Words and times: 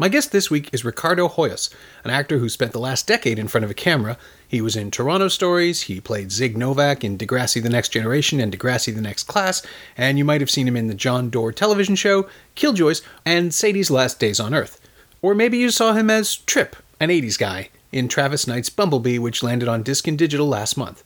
My 0.00 0.08
guest 0.08 0.30
this 0.30 0.48
week 0.48 0.70
is 0.72 0.84
Ricardo 0.84 1.28
Hoyos, 1.28 1.74
an 2.04 2.12
actor 2.12 2.38
who 2.38 2.48
spent 2.48 2.70
the 2.70 2.78
last 2.78 3.08
decade 3.08 3.36
in 3.36 3.48
front 3.48 3.64
of 3.64 3.70
a 3.72 3.74
camera. 3.74 4.16
He 4.46 4.60
was 4.60 4.76
in 4.76 4.92
Toronto 4.92 5.26
Stories, 5.26 5.82
he 5.82 6.00
played 6.00 6.30
Zig 6.30 6.56
Novak 6.56 7.02
in 7.02 7.18
Degrassi 7.18 7.60
The 7.60 7.68
Next 7.68 7.88
Generation 7.88 8.38
and 8.38 8.56
Degrassi 8.56 8.94
The 8.94 9.00
Next 9.00 9.24
Class, 9.24 9.66
and 9.96 10.16
you 10.16 10.24
might 10.24 10.40
have 10.40 10.50
seen 10.50 10.68
him 10.68 10.76
in 10.76 10.86
the 10.86 10.94
John 10.94 11.30
Doerr 11.30 11.50
television 11.50 11.96
show, 11.96 12.28
Killjoys, 12.54 13.02
and 13.24 13.52
Sadie's 13.52 13.90
Last 13.90 14.20
Days 14.20 14.38
on 14.38 14.54
Earth. 14.54 14.80
Or 15.20 15.34
maybe 15.34 15.58
you 15.58 15.68
saw 15.72 15.94
him 15.94 16.10
as 16.10 16.36
Trip, 16.36 16.76
an 17.00 17.08
80s 17.08 17.36
guy, 17.36 17.70
in 17.90 18.06
Travis 18.06 18.46
Knight's 18.46 18.70
Bumblebee, 18.70 19.18
which 19.18 19.42
landed 19.42 19.66
on 19.66 19.82
disc 19.82 20.06
and 20.06 20.16
digital 20.16 20.46
last 20.46 20.76
month. 20.76 21.02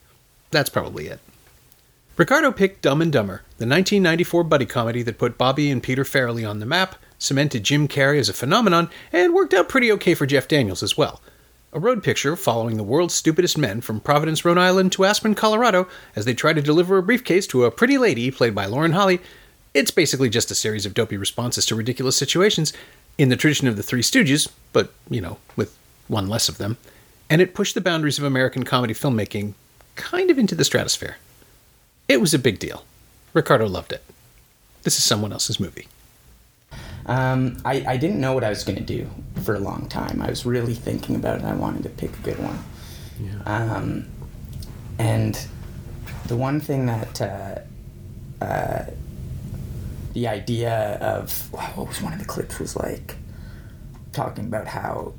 That's 0.51 0.69
probably 0.69 1.07
it. 1.07 1.21
Ricardo 2.19 2.53
picked 2.53 2.83
Dumb 2.83 3.01
and 3.01 3.11
Dumber, 3.11 3.41
the 3.57 3.65
1994 3.65 4.45
buddy 4.45 4.67
comedy 4.67 5.03
that 5.03 5.17
put 5.17 5.39
Bobby 5.39 5.71
and 5.71 5.83
Peter 5.83 6.05
Farrelly 6.05 6.47
on 6.47 6.61
the 6.61 6.67
map, 6.67 6.97
cemented 7.23 7.63
Jim 7.63 7.87
Carrey 7.87 8.19
as 8.19 8.29
a 8.29 8.35
phenomenon, 8.35 8.91
and 9.13 9.33
worked 9.33 9.55
out 9.55 9.69
pretty 9.69 9.91
okay 9.93 10.15
for 10.15 10.27
Jeff 10.27 10.49
Daniels 10.49 10.83
as 10.83 10.97
well. 10.97 11.21
A 11.73 11.81
road 11.81 12.03
picture 12.03 12.37
following 12.37 12.77
the 12.77 12.83
world's 12.83 13.15
stupidest 13.15 13.57
men 13.57 13.81
from 13.81 14.01
Providence, 14.01 14.45
Rhode 14.45 14.59
Island 14.59 14.93
to 14.93 15.05
Aspen, 15.05 15.35
Colorado, 15.35 15.89
as 16.17 16.25
they 16.25 16.35
try 16.35 16.53
to 16.53 16.61
deliver 16.61 16.99
a 16.99 17.03
briefcase 17.03 17.47
to 17.47 17.65
a 17.65 17.71
pretty 17.71 17.97
lady 17.97 18.31
played 18.31 18.55
by 18.55 18.67
Lauren 18.67 18.93
Holly. 18.93 19.21
It's 19.73 19.91
basically 19.91 20.29
just 20.29 20.51
a 20.51 20.55
series 20.55 20.85
of 20.85 20.93
dopey 20.93 21.17
responses 21.17 21.65
to 21.67 21.75
ridiculous 21.75 22.17
situations, 22.17 22.73
in 23.19 23.29
the 23.29 23.37
tradition 23.37 23.69
of 23.69 23.77
the 23.77 23.83
Three 23.83 24.03
Stooges, 24.03 24.51
but, 24.73 24.93
you 25.09 25.21
know, 25.21 25.39
with 25.55 25.77
one 26.09 26.29
less 26.29 26.49
of 26.49 26.59
them. 26.59 26.77
And 27.31 27.41
it 27.41 27.55
pushed 27.55 27.75
the 27.75 27.81
boundaries 27.81 28.19
of 28.19 28.25
American 28.25 28.65
comedy 28.65 28.95
filmmaking 28.95 29.55
kind 29.97 30.31
of 30.31 30.39
into 30.39 30.55
the 30.55 30.65
stratosphere. 30.65 31.17
It 32.09 32.21
was 32.21 32.35
a 32.35 32.39
big 32.39 32.59
deal. 32.59 32.85
Ricardo 33.33 33.67
loved 33.67 33.93
it. 33.93 34.03
This 34.83 34.99
is 34.99 35.05
someone 35.05 35.33
else's 35.33 35.61
movie. 35.61 35.89
Um, 37.07 37.57
I, 37.65 37.85
I 37.87 37.97
didn't 37.97 38.21
know 38.21 38.33
what 38.33 38.45
I 38.45 38.49
was 38.49 38.65
going 38.65 38.79
to 38.79 38.85
do 38.85 39.09
for 39.43 39.55
a 39.55 39.59
long 39.59 39.89
time. 39.89 40.23
I 40.23 40.29
was 40.29 40.47
really 40.47 40.75
thinking 40.75 41.17
about 41.17 41.41
it. 41.41 41.45
I 41.45 41.55
wanted 41.55 41.83
to 41.85 41.89
pick 41.89 42.17
a 42.17 42.21
good 42.23 42.39
one. 42.39 42.59
Yeah. 43.19 43.43
Um, 43.45 44.07
and 44.99 45.47
the 46.27 46.37
one 46.37 46.61
thing 46.61 46.87
that 46.87 47.21
uh, 47.21 48.45
uh, 48.45 48.85
the 50.13 50.29
idea 50.29 50.99
of 51.01 51.53
wow, 51.53 51.73
what 51.75 51.89
was 51.89 52.03
one 52.03 52.13
of 52.13 52.19
the 52.19 52.25
clips 52.25 52.59
was 52.59 52.77
like 52.77 53.17
talking 54.13 54.45
about 54.45 54.69
how 54.69 55.15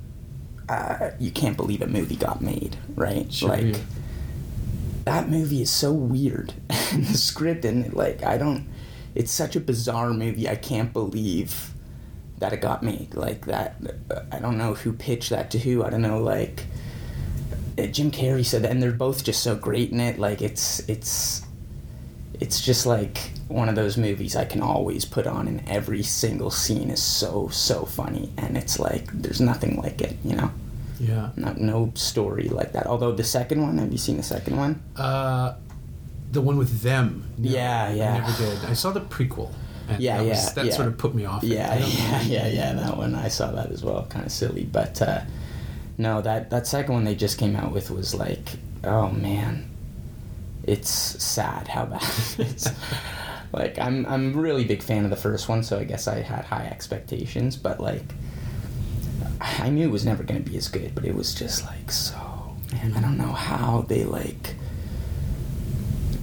uh, 0.69 1.11
you 1.19 1.31
can't 1.31 1.57
believe 1.57 1.81
a 1.81 1.87
movie 1.87 2.15
got 2.15 2.41
made, 2.41 2.77
right? 2.95 3.31
Sure, 3.31 3.49
like 3.49 3.65
yeah. 3.65 3.77
that 5.05 5.29
movie 5.29 5.61
is 5.61 5.69
so 5.69 5.91
weird, 5.91 6.53
and 6.91 7.05
the 7.05 7.17
script 7.17 7.65
and 7.65 7.93
like 7.93 8.23
I 8.23 8.37
don't. 8.37 8.67
It's 9.15 9.31
such 9.31 9.55
a 9.55 9.59
bizarre 9.59 10.11
movie. 10.11 10.49
I 10.49 10.55
can't 10.55 10.91
believe 10.91 11.72
that 12.43 12.51
it 12.51 12.59
got 12.59 12.83
me. 12.83 13.07
like 13.13 13.45
that. 13.45 13.77
I 14.29 14.39
don't 14.39 14.57
know 14.57 14.73
who 14.73 14.91
pitched 14.91 15.29
that 15.29 15.49
to 15.51 15.59
who. 15.59 15.81
I 15.83 15.89
don't 15.89 16.01
know 16.01 16.21
like 16.21 16.65
uh, 17.79 17.85
Jim 17.87 18.11
Carrey 18.11 18.45
said 18.45 18.63
that, 18.63 18.71
and 18.71 18.83
they're 18.83 18.91
both 18.91 19.23
just 19.23 19.41
so 19.41 19.55
great 19.55 19.91
in 19.91 20.01
it. 20.01 20.19
Like 20.19 20.41
it's 20.41 20.81
it's 20.89 21.41
it's 22.41 22.59
just 22.59 22.85
like 22.85 23.31
one 23.47 23.69
of 23.69 23.75
those 23.75 23.95
movies 23.97 24.35
I 24.35 24.43
can 24.43 24.61
always 24.61 25.05
put 25.05 25.25
on, 25.25 25.47
and 25.47 25.63
every 25.69 26.03
single 26.03 26.51
scene 26.51 26.89
is 26.89 27.01
so 27.01 27.47
so 27.47 27.85
funny, 27.85 28.29
and 28.37 28.57
it's 28.57 28.77
like 28.77 29.05
there's 29.13 29.39
nothing 29.39 29.81
like 29.81 30.01
it, 30.01 30.17
you 30.25 30.35
know. 30.35 30.51
Yeah. 30.99 31.29
No, 31.37 31.53
no 31.57 31.91
story 31.95 32.49
like 32.49 32.73
that. 32.73 32.87
Although 32.87 33.13
the 33.13 33.23
second 33.23 33.61
one, 33.61 33.77
have 33.77 33.91
you 33.91 33.97
seen 33.97 34.17
the 34.17 34.23
second 34.23 34.57
one? 34.57 34.81
Uh, 34.97 35.55
the 36.31 36.41
one 36.41 36.57
with 36.57 36.81
them. 36.81 37.23
No, 37.37 37.49
Yeah, 37.49 37.93
yeah. 37.93 38.13
I 38.15 38.19
never 38.19 38.37
did. 38.37 38.65
I 38.69 38.73
saw 38.73 38.91
the 38.91 39.01
prequel. 39.01 39.51
And 39.89 40.01
Yeah, 40.01 40.17
that 40.17 40.23
yeah, 40.23 40.29
was- 40.29 40.53
that 40.53 40.65
yeah. 40.65 40.73
sort 40.73 40.87
of 40.87 40.97
put 40.97 41.13
me 41.13 41.25
off. 41.25 41.43
Yeah, 41.43 41.77
yeah, 41.77 42.21
yeah, 42.21 42.47
yeah. 42.47 42.73
That 42.73 42.97
one 42.97 43.15
I 43.15 43.27
saw 43.27 43.51
that 43.51 43.71
as 43.71 43.83
well. 43.83 44.05
Kind 44.09 44.25
of 44.25 44.31
silly, 44.31 44.63
but 44.63 45.01
uh, 45.01 45.21
no, 45.97 46.21
that 46.21 46.49
that 46.51 46.67
second 46.67 46.93
one 46.93 47.03
they 47.03 47.15
just 47.15 47.37
came 47.37 47.55
out 47.55 47.71
with 47.71 47.91
was 47.91 48.15
like, 48.15 48.49
oh 48.83 49.09
man, 49.09 49.69
it's 50.63 50.89
sad 50.89 51.67
how 51.67 51.85
bad 51.85 52.01
it 52.37 52.47
is. 52.55 52.67
like 53.51 53.77
I'm 53.77 54.05
I'm 54.05 54.35
really 54.35 54.63
big 54.63 54.81
fan 54.81 55.03
of 55.03 55.09
the 55.09 55.15
first 55.17 55.49
one, 55.49 55.63
so 55.63 55.77
I 55.79 55.83
guess 55.83 56.07
I 56.07 56.21
had 56.21 56.45
high 56.45 56.65
expectations, 56.65 57.57
but 57.57 57.79
like 57.79 58.05
I 59.41 59.69
knew 59.69 59.87
it 59.87 59.91
was 59.91 60.05
never 60.05 60.23
going 60.23 60.41
to 60.43 60.49
be 60.49 60.57
as 60.57 60.67
good, 60.69 60.95
but 60.95 61.05
it 61.05 61.15
was 61.15 61.33
just 61.35 61.65
like 61.65 61.91
so. 61.91 62.15
Man, 62.71 62.93
I 62.95 63.01
don't 63.01 63.17
know 63.17 63.33
how 63.33 63.81
they 63.87 64.03
like 64.03 64.55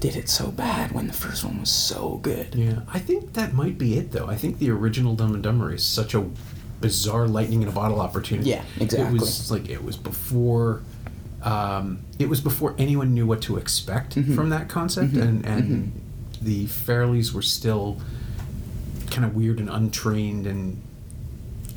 did 0.00 0.16
it 0.16 0.28
so 0.28 0.50
bad 0.50 0.92
when 0.92 1.06
the 1.06 1.12
first 1.12 1.44
one 1.44 1.60
was 1.60 1.70
so 1.70 2.18
good. 2.22 2.54
Yeah, 2.54 2.80
I 2.92 2.98
think 2.98 3.34
that 3.34 3.52
might 3.52 3.76
be 3.78 3.96
it, 3.98 4.12
though. 4.12 4.26
I 4.26 4.34
think 4.34 4.58
the 4.58 4.70
original 4.70 5.14
Dumb 5.14 5.34
and 5.34 5.42
Dumber 5.42 5.72
is 5.72 5.84
such 5.84 6.14
a 6.14 6.26
bizarre 6.80 7.28
lightning 7.28 7.62
in 7.62 7.68
a 7.68 7.72
bottle 7.72 8.00
opportunity. 8.00 8.50
Yeah, 8.50 8.64
exactly. 8.80 9.16
It 9.16 9.20
was 9.20 9.50
like 9.50 9.68
it 9.68 9.84
was 9.84 9.96
before. 9.96 10.82
Um, 11.42 12.00
it 12.18 12.28
was 12.28 12.40
before 12.42 12.74
anyone 12.78 13.14
knew 13.14 13.26
what 13.26 13.40
to 13.42 13.56
expect 13.56 14.14
Mm-hmm. 14.16 14.34
from 14.34 14.50
that 14.50 14.68
concept, 14.68 15.14
and 15.14 15.44
and 15.46 15.92
the 16.42 16.66
Farrellys 16.66 17.32
were 17.32 17.42
still 17.42 17.98
kind 19.10 19.24
of 19.24 19.34
weird 19.34 19.58
and 19.58 19.68
untrained 19.68 20.46
and 20.46 20.80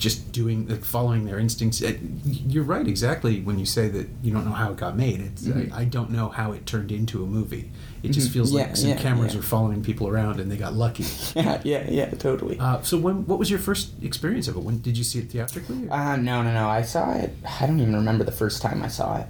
just 0.03 0.31
doing 0.33 0.67
like 0.67 0.83
following 0.83 1.25
their 1.25 1.39
instincts. 1.39 1.81
Uh, 1.81 1.93
You're 2.25 2.63
right, 2.75 2.87
exactly. 2.87 3.41
When 3.41 3.57
you 3.57 3.65
say 3.65 3.87
that 3.87 4.07
you 4.21 4.31
don't 4.33 4.45
know 4.45 4.51
how 4.51 4.71
it 4.71 4.77
got 4.77 4.97
made, 4.97 5.21
it's 5.21 5.47
I, 5.49 5.81
I 5.81 5.85
don't 5.85 6.11
know 6.11 6.27
how 6.29 6.51
it 6.51 6.65
turned 6.65 6.91
into 6.91 7.23
a 7.23 7.25
movie. 7.25 7.71
It 8.03 8.09
just 8.11 8.31
feels 8.31 8.49
Mm-hmm. 8.49 8.57
Yeah, 8.59 8.65
like 8.65 8.75
some 8.77 8.89
yeah, 8.89 8.97
cameras 8.97 9.33
yeah. 9.33 9.39
were 9.39 9.43
following 9.43 9.81
people 9.81 10.09
around 10.09 10.39
and 10.41 10.51
they 10.51 10.57
got 10.57 10.73
lucky. 10.73 11.05
Yeah, 11.35 11.61
yeah, 11.63 11.85
yeah, 11.89 12.09
totally. 12.11 12.59
Uh, 12.59 12.81
so 12.81 12.97
when 12.97 13.25
what 13.25 13.39
was 13.39 13.49
your 13.49 13.59
first 13.59 13.91
experience 14.03 14.47
of 14.49 14.57
it? 14.57 14.63
When 14.63 14.79
did 14.81 14.97
you 14.97 15.05
see 15.05 15.19
it 15.19 15.29
theatrically? 15.31 15.87
or- 15.87 15.93
Uh, 15.93 16.15
no, 16.17 16.43
no, 16.43 16.51
no. 16.53 16.67
I 16.67 16.81
saw 16.83 17.13
it. 17.13 17.31
I 17.61 17.65
don't 17.65 17.79
even 17.79 17.95
remember 17.95 18.23
the 18.25 18.31
first 18.43 18.61
time 18.61 18.83
I 18.83 18.89
saw 18.89 19.17
it, 19.21 19.27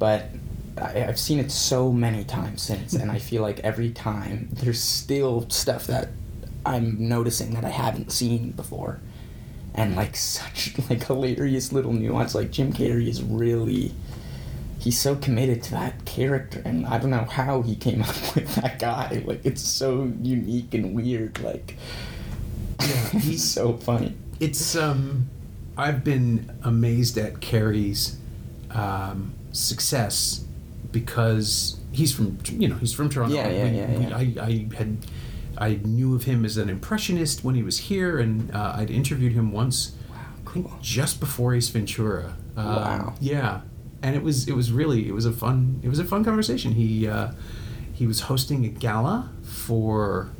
but 0.00 0.26
I, 0.76 1.04
I've 1.04 1.18
seen 1.20 1.38
it 1.38 1.50
so 1.52 1.92
many 1.92 2.24
times 2.24 2.62
since, 2.62 2.94
and 2.94 3.10
I 3.12 3.18
feel 3.30 3.42
like 3.42 3.60
every 3.60 3.90
time 3.90 4.48
there's 4.60 4.82
still 4.82 5.48
stuff 5.50 5.86
that 5.86 6.08
I'm 6.66 7.08
noticing 7.08 7.54
that 7.54 7.64
I 7.64 7.70
haven't 7.70 8.10
seen 8.12 8.50
before, 8.52 8.98
and 9.74 9.96
like 9.96 10.16
such 10.16 10.72
like 10.90 11.04
hilarious 11.06 11.72
little 11.72 11.92
nuance. 11.92 12.34
Like 12.34 12.50
Jim 12.50 12.72
Carrey 12.72 13.08
is 13.08 13.22
really. 13.22 13.92
He's 14.78 14.98
so 14.98 15.14
committed 15.14 15.62
to 15.64 15.72
that 15.72 16.06
character, 16.06 16.62
and 16.64 16.86
I 16.86 16.96
don't 16.96 17.10
know 17.10 17.26
how 17.30 17.60
he 17.60 17.76
came 17.76 18.00
up 18.08 18.34
with 18.34 18.54
that 18.54 18.78
guy. 18.78 19.22
Like, 19.26 19.44
it's 19.44 19.60
so 19.60 20.10
unique 20.22 20.72
and 20.72 20.94
weird. 20.94 21.38
Like, 21.40 21.76
Yeah, 22.80 23.08
he's 23.20 23.44
so 23.44 23.74
funny. 23.76 24.14
it's 24.40 24.74
um, 24.76 25.28
I've 25.76 26.02
been 26.02 26.50
amazed 26.62 27.18
at 27.18 27.40
Carrey's 27.40 28.16
um, 28.70 29.34
success 29.52 30.44
because 30.92 31.78
he's 31.92 32.14
from 32.14 32.38
you 32.46 32.66
know 32.68 32.76
he's 32.76 32.94
from 32.94 33.10
Toronto. 33.10 33.34
Yeah, 33.34 33.50
yeah, 33.50 33.70
yeah, 33.70 33.98
yeah. 34.08 34.16
I, 34.16 34.34
I 34.46 34.66
had 34.78 34.96
I 35.60 35.78
knew 35.84 36.14
of 36.14 36.24
him 36.24 36.44
as 36.44 36.56
an 36.56 36.68
impressionist 36.70 37.44
when 37.44 37.54
he 37.54 37.62
was 37.62 37.78
here, 37.78 38.18
and 38.18 38.50
uh, 38.54 38.74
I'd 38.76 38.90
interviewed 38.90 39.32
him 39.32 39.52
once. 39.52 39.94
Think 40.52 40.66
cool. 40.66 40.78
just 40.82 41.20
before 41.20 41.54
Ace 41.54 41.68
Ventura. 41.68 42.34
Um, 42.56 42.66
Wow. 42.66 43.14
Yeah, 43.20 43.60
and 44.02 44.16
it 44.16 44.22
was 44.22 44.48
it 44.48 44.56
was 44.56 44.72
really 44.72 45.06
it 45.06 45.12
was 45.12 45.26
a 45.26 45.32
fun 45.32 45.78
it 45.84 45.88
was 45.88 45.98
a 46.00 46.04
fun 46.04 46.24
conversation. 46.24 46.72
He 46.72 47.06
uh, 47.06 47.32
he 47.92 48.06
was 48.06 48.22
hosting 48.22 48.64
a 48.64 48.68
gala 48.68 49.30
for 49.44 50.30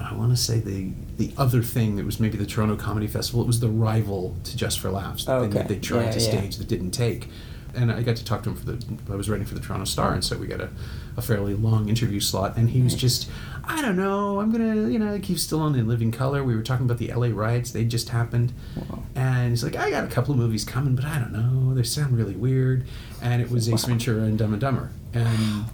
I 0.00 0.14
want 0.14 0.30
to 0.32 0.36
say 0.36 0.58
the 0.58 0.90
the 1.18 1.30
other 1.38 1.62
thing 1.62 1.96
that 1.96 2.04
was 2.04 2.18
maybe 2.18 2.36
the 2.38 2.46
Toronto 2.46 2.74
Comedy 2.76 3.06
Festival. 3.06 3.42
It 3.42 3.46
was 3.46 3.60
the 3.60 3.68
rival 3.68 4.34
to 4.44 4.56
Just 4.56 4.80
for 4.80 4.90
Laughs, 4.90 5.26
the 5.26 5.40
thing 5.40 5.50
that 5.50 5.68
they 5.68 5.78
tried 5.78 6.06
Yeah, 6.06 6.10
to 6.12 6.20
yeah. 6.20 6.28
stage 6.30 6.56
that 6.56 6.66
didn't 6.68 6.90
take. 6.92 7.28
And 7.74 7.90
I 7.90 8.02
got 8.02 8.16
to 8.16 8.24
talk 8.24 8.42
to 8.42 8.50
him 8.50 8.56
for 8.56 8.66
the. 8.66 8.84
I 9.12 9.16
was 9.16 9.30
writing 9.30 9.46
for 9.46 9.54
the 9.54 9.60
Toronto 9.60 9.84
Star, 9.86 10.12
and 10.12 10.22
so 10.22 10.36
we 10.36 10.46
got 10.46 10.60
a, 10.60 10.68
a 11.16 11.22
fairly 11.22 11.54
long 11.54 11.88
interview 11.88 12.20
slot. 12.20 12.56
And 12.56 12.68
he 12.70 12.82
was 12.82 12.94
just, 12.94 13.30
I 13.64 13.80
don't 13.80 13.96
know, 13.96 14.40
I'm 14.40 14.52
gonna, 14.52 14.88
you 14.90 14.98
know, 14.98 15.18
keep 15.22 15.38
still 15.38 15.60
on 15.60 15.74
in 15.74 15.88
Living 15.88 16.12
Color. 16.12 16.44
We 16.44 16.54
were 16.54 16.62
talking 16.62 16.84
about 16.84 16.98
the 16.98 17.12
LA 17.12 17.28
riots; 17.32 17.70
they 17.70 17.84
just 17.84 18.10
happened, 18.10 18.52
Wow. 18.76 19.02
and 19.14 19.50
he's 19.50 19.64
like, 19.64 19.74
I 19.76 19.90
got 19.90 20.04
a 20.04 20.08
couple 20.08 20.32
of 20.32 20.38
movies 20.38 20.64
coming, 20.64 20.94
but 20.94 21.04
I 21.06 21.18
don't 21.18 21.32
know, 21.32 21.74
they 21.74 21.82
sound 21.82 22.16
really 22.16 22.34
weird. 22.36 22.84
And 23.22 23.40
it 23.40 23.50
was 23.50 23.68
Ace 23.70 23.84
Ventura 23.86 24.22
and 24.24 24.36
Dumb 24.38 24.52
and 24.52 24.60
Dumber, 24.60 24.90
and 25.14 25.64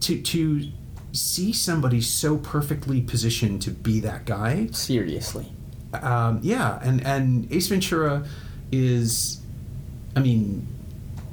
to 0.00 0.20
to 0.22 0.68
see 1.12 1.52
somebody 1.52 2.00
so 2.00 2.36
perfectly 2.36 3.00
positioned 3.00 3.62
to 3.62 3.70
be 3.70 3.98
that 4.00 4.24
guy 4.26 4.66
Seriously. 4.72 5.46
um, 5.94 6.38
yeah 6.42 6.78
and 6.82 7.04
and 7.06 7.50
ace 7.50 7.68
ventura 7.68 8.24
is, 8.70 9.37
I 10.16 10.20
mean, 10.20 10.66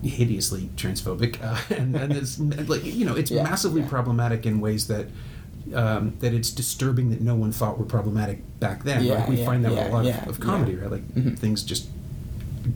hideously 0.04 0.70
transphobic, 0.76 1.42
uh, 1.44 1.60
and, 1.76 1.96
and 1.96 2.14
it's 2.14 2.40
like 2.40 2.84
you 2.84 3.06
know, 3.06 3.16
it's 3.16 3.32
Yeah, 3.32 3.44
massively 3.44 3.82
yeah. 3.82 3.90
problematic 3.90 4.46
in 4.46 4.60
ways 4.62 4.88
that. 4.88 5.08
Um, 5.74 6.16
that 6.20 6.32
it's 6.32 6.52
disturbing 6.52 7.10
that 7.10 7.22
no 7.22 7.34
one 7.34 7.52
thought 7.52 7.80
were 7.80 7.86
problematic 7.86 8.38
back 8.60 8.84
then. 8.84 9.04
Yeah, 9.04 9.16
like 9.16 9.30
we 9.30 9.38
yeah, 9.38 9.46
find 9.48 9.66
that 9.66 9.72
with 9.72 9.80
a 9.80 9.90
lot 9.90 10.06
of, 10.06 10.28
of 10.28 10.40
comedy, 10.40 10.76
right? 10.76 10.92
Like 10.92 11.08
Mhm. 11.16 11.40
things 11.40 11.64
just 11.64 11.88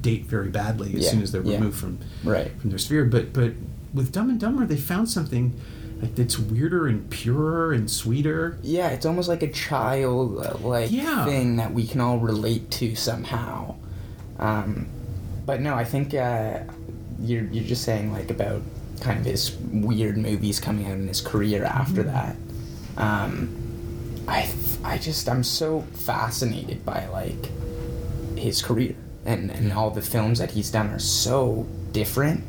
date 0.02 0.26
very 0.26 0.50
badly 0.50 0.96
as 0.96 1.08
soon 1.08 1.22
as 1.22 1.32
they're 1.32 1.44
removed 1.44 1.78
from 1.78 2.00
Right. 2.24 2.52
from 2.60 2.72
their 2.72 2.80
sphere. 2.80 3.06
But 3.06 3.32
but 3.32 3.54
with 3.94 4.12
Dumb 4.12 4.32
and 4.32 4.40
Dumber, 4.40 4.66
they 4.66 4.76
found 4.76 5.08
something 5.08 5.54
like 6.02 6.16
that's 6.16 6.40
weirder 6.40 6.88
and 6.88 7.08
purer 7.12 7.74
and 7.74 7.92
sweeter. 7.92 8.58
Yeah, 8.64 8.88
it's 8.88 9.06
almost 9.06 9.30
like 9.30 9.44
a 9.44 9.52
child 9.52 10.40
uh, 10.44 10.58
like 10.68 10.92
Yeah. 10.92 11.26
thing 11.26 11.58
that 11.58 11.72
we 11.72 11.86
can 11.86 12.02
all 12.02 12.18
relate 12.18 12.72
to 12.72 12.96
somehow. 12.96 13.76
Um, 14.40 14.88
but 15.50 15.62
no, 15.62 15.74
I 15.74 15.84
think 15.84 16.14
uh, 16.14 16.60
you're 17.20 17.46
you're 17.46 17.64
just 17.64 17.84
saying 17.84 18.14
like 18.14 18.30
about 18.30 18.62
kind 19.02 19.18
of 19.20 19.26
his 19.26 19.56
weird 19.72 20.16
movies 20.18 20.60
coming 20.60 20.86
out 20.86 20.92
in 21.02 21.08
his 21.08 21.22
career 21.22 21.64
after 21.64 22.04
Mm-hmm. 22.04 22.14
that. 22.20 22.36
Um, 23.04 23.34
I 24.28 24.48
I 24.84 25.00
just 25.00 25.28
I'm 25.28 25.44
so 25.44 25.82
fascinated 25.94 26.86
by 26.86 27.08
like 27.08 27.50
his 28.38 28.62
career 28.62 28.94
and 29.26 29.50
and 29.50 29.74
all 29.74 29.90
the 29.90 30.04
films 30.04 30.38
that 30.38 30.52
he's 30.52 30.70
done 30.70 30.88
are 30.92 31.00
so 31.00 31.66
different 31.94 32.44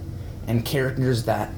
and 0.46 0.62
characters 0.64 1.24
that, 1.24 1.48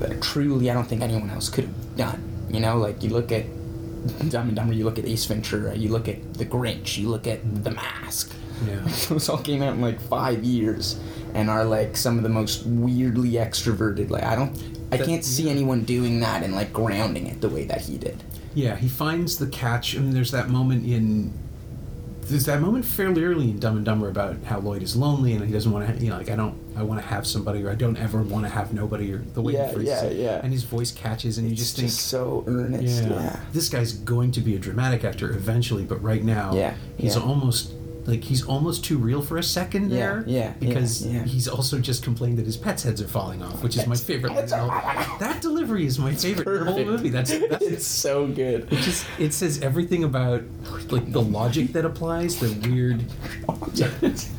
that 0.00 0.20
truly 0.20 0.68
I 0.70 0.74
don't 0.74 0.88
think 0.88 1.02
anyone 1.02 1.30
else 1.30 1.48
could 1.48 1.64
have 1.66 1.96
done. 1.96 2.20
You 2.50 2.58
know, 2.58 2.76
like 2.76 3.04
you 3.04 3.10
look 3.10 3.30
at 3.30 3.44
Dumb 4.30 4.48
and 4.48 4.56
Dumber, 4.56 4.74
you 4.74 4.84
look 4.84 4.98
at 4.98 5.04
Ace 5.04 5.26
Ventura, 5.26 5.76
you 5.76 5.90
look 5.90 6.08
at 6.08 6.18
The 6.34 6.44
Grinch, 6.46 6.98
you 6.98 7.08
look 7.08 7.26
at 7.28 7.38
The 7.62 7.70
Mask. 7.70 8.32
Yeah. 8.66 8.80
Those 9.08 9.28
all 9.28 9.38
came 9.38 9.62
out 9.62 9.74
in 9.74 9.80
like 9.80 10.00
five 10.00 10.44
years 10.44 10.98
and 11.34 11.48
are 11.50 11.64
like 11.64 11.96
some 11.96 12.16
of 12.16 12.22
the 12.22 12.28
most 12.28 12.64
weirdly 12.66 13.32
extroverted. 13.32 14.10
Like 14.10 14.24
I 14.24 14.34
don't, 14.36 14.50
I 14.90 14.96
That- 14.98 15.06
can't 15.06 15.24
see 15.24 15.48
anyone 15.50 15.84
doing 15.84 16.20
that 16.20 16.42
and 16.42 16.54
like 16.54 16.72
grounding 16.72 17.26
it 17.26 17.40
the 17.40 17.48
way 17.48 17.64
that 17.64 17.80
he 17.82 17.96
did. 17.98 18.22
Yeah, 18.54 18.76
he 18.76 18.86
finds 18.88 19.38
the 19.38 19.46
catch, 19.46 19.94
and 19.94 20.12
there's 20.12 20.30
that 20.32 20.50
moment 20.50 20.84
in. 20.86 21.32
There's 22.24 22.44
that 22.46 22.60
moment 22.60 22.84
fairly 22.84 23.24
early 23.24 23.50
in 23.50 23.58
Dumb 23.58 23.76
and 23.76 23.84
Dumber 23.84 24.08
about 24.08 24.36
how 24.44 24.60
Lloyd 24.60 24.82
is 24.82 24.94
lonely 24.94 25.32
and 25.34 25.44
he 25.44 25.52
doesn't 25.52 25.70
want 25.72 25.88
to, 25.98 26.02
you 26.02 26.08
know, 26.08 26.16
like 26.18 26.30
I 26.30 26.36
don't, 26.36 26.56
I 26.76 26.82
want 26.82 27.00
to 27.00 27.06
have 27.06 27.26
somebody 27.26 27.62
or 27.64 27.70
I 27.70 27.74
don't 27.74 27.96
ever 27.96 28.22
want 28.22 28.44
to 28.46 28.48
have 28.48 28.72
nobody 28.72 29.12
or 29.12 29.18
the 29.18 29.42
way 29.42 29.54
Yeah, 29.54 29.66
he 29.68 29.74
phrases 29.74 29.88
yeah, 30.02 30.04
it. 30.08 30.16
yeah. 30.18 30.40
And 30.42 30.52
his 30.52 30.62
voice 30.62 30.92
catches, 30.92 31.36
and 31.38 31.48
you 31.48 31.52
It's 31.52 31.60
just 31.62 31.76
think, 31.76 31.90
so 31.90 32.44
earnest. 32.46 33.02
Yeah. 33.04 33.40
this 33.52 33.68
guy's 33.68 33.92
going 33.92 34.30
to 34.32 34.40
be 34.40 34.54
a 34.54 34.58
dramatic 34.58 35.02
actor 35.04 35.30
eventually, 35.30 35.82
but 35.82 36.00
right 36.02 36.22
now, 36.22 36.54
Yeah, 36.54 36.74
he's 36.96 37.16
yeah. 37.16 37.22
almost 37.22 37.72
like 38.06 38.24
he's 38.24 38.44
almost 38.44 38.84
too 38.84 38.98
real 38.98 39.22
for 39.22 39.38
a 39.38 39.42
second 39.42 39.90
Yeah, 39.90 39.96
there. 39.96 40.24
yeah, 40.26 40.38
yeah, 40.40 40.52
because 40.58 41.06
yeah. 41.06 41.22
he's 41.24 41.46
also 41.48 41.78
just 41.78 42.02
complained 42.02 42.38
that 42.38 42.46
his 42.46 42.56
pets' 42.56 42.82
heads 42.82 43.00
are 43.00 43.06
falling 43.08 43.42
off, 43.42 43.62
which 43.62 43.76
is 43.76 43.86
my 43.86 43.94
favorite. 43.96 44.32
heads 44.32 44.52
are 44.52 44.66
line. 44.66 44.80
falling 44.80 44.96
off. 44.98 45.18
That 45.20 45.40
delivery 45.40 45.86
is 45.86 45.98
my 45.98 46.14
favorite 46.14 46.48
in 46.60 46.66
the 46.66 46.72
whole 46.72 46.84
movie. 46.84 47.10
That's, 47.10 47.30
that's 47.48 47.64
it's 47.64 47.86
so 47.86 48.26
good. 48.26 48.72
it 48.72 48.76
just 48.80 49.06
it 49.18 49.32
says 49.32 49.60
everything 49.62 50.04
about 50.04 50.42
like 50.90 51.12
the 51.12 51.22
logic 51.22 51.72
that 51.74 51.84
applies, 51.84 52.38
the 52.40 52.68
weird. 52.68 53.04
It's 54.02 54.30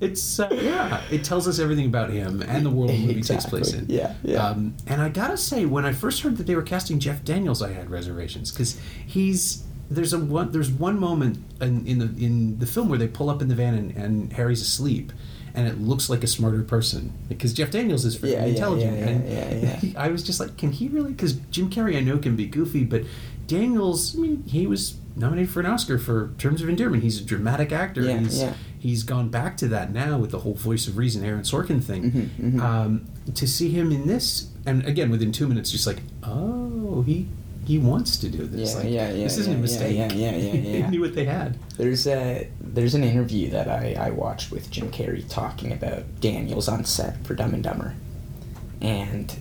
It's 0.00 0.38
uh, 0.40 0.48
yeah, 0.50 1.02
it 1.10 1.24
tells 1.24 1.48
us 1.48 1.58
everything 1.58 1.86
about 1.86 2.10
him 2.10 2.42
and 2.42 2.66
the 2.66 2.70
world 2.70 2.90
the 2.90 2.98
movie 3.06 3.22
takes 3.22 3.46
place 3.46 3.72
in. 3.72 3.86
Yeah, 3.88 4.14
yeah. 4.22 4.44
Um, 4.48 4.74
and 4.86 5.00
I 5.00 5.08
gotta 5.08 5.36
say, 5.36 5.64
when 5.66 5.84
I 5.86 5.92
first 5.92 6.20
heard 6.22 6.36
that 6.36 6.46
they 6.46 6.54
were 6.56 6.62
casting 6.62 6.98
Jeff 6.98 7.24
Daniels, 7.24 7.62
I 7.62 7.72
had 7.72 7.90
reservations 7.90 8.50
because 8.52 8.78
he's 9.06 9.64
there's 9.94 10.12
a 10.12 10.18
one 10.18 10.50
there's 10.52 10.70
one 10.70 10.98
moment 10.98 11.38
in, 11.60 11.86
in 11.86 11.98
the 11.98 12.24
in 12.24 12.58
the 12.58 12.66
film 12.66 12.88
where 12.88 12.98
they 12.98 13.08
pull 13.08 13.30
up 13.30 13.40
in 13.42 13.48
the 13.48 13.54
van 13.54 13.74
and, 13.74 13.90
and 13.96 14.32
Harry's 14.34 14.62
asleep. 14.62 15.12
And 15.56 15.68
it 15.68 15.80
looks 15.80 16.10
like 16.10 16.24
a 16.24 16.26
smarter 16.26 16.64
person 16.64 17.12
because 17.28 17.52
Jeff 17.52 17.70
Daniels 17.70 18.04
is 18.04 18.16
very 18.16 18.32
Yeah, 18.32 18.44
intelligent. 18.46 18.98
yeah, 18.98 19.04
yeah, 19.04 19.08
and 19.10 19.28
yeah, 19.28 19.54
yeah. 19.70 19.76
he- 19.76 19.96
I 19.96 20.08
was 20.08 20.24
just 20.24 20.40
like, 20.40 20.56
can 20.56 20.72
he 20.72 20.88
really? 20.88 21.12
Because 21.12 21.34
Jim 21.52 21.70
Carrey, 21.70 21.96
I 21.96 22.00
know, 22.00 22.18
can 22.18 22.34
be 22.34 22.46
goofy, 22.46 22.82
but 22.82 23.04
Daniels, 23.46 24.16
I 24.16 24.20
mean, 24.20 24.42
he 24.48 24.66
was 24.66 24.96
nominated 25.14 25.50
for 25.52 25.60
an 25.60 25.66
Oscar 25.66 25.96
for 25.98 26.32
Terms 26.38 26.60
of 26.60 26.68
Endearment. 26.68 27.04
He's 27.04 27.20
a 27.20 27.24
dramatic 27.24 27.70
actor. 27.70 28.02
Yeah, 28.02 28.18
he's, 28.18 28.40
yeah. 28.42 28.54
he's 28.80 29.04
gone 29.04 29.28
back 29.28 29.56
to 29.58 29.68
that 29.68 29.92
now 29.92 30.18
with 30.18 30.32
the 30.32 30.40
whole 30.40 30.54
Voice 30.54 30.88
of 30.88 30.96
Reason, 30.96 31.24
Aaron 31.24 31.42
Sorkin 31.42 31.80
thing. 31.82 32.10
Mhm, 32.10 32.28
mhm. 32.54 32.60
Um, 32.60 33.04
to 33.34 33.46
see 33.46 33.70
him 33.70 33.92
in 33.92 34.08
this, 34.08 34.48
and 34.66 34.84
again 34.86 35.08
within 35.08 35.30
two 35.30 35.46
minutes, 35.46 35.70
just 35.70 35.86
like, 35.86 35.98
oh, 36.24 37.02
he 37.06 37.28
he 37.66 37.78
wants 37.78 38.18
to 38.18 38.28
do 38.28 38.46
this. 38.46 38.72
Yeah, 38.74 38.78
like, 38.80 38.90
yeah, 38.90 39.10
yeah, 39.12 39.24
This 39.24 39.38
isn't 39.38 39.52
yeah, 39.52 39.58
a 39.58 39.62
mistake. 39.62 39.96
yeah, 39.96 40.12
yeah, 40.12 40.36
yeah, 40.36 40.52
they 40.62 40.78
yeah. 40.80 40.90
knew 40.90 41.00
what 41.00 41.14
they 41.14 41.24
had. 41.24 41.58
There's 41.76 42.06
a 42.06 42.48
there's 42.60 42.94
an 42.94 43.04
interview 43.04 43.50
that 43.50 43.68
I, 43.68 43.94
I 43.98 44.10
watched 44.10 44.50
with 44.50 44.70
Jim 44.70 44.90
Carrey 44.90 45.28
talking 45.28 45.72
about 45.72 46.02
Daniels 46.20 46.68
on 46.68 46.84
set 46.84 47.24
for 47.26 47.34
Dumb 47.34 47.54
and 47.54 47.62
Dumber, 47.62 47.94
and 48.80 49.34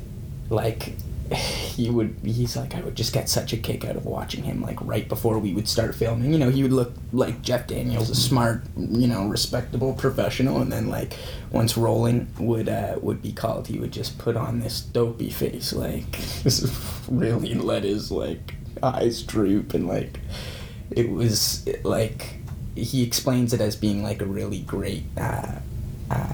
like 0.49 0.93
he 1.75 1.89
would 1.89 2.15
he's 2.23 2.55
like 2.55 2.75
I 2.75 2.81
would 2.81 2.95
just 2.95 3.13
get 3.13 3.29
such 3.29 3.53
a 3.53 3.57
kick 3.57 3.85
out 3.85 3.95
of 3.95 4.05
watching 4.05 4.43
him 4.43 4.61
like 4.61 4.77
right 4.81 5.07
before 5.07 5.39
we 5.39 5.53
would 5.53 5.67
start 5.67 5.95
filming. 5.95 6.31
You 6.31 6.39
know 6.39 6.49
he 6.49 6.63
would 6.63 6.73
look 6.73 6.93
like 7.11 7.41
Jeff 7.41 7.67
Daniels, 7.67 8.09
a 8.09 8.15
smart 8.15 8.63
you 8.77 9.07
know 9.07 9.27
respectable 9.27 9.93
professional, 9.93 10.61
and 10.61 10.71
then 10.71 10.89
like 10.89 11.13
once 11.51 11.77
rolling 11.77 12.27
would 12.39 12.69
uh, 12.69 12.97
would 13.01 13.21
be 13.21 13.31
called, 13.31 13.67
he 13.67 13.79
would 13.79 13.91
just 13.91 14.17
put 14.17 14.35
on 14.35 14.59
this 14.59 14.81
dopey 14.81 15.29
face 15.29 15.73
like 15.73 16.11
this 16.43 16.63
really 17.09 17.53
let 17.53 17.83
his 17.83 18.11
like 18.11 18.55
eyes 18.81 19.21
droop 19.21 19.73
and 19.73 19.87
like 19.87 20.19
it 20.91 21.09
was 21.09 21.67
like 21.83 22.35
he 22.75 23.03
explains 23.03 23.53
it 23.53 23.61
as 23.61 23.75
being 23.75 24.03
like 24.03 24.21
a 24.21 24.25
really 24.25 24.61
great 24.61 25.03
uh, 25.17 25.59
uh, 26.09 26.33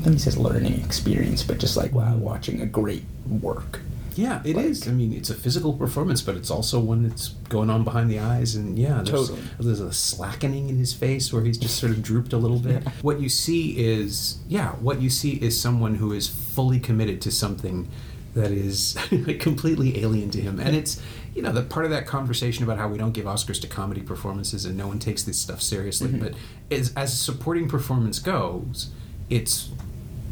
don't, 0.00 0.04
think 0.04 0.14
he 0.16 0.20
says 0.20 0.36
learning 0.38 0.82
experience 0.84 1.42
but 1.42 1.58
just 1.58 1.76
like 1.76 1.92
wow 1.92 2.14
watching 2.16 2.60
a 2.60 2.66
great 2.66 3.04
work 3.28 3.80
Yeah, 4.16 4.42
it 4.44 4.56
is. 4.56 4.80
Like- 4.86 4.92
I 4.92 4.96
mean, 4.96 5.12
it's 5.12 5.30
a 5.30 5.34
physical 5.34 5.72
performance, 5.72 6.20
but 6.20 6.34
it's 6.36 6.50
also 6.50 6.80
one 6.80 7.08
that's 7.08 7.28
going 7.48 7.70
on 7.70 7.84
behind 7.84 8.10
the 8.10 8.18
eyes, 8.18 8.56
and 8.56 8.76
yeah, 8.76 8.96
there's, 9.04 9.28
Totally. 9.28 9.40
there's 9.60 9.80
a 9.80 9.92
slackening 9.92 10.68
in 10.68 10.76
his 10.76 10.92
face 10.92 11.32
where 11.32 11.42
he's 11.44 11.56
just 11.56 11.76
sort 11.78 11.92
of 11.92 12.02
drooped 12.02 12.32
a 12.32 12.36
little 12.36 12.58
bit. 12.58 12.82
What 13.02 13.20
you 13.20 13.28
see 13.28 13.78
is, 13.78 14.38
yeah, 14.48 14.72
what 14.86 15.00
you 15.00 15.08
see 15.10 15.34
is 15.40 15.58
someone 15.58 15.94
who 15.94 16.12
is 16.12 16.26
fully 16.28 16.80
committed 16.80 17.20
to 17.22 17.30
something 17.30 17.88
that 18.34 18.50
is 18.50 18.96
completely 19.38 20.00
alien 20.02 20.30
to 20.32 20.40
him, 20.40 20.58
and 20.58 20.74
it's 20.76 21.00
you 21.34 21.40
know 21.42 21.52
the 21.52 21.62
part 21.62 21.84
of 21.86 21.92
that 21.92 22.06
conversation 22.06 22.64
about 22.64 22.78
how 22.78 22.88
we 22.88 22.98
don't 22.98 23.12
give 23.12 23.26
Oscars 23.26 23.60
to 23.62 23.68
comedy 23.68 24.02
performances 24.02 24.64
and 24.66 24.76
no 24.76 24.88
one 24.88 24.98
takes 24.98 25.22
this 25.22 25.38
stuff 25.38 25.62
seriously, 25.62 26.08
Mhm. 26.08 26.20
but 26.20 26.32
as 26.76 26.92
as 26.96 27.16
supporting 27.16 27.68
performance 27.68 28.18
goes, 28.18 28.90
it's 29.30 29.70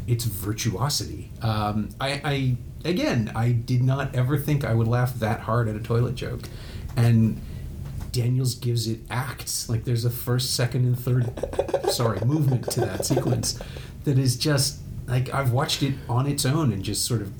it's 0.09 0.25
virtuosity. 0.25 1.31
Um, 1.41 1.89
I, 2.01 2.21
I 2.23 2.57
again, 2.83 3.31
I 3.35 3.51
did 3.51 3.83
not 3.83 4.15
ever 4.15 4.37
think 4.37 4.65
I 4.65 4.73
would 4.73 4.87
laugh 4.87 5.13
that 5.19 5.41
hard 5.41 5.67
at 5.67 5.75
a 5.75 5.79
toilet 5.79 6.15
joke, 6.15 6.41
and 6.97 7.39
Daniels 8.11 8.55
gives 8.55 8.87
it 8.87 8.99
acts 9.09 9.69
like 9.69 9.83
there's 9.85 10.05
a 10.05 10.09
first, 10.09 10.55
second, 10.55 10.85
and 10.85 10.99
third, 10.99 11.31
sorry, 11.91 12.19
movement 12.21 12.69
to 12.71 12.81
that 12.81 13.05
sequence 13.05 13.59
that 14.05 14.17
is 14.17 14.35
just 14.35 14.79
like 15.07 15.31
I've 15.31 15.51
watched 15.51 15.83
it 15.83 15.93
on 16.09 16.25
its 16.25 16.45
own 16.45 16.73
and 16.73 16.83
just 16.83 17.05
sort 17.05 17.21
of 17.21 17.31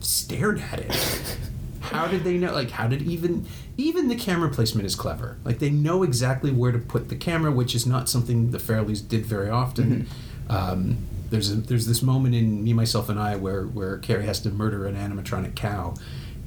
stared 0.00 0.60
at 0.60 0.80
it. 0.80 1.38
How 1.80 2.08
did 2.08 2.24
they 2.24 2.36
know? 2.36 2.52
Like, 2.52 2.70
how 2.70 2.88
did 2.88 3.02
even 3.02 3.46
even 3.76 4.08
the 4.08 4.16
camera 4.16 4.50
placement 4.50 4.86
is 4.86 4.96
clever. 4.96 5.38
Like, 5.44 5.60
they 5.60 5.70
know 5.70 6.02
exactly 6.02 6.50
where 6.50 6.72
to 6.72 6.78
put 6.80 7.08
the 7.08 7.16
camera, 7.16 7.52
which 7.52 7.76
is 7.76 7.86
not 7.86 8.08
something 8.08 8.50
the 8.50 8.58
Farrellys 8.58 9.06
did 9.06 9.24
very 9.24 9.48
often. 9.48 10.08
Um, 10.50 11.07
there's 11.30 11.52
a, 11.52 11.56
there's 11.56 11.86
this 11.86 12.02
moment 12.02 12.34
in 12.34 12.64
Me, 12.64 12.72
Myself, 12.72 13.08
and 13.08 13.18
I 13.18 13.36
where 13.36 13.64
where 13.64 13.98
Carrey 13.98 14.24
has 14.24 14.40
to 14.40 14.50
murder 14.50 14.86
an 14.86 14.96
animatronic 14.96 15.54
cow, 15.54 15.94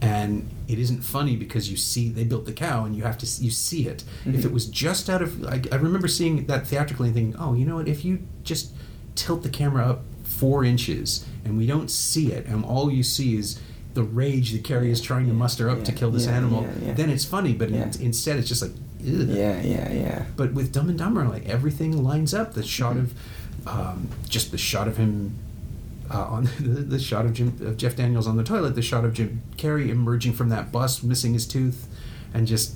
and 0.02 0.50
it 0.68 0.80
isn't 0.80 1.02
funny 1.02 1.36
because 1.36 1.70
you 1.70 1.78
see 1.78 2.10
they 2.10 2.24
built 2.24 2.46
the 2.46 2.54
cow 2.54 2.86
and 2.86 2.96
you 2.96 3.04
have 3.04 3.18
to 3.20 3.44
you 3.44 3.52
see 3.52 3.88
it. 3.88 4.04
If 4.26 4.34
mm-hmm. 4.34 4.48
it 4.48 4.52
was 4.52 4.66
just 4.66 5.10
out 5.10 5.22
of 5.22 5.46
I, 5.46 5.62
I 5.72 5.76
remember 5.76 6.08
seeing 6.08 6.46
that 6.48 6.68
theatrically 6.68 7.10
and 7.10 7.16
thinking, 7.16 7.40
oh, 7.40 7.54
you 7.54 7.66
know 7.66 7.76
what? 7.76 7.88
If 7.88 8.04
you 8.04 8.28
just 8.44 8.74
tilt 9.16 9.44
the 9.44 9.50
camera 9.50 9.86
up 9.86 10.02
four 10.24 10.64
inches 10.64 11.26
and 11.46 11.58
we 11.58 11.68
don't 11.68 11.92
see 11.92 12.32
it, 12.32 12.46
and 12.48 12.66
all 12.66 12.92
you 12.92 13.04
see 13.04 13.36
is 13.36 13.60
the 13.94 14.04
rage 14.04 14.54
that 14.54 14.64
Carrey 14.64 14.90
is 14.90 15.02
trying 15.02 15.28
to 15.28 15.34
muster 15.34 15.70
up 15.70 15.84
to 15.84 15.92
kill 15.92 16.12
this 16.12 16.26
yeah, 16.26 16.38
animal, 16.38 16.64
yeah, 16.64 16.88
yeah. 16.88 16.94
then 16.94 17.10
it's 17.10 17.26
funny. 17.26 17.54
But 17.54 17.70
Yeah. 17.70 17.84
in, 17.84 18.02
instead, 18.02 18.38
it's 18.38 18.48
just 18.48 18.62
like, 18.62 18.72
Ugh. 19.02 19.28
yeah 19.28 19.62
yeah 19.62 19.92
yeah 19.92 20.26
But 20.36 20.54
with 20.54 20.72
Dumb 20.72 20.90
and 20.90 20.98
Dumber, 20.98 21.28
like 21.28 21.48
everything 21.48 22.04
lines 22.04 22.34
up. 22.34 22.54
The 22.54 22.64
shot 22.64 22.96
mm-hmm. 22.96 23.06
of, 23.06 23.14
um, 23.68 24.10
just 24.30 24.52
the 24.52 24.58
shot 24.58 24.88
of 24.88 24.98
him, 24.98 25.36
uh, 26.10 26.24
on 26.24 26.44
the, 26.60 26.82
the 26.82 27.00
shot 27.00 27.26
of 27.26 27.34
Jim 27.34 27.58
of 27.62 27.78
Jeff 27.78 27.96
Daniels 27.96 28.28
on 28.28 28.38
the 28.38 28.44
toilet, 28.44 28.76
the 28.76 28.82
shot 28.82 29.06
of 29.06 29.14
Jim 29.14 29.42
Carrey 29.58 29.90
emerging 29.90 30.34
from 30.34 30.50
that 30.50 30.72
bus, 30.72 31.04
missing 31.04 31.34
his 31.34 31.48
tooth, 31.48 31.88
and 32.34 32.48
just 32.48 32.76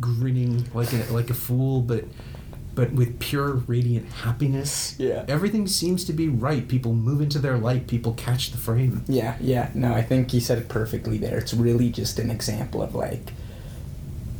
grinning 0.00 0.66
like 0.74 0.92
a 0.92 1.12
like 1.12 1.30
a 1.30 1.34
fool, 1.34 1.80
but 1.80 2.04
but 2.76 2.92
with 2.92 3.18
pure 3.18 3.54
radiant 3.54 4.06
happiness. 4.12 4.94
Yeah. 4.98 5.24
everything 5.28 5.66
seems 5.66 6.04
to 6.04 6.12
be 6.12 6.28
right. 6.28 6.68
People 6.68 6.92
move 6.94 7.22
into 7.22 7.38
their 7.38 7.56
light. 7.56 7.88
People 7.88 8.12
catch 8.12 8.50
the 8.50 8.58
frame. 8.58 9.02
Yeah, 9.08 9.36
yeah. 9.40 9.70
No, 9.74 9.94
I 9.94 10.02
think 10.02 10.30
he 10.30 10.40
said 10.40 10.58
it 10.58 10.68
perfectly 10.68 11.16
there. 11.16 11.38
It's 11.38 11.54
really 11.54 11.88
just 11.90 12.18
an 12.18 12.30
example 12.30 12.82
of 12.82 12.94
like 12.94 13.32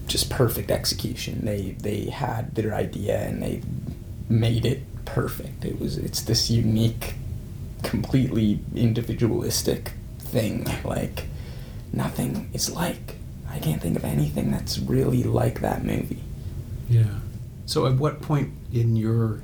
just 0.07 0.31
perfect 0.31 0.71
execution. 0.71 1.45
They 1.45 1.77
they 1.81 2.11
had 2.11 2.55
their 2.55 2.75
idea 2.75 3.19
and 3.27 3.43
they 3.43 3.63
made 4.29 4.67
it 4.67 4.83
perfect. 5.07 5.65
It 5.65 5.81
was 5.81 5.97
it's 5.97 6.21
this 6.23 6.51
unique, 6.51 7.15
completely 7.83 8.61
individualistic 8.75 9.93
thing. 10.19 10.67
Like 10.85 11.27
nothing 11.93 12.51
is 12.53 12.71
like. 12.71 13.17
I 13.49 13.59
can't 13.59 13.81
think 13.81 13.97
of 13.97 14.05
anything 14.05 14.51
that's 14.51 14.79
really 14.79 15.23
like 15.23 15.61
that 15.61 15.83
movie. 15.83 16.23
Yeah. 16.91 17.21
So, 17.65 17.87
at 17.87 17.95
what 17.95 18.21
point 18.21 18.53
in 18.73 18.97
your 18.97 19.41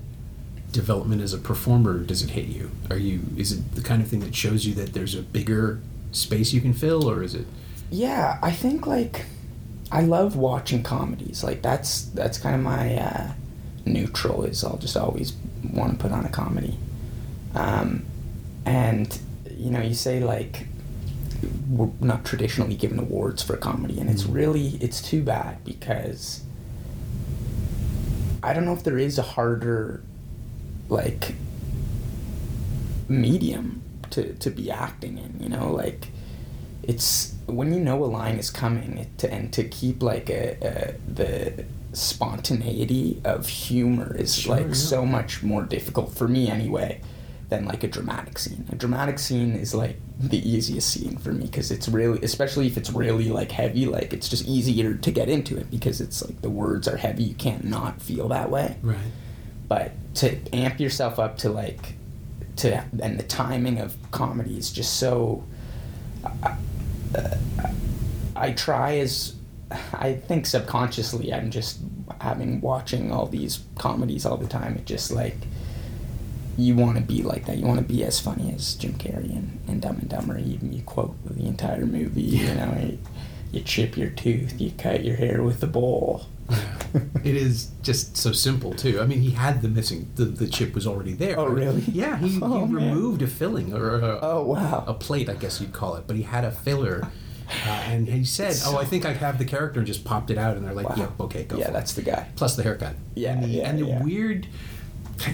development 0.72 1.22
as 1.22 1.34
a 1.34 1.38
performer 1.38 1.98
does 1.98 2.22
it 2.22 2.30
hit 2.30 2.46
you? 2.46 2.70
Are 2.90 2.96
you 2.96 3.20
is 3.36 3.52
it 3.52 3.74
the 3.74 3.82
kind 3.82 4.02
of 4.02 4.08
thing 4.08 4.20
that 4.20 4.34
shows 4.34 4.66
you 4.66 4.74
that 4.74 4.92
there's 4.92 5.14
a 5.14 5.22
bigger 5.22 5.80
space 6.12 6.52
you 6.52 6.60
can 6.60 6.72
fill, 6.74 7.08
or 7.08 7.22
is 7.22 7.34
it? 7.34 7.46
Yeah, 7.90 8.38
I 8.42 8.52
think 8.52 8.86
like 8.86 9.26
I 9.90 10.02
love 10.02 10.36
watching 10.36 10.82
comedies. 10.82 11.44
Like 11.44 11.62
that's 11.62 12.02
that's 12.06 12.38
kind 12.38 12.54
of 12.54 12.62
my 12.62 12.96
uh, 12.96 13.32
neutral. 13.84 14.44
Is 14.44 14.64
I'll 14.64 14.78
just 14.78 14.96
always 14.96 15.32
want 15.70 15.92
to 15.92 15.98
put 15.98 16.12
on 16.12 16.24
a 16.24 16.28
comedy. 16.30 16.78
Um, 17.54 18.04
and 18.64 19.18
you 19.50 19.70
know, 19.70 19.80
you 19.80 19.94
say 19.94 20.20
like 20.20 20.66
we're 21.68 21.90
not 22.00 22.24
traditionally 22.24 22.74
given 22.76 22.98
awards 22.98 23.42
for 23.42 23.56
comedy, 23.56 23.98
and 24.00 24.08
it's 24.10 24.24
Mm. 24.24 24.34
really 24.34 24.66
it's 24.80 25.00
too 25.02 25.22
bad 25.22 25.64
because 25.64 26.42
I 28.42 28.52
don't 28.52 28.64
know 28.64 28.72
if 28.72 28.82
there 28.84 28.98
is 28.98 29.18
a 29.18 29.22
harder 29.22 30.02
like 30.88 31.34
medium 33.08 33.82
to 34.10 34.34
to 34.34 34.50
be 34.50 34.70
acting 34.70 35.18
in. 35.18 35.36
You 35.42 35.48
know, 35.48 35.72
like 35.72 36.08
it's 36.82 37.34
when 37.46 37.72
you 37.72 37.80
know 37.80 38.02
a 38.04 38.06
line 38.06 38.36
is 38.38 38.50
coming 38.50 38.98
it, 38.98 39.18
to, 39.18 39.32
and 39.32 39.52
to 39.52 39.64
keep 39.64 40.02
like 40.02 40.28
a, 40.30 40.56
a 40.62 41.12
the 41.12 41.64
spontaneity 41.92 43.20
of 43.24 43.48
humor 43.48 44.16
is 44.16 44.36
Sure, 44.36 44.56
like 44.56 44.66
yeah. 44.68 44.72
so 44.74 45.04
much 45.06 45.42
more 45.42 45.62
difficult 45.62 46.14
for 46.14 46.26
me 46.28 46.48
anyway 46.48 47.00
than 47.48 47.66
like 47.66 47.84
a 47.84 47.88
dramatic 47.88 48.38
scene. 48.38 48.64
A 48.72 48.74
dramatic 48.76 49.18
scene 49.18 49.52
is 49.52 49.74
like 49.74 49.96
the 50.18 50.38
easiest 50.48 50.88
scene 50.88 51.18
for 51.18 51.32
me 51.32 51.44
because 51.46 51.70
it's 51.70 51.86
really, 51.88 52.18
especially 52.22 52.66
if 52.66 52.78
it's 52.78 52.90
really 52.90 53.28
like 53.28 53.52
heavy, 53.52 53.84
like 53.84 54.14
it's 54.14 54.28
just 54.28 54.46
easier 54.48 54.94
to 54.94 55.10
get 55.10 55.28
into 55.28 55.58
it 55.58 55.70
because 55.70 56.00
it's 56.00 56.24
like 56.24 56.40
the 56.40 56.48
words 56.48 56.88
are 56.88 56.96
heavy. 56.96 57.24
You 57.24 57.34
can't 57.34 57.64
not 57.64 58.00
feel 58.00 58.28
that 58.28 58.50
way 58.50 58.76
Right. 58.82 58.96
but 59.68 59.92
to 60.16 60.36
amp 60.54 60.80
yourself 60.80 61.18
up 61.18 61.36
to 61.38 61.50
like 61.50 61.94
to 62.56 62.82
and 63.02 63.18
the 63.18 63.22
timing 63.24 63.78
of 63.78 63.96
comedy 64.12 64.56
is 64.56 64.70
just 64.72 64.96
so 64.98 65.44
I, 66.42 66.56
I 68.36 68.52
try 68.52 68.96
as 68.98 69.34
I 69.92 70.14
think 70.14 70.46
subconsciously 70.46 71.32
I'm 71.32 71.50
just 71.50 71.80
having 72.20 72.60
watching 72.60 73.12
all 73.12 73.26
these 73.26 73.60
comedies 73.78 74.26
all 74.26 74.36
the 74.36 74.46
time 74.46 74.76
it 74.76 74.86
just 74.86 75.10
like 75.10 75.36
you 76.58 76.76
want 76.76 76.96
to 76.98 77.02
be 77.02 77.22
like 77.22 77.46
that 77.46 77.56
you 77.56 77.66
want 77.66 77.78
to 77.78 77.84
be 77.84 78.04
as 78.04 78.20
funny 78.20 78.52
as 78.54 78.74
Jim 78.74 78.92
Carrey 78.94 79.30
and, 79.30 79.58
and 79.66 79.80
Dumb 79.80 79.96
and 79.96 80.08
Dumber 80.08 80.38
you, 80.38 80.58
you 80.62 80.82
quote 80.82 81.16
the 81.24 81.46
entire 81.46 81.86
movie 81.86 82.22
you 82.22 82.54
know 82.54 82.76
you, 82.80 82.98
you 83.52 83.60
chip 83.60 83.96
your 83.96 84.10
tooth 84.10 84.60
you 84.60 84.70
cut 84.72 85.04
your 85.04 85.16
hair 85.16 85.42
with 85.42 85.62
a 85.62 85.66
bowl 85.66 86.26
it 87.24 87.34
is 87.36 87.70
just 87.82 88.16
so 88.16 88.32
simple 88.32 88.72
too. 88.74 89.00
I 89.00 89.06
mean, 89.06 89.20
he 89.20 89.30
had 89.30 89.62
the 89.62 89.68
missing 89.68 90.10
the, 90.16 90.24
the 90.26 90.46
chip 90.46 90.74
was 90.74 90.86
already 90.86 91.12
there. 91.14 91.38
Oh, 91.38 91.46
really? 91.46 91.80
Yeah, 91.82 92.18
he, 92.18 92.38
Oh, 92.42 92.66
he 92.66 92.74
removed 92.74 93.22
a 93.22 93.26
filling 93.26 93.72
or 93.72 93.96
a, 94.00 94.18
oh 94.22 94.42
wow 94.42 94.84
a 94.86 94.94
plate, 94.94 95.28
I 95.28 95.34
guess 95.34 95.60
you'd 95.60 95.72
call 95.72 95.94
it, 95.96 96.04
but 96.06 96.16
he 96.16 96.22
had 96.22 96.44
a 96.44 96.50
filler. 96.50 97.08
Uh, 97.48 97.68
and 97.86 98.08
he 98.08 98.24
said, 98.24 98.56
"Oh, 98.64 98.76
I 98.76 98.84
think 98.84 99.04
I 99.04 99.12
have 99.12 99.38
the 99.38 99.44
character," 99.44 99.80
and 99.80 99.86
just 99.86 100.04
popped 100.04 100.30
it 100.30 100.38
out, 100.38 100.56
and 100.56 100.64
they're 100.66 100.74
like, 100.74 100.88
Wow. 100.88 100.96
"Yep, 100.96 101.20
okay, 101.20 101.44
go." 101.44 101.56
yeah 101.56 101.64
for 101.64 101.70
it." 101.70 101.74
that's 101.74 101.92
the 101.94 102.02
guy 102.02 102.28
plus 102.36 102.56
the 102.56 102.62
haircut. 102.62 102.94
Yeah, 103.14 103.32
and 103.32 103.44
the, 103.44 103.48
yeah, 103.48 103.68
and 103.68 103.78
the 103.78 103.86
yeah. 103.86 104.02
weird. 104.02 104.46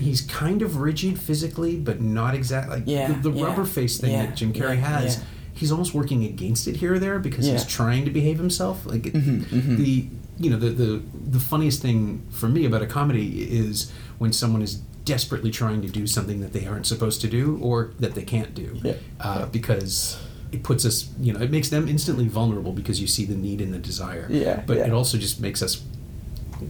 He's 0.01 0.21
kind 0.21 0.61
of 0.61 0.77
rigid 0.79 1.19
physically, 1.19 1.77
but 1.77 2.01
not 2.01 2.35
exactly. 2.35 2.77
Like 2.79 2.85
Yeah, 2.87 3.09
the, 3.13 3.31
the 3.31 3.39
yeah, 3.39 3.45
rubber 3.47 3.65
face 3.65 3.99
thing 3.99 4.13
that 4.13 4.37
Jim 4.37 4.53
Carrey 4.53 4.79
has. 4.79 5.23
He's 5.55 5.73
almost 5.73 5.95
working 5.95 6.25
against 6.25 6.69
it 6.69 6.77
here 6.77 6.95
or 6.95 6.99
there 6.99 7.19
because 7.19 7.47
he's 7.47 7.65
trying 7.65 8.05
to 8.05 8.11
behave 8.11 8.39
himself. 8.39 8.85
Like 8.87 9.03
Mhm, 9.05 9.45
mhm. 9.47 9.77
the 9.77 10.07
you 10.39 10.51
know 10.51 10.57
the, 10.59 10.71
the 10.71 11.03
the 11.31 11.41
funniest 11.41 11.81
thing 11.83 12.23
for 12.31 12.49
me 12.49 12.65
about 12.67 12.83
a 12.83 12.87
comedy 12.87 13.43
is 13.51 13.91
when 14.19 14.33
someone 14.33 14.63
is 14.63 14.75
desperately 15.05 15.51
trying 15.51 15.81
to 15.83 15.89
do 15.89 16.07
something 16.07 16.41
that 16.41 16.53
they 16.53 16.67
aren't 16.67 16.87
supposed 16.87 17.21
to 17.23 17.27
do 17.29 17.59
or 17.63 17.93
that 17.99 18.15
they 18.15 18.23
can't 18.23 18.55
do. 18.55 18.79
Uh, 18.85 18.93
yeah. 19.25 19.45
Because 19.51 20.19
it 20.53 20.63
puts 20.63 20.85
us, 20.85 21.09
you 21.21 21.33
know, 21.33 21.41
it 21.41 21.51
makes 21.51 21.69
them 21.69 21.89
instantly 21.89 22.27
vulnerable 22.29 22.73
because 22.73 23.01
you 23.01 23.07
see 23.07 23.25
the 23.27 23.35
need 23.35 23.61
and 23.61 23.73
the 23.73 23.79
desire. 23.79 24.27
Yeah, 24.31 24.63
But 24.67 24.79
yeah. 24.79 24.87
it 24.87 24.93
also 24.93 25.19
just 25.19 25.41
makes 25.41 25.63
us 25.63 25.83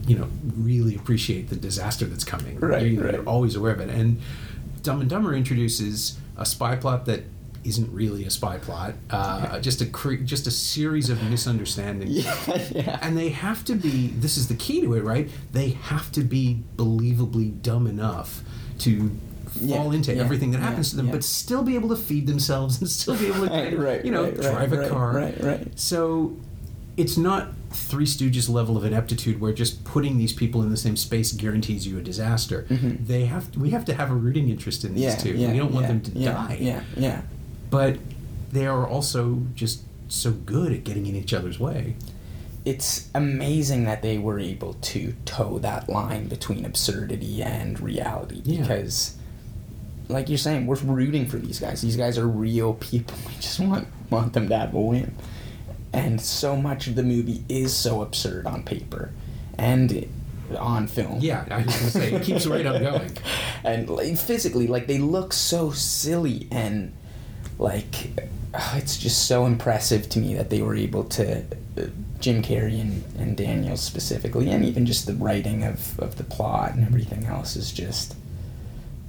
you 0.05 0.15
know 0.15 0.27
really 0.55 0.95
appreciate 0.95 1.49
the 1.49 1.55
disaster 1.55 2.05
that's 2.05 2.23
coming. 2.23 2.59
Right, 2.59 2.85
you, 2.85 3.03
right. 3.03 3.13
You're 3.15 3.27
always 3.27 3.55
aware 3.55 3.73
of 3.73 3.79
it. 3.79 3.89
And 3.89 4.21
Dumb 4.83 5.01
and 5.01 5.09
Dumber 5.09 5.33
introduces 5.33 6.17
a 6.37 6.45
spy 6.45 6.75
plot 6.75 7.05
that 7.07 7.23
isn't 7.63 7.91
really 7.91 8.23
a 8.23 8.29
spy 8.29 8.57
plot. 8.59 8.93
Uh, 9.09 9.59
just 9.59 9.81
a 9.81 9.85
cre- 9.85 10.15
just 10.23 10.45
a 10.47 10.51
series 10.51 11.09
of 11.09 11.21
misunderstandings. 11.29 12.11
yeah 12.47 12.67
yeah 12.71 12.99
And 13.01 13.17
they 13.17 13.29
have 13.29 13.65
to 13.65 13.73
be. 13.75 14.07
This 14.07 14.37
is 14.37 14.47
the 14.47 14.55
key 14.55 14.81
to 14.81 14.93
it, 14.93 15.03
right? 15.03 15.29
They 15.53 15.69
have 15.71 16.11
to 16.13 16.21
be 16.21 16.59
believably 16.77 17.61
dumb 17.63 17.87
enough 17.87 18.41
to 18.79 19.11
fall 19.51 19.67
Yeah, 19.91 19.93
into 19.93 20.13
yeah, 20.15 20.21
everything 20.23 20.51
that 20.51 20.61
happens 20.61 20.89
to 20.91 20.95
them, 20.97 21.09
but 21.11 21.23
still 21.23 21.63
be 21.63 21.75
able 21.75 21.89
to 21.89 21.95
feed 21.95 22.27
themselves 22.27 22.79
and 22.79 22.89
still 22.99 23.15
be 23.17 23.27
able 23.27 23.47
to, 23.47 23.53
Right, 23.53 23.77
right, 23.77 24.05
you 24.05 24.11
know, 24.11 24.23
right, 24.25 24.35
drive 24.35 24.73
a 24.73 24.89
car. 24.89 25.13
right, 25.13 25.41
right. 25.43 25.79
So 25.79 26.37
it's 26.97 27.17
not 27.17 27.49
Three 27.71 28.05
Stooges 28.05 28.49
level 28.49 28.75
of 28.77 28.83
ineptitude 28.83 29.39
where 29.39 29.53
just 29.53 29.83
putting 29.83 30.17
these 30.17 30.33
people 30.33 30.63
in 30.63 30.69
the 30.71 30.77
same 30.77 30.97
space 30.97 31.31
guarantees 31.31 31.85
you 31.85 31.97
a 31.99 32.01
disaster. 32.01 32.65
Mhm. 32.69 33.05
They 33.05 33.25
have 33.25 33.55
we 33.55 33.69
have 33.69 33.85
to 33.85 33.93
have 33.93 34.09
a 34.11 34.15
rooting 34.15 34.49
interest 34.49 34.83
in 34.83 34.95
these 34.95 35.03
yeah, 35.03 35.15
two. 35.15 35.33
yeah, 35.35 35.51
we 35.51 35.57
don't 35.59 35.71
want 35.73 35.87
them 35.87 36.01
to 36.01 36.11
die. 36.11 36.57
Yeah, 36.59 36.81
yeah. 36.97 37.21
But 37.69 37.97
they 38.51 38.65
are 38.65 38.87
also 38.87 39.43
just 39.53 39.83
so 40.07 40.31
good 40.31 40.73
at 40.73 40.83
getting 40.83 41.05
in 41.05 41.15
each 41.15 41.31
other's 41.33 41.59
way. 41.59 41.95
It's 42.65 43.07
amazing 43.15 43.85
that 43.85 44.01
they 44.01 44.17
were 44.17 44.39
able 44.39 44.73
to 44.73 45.13
toe 45.25 45.59
that 45.59 45.87
line 45.87 46.27
between 46.27 46.65
absurdity 46.65 47.41
and 47.43 47.79
reality 47.79 48.41
Yeah. 48.43 48.61
because 48.61 49.15
like 50.09 50.27
you're 50.27 50.37
saying, 50.39 50.65
we're 50.65 50.75
rooting 50.75 51.27
for 51.27 51.37
these 51.37 51.59
guys. 51.59 51.81
These 51.81 51.95
guys 51.95 52.17
are 52.17 52.27
real 52.27 52.73
people. 52.73 53.15
We 53.27 53.35
just 53.35 53.59
want 53.59 53.87
want 54.09 54.33
them 54.33 54.49
to 54.49 54.57
have 54.57 54.73
a 54.73 54.81
win. 54.81 55.15
And 55.93 56.19
so 56.19 56.55
much 56.55 56.87
of 56.87 56.95
the 56.95 57.03
movie 57.03 57.43
is 57.47 57.73
so 57.73 58.01
absurd 58.01 58.45
on 58.45 58.63
paper 58.63 59.11
and 59.57 60.07
on 60.57 60.87
film. 60.87 61.19
Yeah, 61.19 61.45
I 61.49 61.57
was 61.57 61.75
gonna 61.75 61.91
say 61.91 62.13
it 62.13 62.23
keeps 62.23 62.47
right 62.47 62.65
on 62.65 62.81
going. 62.81 63.17
and 63.63 63.89
like 63.89 64.17
physically 64.17 64.67
like 64.67 64.87
they 64.87 64.97
look 64.97 65.31
so 65.31 65.71
silly 65.71 66.47
and 66.51 66.93
like 67.59 68.23
uh, 68.53 68.75
it's 68.77 68.97
just 68.97 69.27
so 69.27 69.45
impressive 69.45 70.09
to 70.09 70.19
me 70.19 70.33
that 70.35 70.49
they 70.49 70.61
were 70.61 70.75
able 70.75 71.03
to 71.03 71.39
uh, 71.77 71.85
Jim 72.19 72.41
Carrey 72.41 72.81
and, 72.81 73.03
and 73.17 73.37
Daniel 73.37 73.77
specifically 73.77 74.49
and 74.49 74.65
even 74.65 74.85
just 74.85 75.05
the 75.05 75.13
writing 75.13 75.63
of, 75.63 75.99
of 75.99 76.17
the 76.17 76.23
plot 76.23 76.73
and 76.73 76.85
everything 76.85 77.25
else 77.25 77.55
is 77.55 77.71
just 77.71 78.15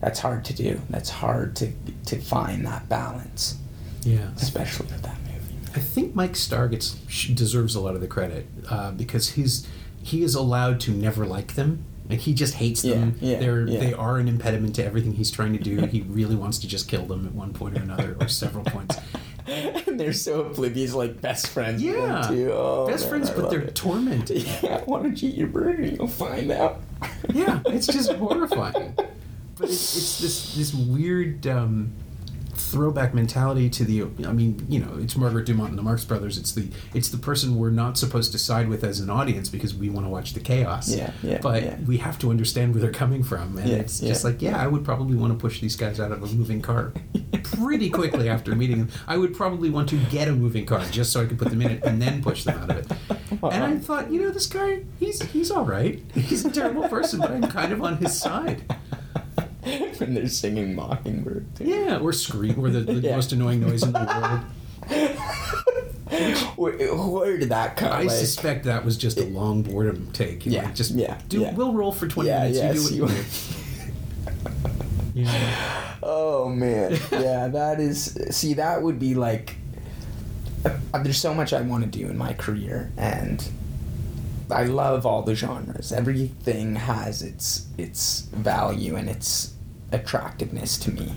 that's 0.01 0.19
hard 0.21 0.45
to 0.47 0.55
do 0.55 0.81
that's 0.91 1.11
hard 1.11 1.55
to 1.57 1.73
to 2.07 2.17
find 2.21 2.67
that 2.67 2.89
balance 2.89 3.57
Yeah. 4.03 4.31
especially 4.37 4.87
with 4.87 5.03
that 5.03 5.17
movie 5.23 5.57
I 5.75 5.81
think 5.81 6.15
Mike 6.15 6.37
Starr 6.37 6.69
gets 6.69 6.95
deserves 7.35 7.75
a 7.75 7.81
lot 7.81 7.95
of 7.95 8.01
the 8.01 8.09
credit 8.09 8.47
uh, 8.69 8.91
because 8.93 9.31
he's 9.31 9.67
he 10.03 10.23
is 10.23 10.35
allowed 10.35 10.81
to 10.81 10.91
never 10.91 11.27
like 11.27 11.55
them. 11.55 11.85
Like 12.09 12.21
he 12.21 12.35
just 12.35 12.55
hates 12.55 12.83
them. 12.83 13.15
Yeah, 13.21 13.33
yeah, 13.35 13.39
They're 13.39 13.69
yeah. 13.69 13.79
they 13.81 13.93
are 13.93 14.17
an 14.19 14.27
impediment 14.27 14.75
to 14.77 14.85
everything 14.85 15.13
he's 15.13 15.31
trying 15.31 15.53
to 15.53 15.61
do. 15.63 15.77
he 15.87 16.01
really 16.01 16.35
wants 16.35 16.59
to 16.61 16.67
just 16.67 16.89
kill 16.89 17.05
them 17.07 17.25
at 17.27 17.35
one 17.35 17.53
point 17.53 17.79
or 17.79 17.83
another 17.83 18.17
or 18.19 18.27
several 18.27 18.65
points. 18.65 18.97
and 19.47 20.01
they're 20.01 20.13
so 20.13 20.41
oblivious 20.41 20.93
like 20.95 21.21
best 21.21 21.47
friends 21.49 21.81
Yeah, 21.83 22.27
too. 22.29 22.51
Oh, 22.53 22.89
best 22.89 23.03
man, 23.05 23.11
friends, 23.11 23.31
I 23.31 23.35
but 23.37 23.51
they're 23.51 23.61
it. 23.61 23.75
tormented. 23.77 24.43
yeah 24.63 24.81
why 24.87 25.03
don't 25.03 25.23
you 25.23 25.29
eat 25.29 25.37
your 25.37 25.49
burger 25.49 25.83
you'll 25.85 26.09
find 26.09 26.51
out 26.51 26.81
yeah, 27.33 27.61
it's 27.67 27.87
just 27.87 28.11
horrifying. 28.15 28.97
But 29.61 29.69
it's, 29.69 29.97
it's 29.97 30.19
this 30.21 30.55
this 30.55 30.75
weird 30.75 31.47
um, 31.47 31.93
throwback 32.55 33.13
mentality 33.15 33.69
to 33.71 33.85
the. 33.85 34.03
I 34.27 34.33
mean, 34.33 34.65
you 34.69 34.81
know, 34.81 34.97
it's 34.99 35.17
Margaret 35.17 35.45
Dumont 35.47 35.71
and 35.71 35.79
the 35.79 35.83
Marx 35.83 36.05
Brothers. 36.05 36.39
It's 36.39 36.53
the 36.53 36.69
it's 36.95 37.11
the 37.11 37.19
person 37.19 37.57
we're 37.57 37.71
not 37.71 37.99
supposed 37.99 38.33
to 38.33 38.39
side 38.39 38.69
with 38.69 38.85
as 38.85 39.01
an 39.01 39.11
audience 39.11 39.49
because 39.49 39.75
we 39.75 39.91
want 39.91 40.07
to 40.07 40.11
watch 40.11 40.33
the 40.33 40.41
chaos. 40.41 40.89
Yeah, 40.89 41.13
yeah, 41.23 41.39
But 41.43 41.63
yeah. 41.63 41.77
we 41.87 41.99
have 41.99 42.19
to 42.21 42.31
understand 42.31 42.73
where 42.75 42.81
they're 42.81 42.91
coming 42.93 43.23
from, 43.23 43.59
and 43.59 43.69
Yeah, 43.69 43.77
it's 43.77 44.01
just 44.01 44.25
like, 44.25 44.41
yeah, 44.41 44.61
I 44.61 44.67
would 44.67 44.85
probably 44.85 45.17
want 45.17 45.33
to 45.33 45.39
push 45.39 45.61
these 45.61 45.77
guys 45.77 46.01
out 46.01 46.11
of 46.13 46.23
a 46.23 46.27
moving 46.27 46.63
car 46.63 46.93
pretty 47.43 47.91
quickly 47.91 48.29
after 48.29 48.55
meeting 48.55 48.79
them. 48.79 48.89
I 49.07 49.17
would 49.19 49.35
probably 49.35 49.69
want 49.69 49.89
to 49.91 49.97
get 50.07 50.29
a 50.29 50.33
moving 50.33 50.65
car 50.65 50.83
just 50.91 51.13
so 51.13 51.23
I 51.23 51.27
could 51.27 51.39
put 51.39 51.51
them 51.51 51.61
in 51.63 51.71
it 51.71 51.85
and 51.85 52.01
then 52.01 52.23
push 52.23 52.45
them 52.45 52.59
out 52.59 52.71
of 52.71 52.77
it. 52.79 52.93
And 53.43 53.65
I 53.65 53.77
thought, 53.79 54.11
you 54.11 54.23
know, 54.23 54.31
this 54.31 54.47
guy, 54.47 54.85
he's 54.99 55.21
he's 55.33 55.51
all 55.51 55.65
right. 55.65 56.01
He's 56.15 56.45
a 56.45 56.51
terrible 56.51 56.89
person, 56.89 57.21
but 57.21 57.31
I'm 57.31 57.49
kind 57.49 57.73
of 57.73 57.83
on 57.83 57.97
his 57.99 58.19
side. 58.19 58.63
when 59.99 60.15
they're 60.15 60.29
singing 60.29 60.75
Mockingbird. 60.75 61.47
Too. 61.57 61.65
Yeah, 61.65 61.99
or 61.99 62.13
scream, 62.13 62.59
or 62.59 62.71
the, 62.71 62.81
the 62.81 62.93
Yeah. 63.01 63.15
most 63.17 63.33
annoying 63.33 63.61
noise 63.61 63.83
in 63.83 63.93
the 63.93 63.99
world. 64.01 64.41
where, 66.57 66.73
where 66.95 67.39
did 67.39 67.49
that 67.51 67.77
come? 67.77 67.93
I 67.93 68.03
like, 68.03 68.11
suspect 68.11 68.65
that 68.65 68.85
was 68.85 68.97
just 68.97 69.19
a 69.19 69.25
long 69.25 69.63
boredom 69.63 70.11
take. 70.13 70.45
You 70.47 70.53
Yeah, 70.53 70.65
like, 70.65 70.75
just 70.75 70.93
yeah, 70.93 71.19
do. 71.29 71.41
yeah. 71.41 71.55
We'll 71.55 71.73
roll 71.73 71.93
for 71.93 72.09
twenty 72.09 72.31
Yeah, 72.31 72.41
minutes. 72.49 72.59
yeah, 72.59 72.73
you 72.73 72.89
do 72.89 73.03
what 73.05 73.13
you. 75.15 75.23
Yeah. 75.25 75.97
Oh 76.03 76.49
man, 76.49 76.99
yeah, 77.13 77.49
that 77.49 77.81
is. 77.81 78.17
See, 78.31 78.55
that 78.55 78.83
would 78.83 78.99
be 78.99 79.15
like. 79.15 79.57
uh, 80.65 81.03
There's 81.03 81.19
so 81.21 81.35
much 81.35 81.53
I 81.53 81.61
want 81.63 81.85
to 81.85 81.91
do 81.99 82.07
in 82.09 82.17
my 82.17 82.33
career, 82.33 82.91
and 82.97 83.47
I 84.51 84.65
love 84.65 85.05
all 85.07 85.23
the 85.23 85.35
genres. 85.35 85.93
Everything 85.93 86.77
has 86.77 87.23
its 87.23 87.67
its 87.77 88.23
value 88.33 88.97
and 88.97 89.09
its 89.11 89.53
attractiveness 89.93 90.79
to 90.79 90.91
me, 90.93 91.13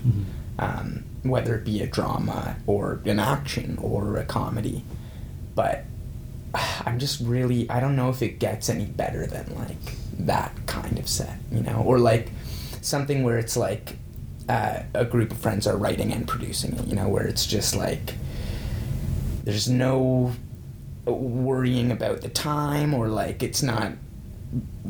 um, 0.58 1.04
whether 1.22 1.56
it 1.56 1.64
be 1.64 1.80
a 1.82 1.86
drama 1.86 2.56
or 2.66 3.00
an 3.04 3.18
action 3.18 3.78
or 3.80 4.16
a 4.16 4.24
comedy. 4.24 4.84
But 5.54 5.84
I'm 6.86 6.98
just 6.98 7.20
really 7.20 7.68
I 7.70 7.80
don't 7.80 7.96
know 7.96 8.10
if 8.10 8.22
it 8.22 8.38
gets 8.38 8.68
any 8.68 8.86
better 8.86 9.26
than 9.26 9.54
like 9.56 9.96
that 10.18 10.52
kind 10.66 10.98
of 10.98 11.08
set, 11.08 11.38
you 11.50 11.60
know, 11.60 11.82
or 11.84 11.98
like 11.98 12.30
something 12.80 13.22
where 13.22 13.38
it's 13.38 13.56
like 13.56 13.96
uh, 14.48 14.82
a 14.92 15.04
group 15.04 15.30
of 15.32 15.38
friends 15.38 15.66
are 15.66 15.76
writing 15.76 16.12
and 16.12 16.28
producing 16.28 16.74
it, 16.74 16.86
you 16.86 16.94
know, 16.94 17.08
where 17.08 17.26
it's 17.26 17.46
just 17.46 17.74
like 17.74 18.14
there's 19.44 19.68
no 19.68 20.32
worrying 21.06 21.90
about 21.90 22.22
the 22.22 22.28
time 22.28 22.94
or 22.94 23.08
like 23.08 23.42
it's 23.42 23.62
not 23.62 23.92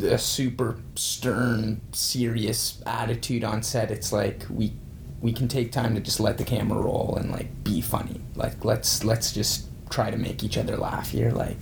a 0.02 0.18
super 0.18 0.78
stern 0.94 1.80
serious 1.92 2.82
attitude 2.86 3.44
on 3.44 3.62
set. 3.62 3.90
It's 3.90 4.12
like 4.12 4.44
we 4.50 4.72
we 5.20 5.32
can 5.32 5.48
take 5.48 5.72
time 5.72 5.94
to 5.94 6.00
just 6.00 6.20
let 6.20 6.36
the 6.38 6.44
camera 6.44 6.80
roll 6.80 7.16
and 7.18 7.30
like 7.30 7.64
be 7.64 7.80
funny. 7.80 8.20
Like 8.34 8.64
let's 8.64 9.04
let's 9.04 9.32
just 9.32 9.66
try 9.90 10.10
to 10.10 10.16
make 10.16 10.42
each 10.42 10.58
other 10.58 10.76
laugh 10.76 11.10
here. 11.10 11.30
Like 11.30 11.56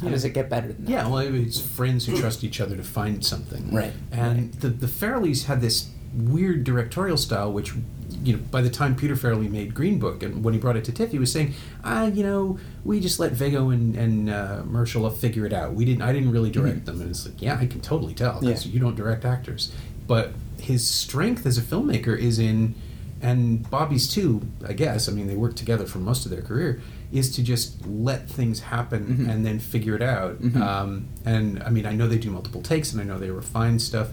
how 0.00 0.08
does 0.08 0.24
it 0.24 0.30
get 0.30 0.48
better 0.48 0.68
than 0.68 0.84
that? 0.86 0.90
Yeah, 0.90 1.08
well, 1.08 1.18
it's 1.18 1.60
friends 1.60 2.06
who 2.06 2.18
trust 2.18 2.42
each 2.42 2.60
other 2.60 2.76
to 2.76 2.82
find 2.82 3.24
something. 3.24 3.74
Right, 3.74 3.92
And 4.10 4.52
the 4.54 4.68
the 4.70 4.86
Farrellys 4.86 5.44
had 5.44 5.60
this 5.60 5.90
weird 6.14 6.64
directorial 6.64 7.16
style, 7.16 7.52
which, 7.52 7.74
you 8.22 8.34
know, 8.34 8.38
by 8.50 8.60
the 8.60 8.70
time 8.70 8.94
Peter 8.96 9.14
Farrelly 9.14 9.50
made 9.50 9.74
Green 9.74 9.98
Book, 9.98 10.22
and 10.22 10.44
when 10.44 10.52
he 10.54 10.60
brought 10.60 10.76
it 10.76 10.84
to 10.84 10.92
TIFF, 10.92 11.10
he 11.12 11.18
was 11.18 11.32
saying, 11.32 11.54
ah, 11.84 12.04
you 12.06 12.22
know, 12.22 12.58
we 12.84 13.00
just 13.00 13.18
let 13.18 13.32
Viggo 13.32 13.70
and 13.70 13.96
and 13.96 14.28
uh, 14.30 14.62
Mahershala 14.66 15.12
figure 15.16 15.46
it 15.46 15.52
out. 15.52 15.74
We 15.74 15.84
didn't. 15.84 16.02
I 16.02 16.12
didn't 16.12 16.30
really 16.32 16.50
direct 16.50 16.84
them, 16.86 17.00
and 17.00 17.10
it's 17.10 17.24
like, 17.26 17.40
yeah, 17.40 17.56
I 17.58 17.66
can 17.66 17.80
totally 17.80 18.14
tell 18.14 18.40
because 18.40 18.66
Yeah. 18.66 18.72
you 18.72 18.80
don't 18.80 18.94
direct 18.96 19.24
actors. 19.24 19.72
But 20.06 20.32
his 20.60 20.86
strength 20.86 21.46
as 21.46 21.56
a 21.56 21.62
filmmaker 21.62 22.18
is 22.18 22.38
in, 22.38 22.74
and 23.22 23.68
Bobby's 23.70 24.08
too, 24.08 24.42
I 24.66 24.72
guess. 24.74 25.08
I 25.08 25.12
mean, 25.12 25.26
they 25.26 25.36
worked 25.36 25.56
together 25.56 25.86
for 25.86 25.98
most 25.98 26.24
of 26.26 26.30
their 26.30 26.42
career. 26.42 26.80
Is 27.12 27.34
to 27.36 27.42
just 27.42 27.84
let 27.86 28.28
things 28.28 28.60
happen 28.60 29.02
Mhm. 29.26 29.28
and 29.32 29.44
then 29.44 29.58
figure 29.58 29.96
it 29.96 30.02
out. 30.02 30.40
Mhm. 30.40 30.60
Um, 30.60 31.04
and 31.24 31.60
I 31.64 31.70
mean, 31.70 31.84
I 31.84 31.92
know 31.92 32.06
they 32.06 32.18
do 32.18 32.30
multiple 32.30 32.62
takes, 32.62 32.92
and 32.92 33.00
I 33.00 33.04
know 33.04 33.18
they 33.18 33.30
refine 33.32 33.80
stuff, 33.80 34.10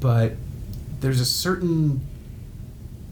but 0.00 0.36
there's 1.02 1.20
a 1.20 1.26
certain 1.26 2.00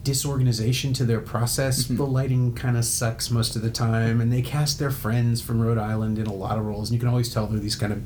disorganization 0.08 0.92
to 0.94 1.04
their 1.04 1.20
process. 1.20 1.84
Mhm. 1.84 1.96
The 1.98 2.06
lighting 2.06 2.52
kind 2.54 2.76
of 2.76 2.84
sucks 2.84 3.30
most 3.30 3.56
of 3.56 3.62
the 3.62 3.70
time, 3.70 4.20
and 4.20 4.32
they 4.32 4.42
cast 4.42 4.78
their 4.78 4.90
friends 4.90 5.40
from 5.40 5.60
Rhode 5.60 5.78
Island 5.78 6.18
in 6.18 6.26
a 6.26 6.32
lot 6.34 6.58
of 6.58 6.64
roles, 6.64 6.88
and 6.88 6.94
you 6.94 6.98
can 7.00 7.08
always 7.08 7.28
tell 7.32 7.46
they're 7.46 7.60
these 7.60 7.76
kind 7.76 7.92
of 7.92 8.00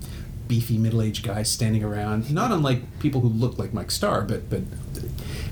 beefy 0.48 0.76
middle-aged 0.76 1.24
guys 1.24 1.48
standing 1.50 1.82
around, 1.82 2.30
not 2.30 2.50
unlike 2.52 2.82
people 2.98 3.20
who 3.22 3.28
look 3.28 3.58
like 3.58 3.72
Mike 3.72 3.90
Starr, 3.90 4.22
but 4.22 4.50
but 4.50 4.62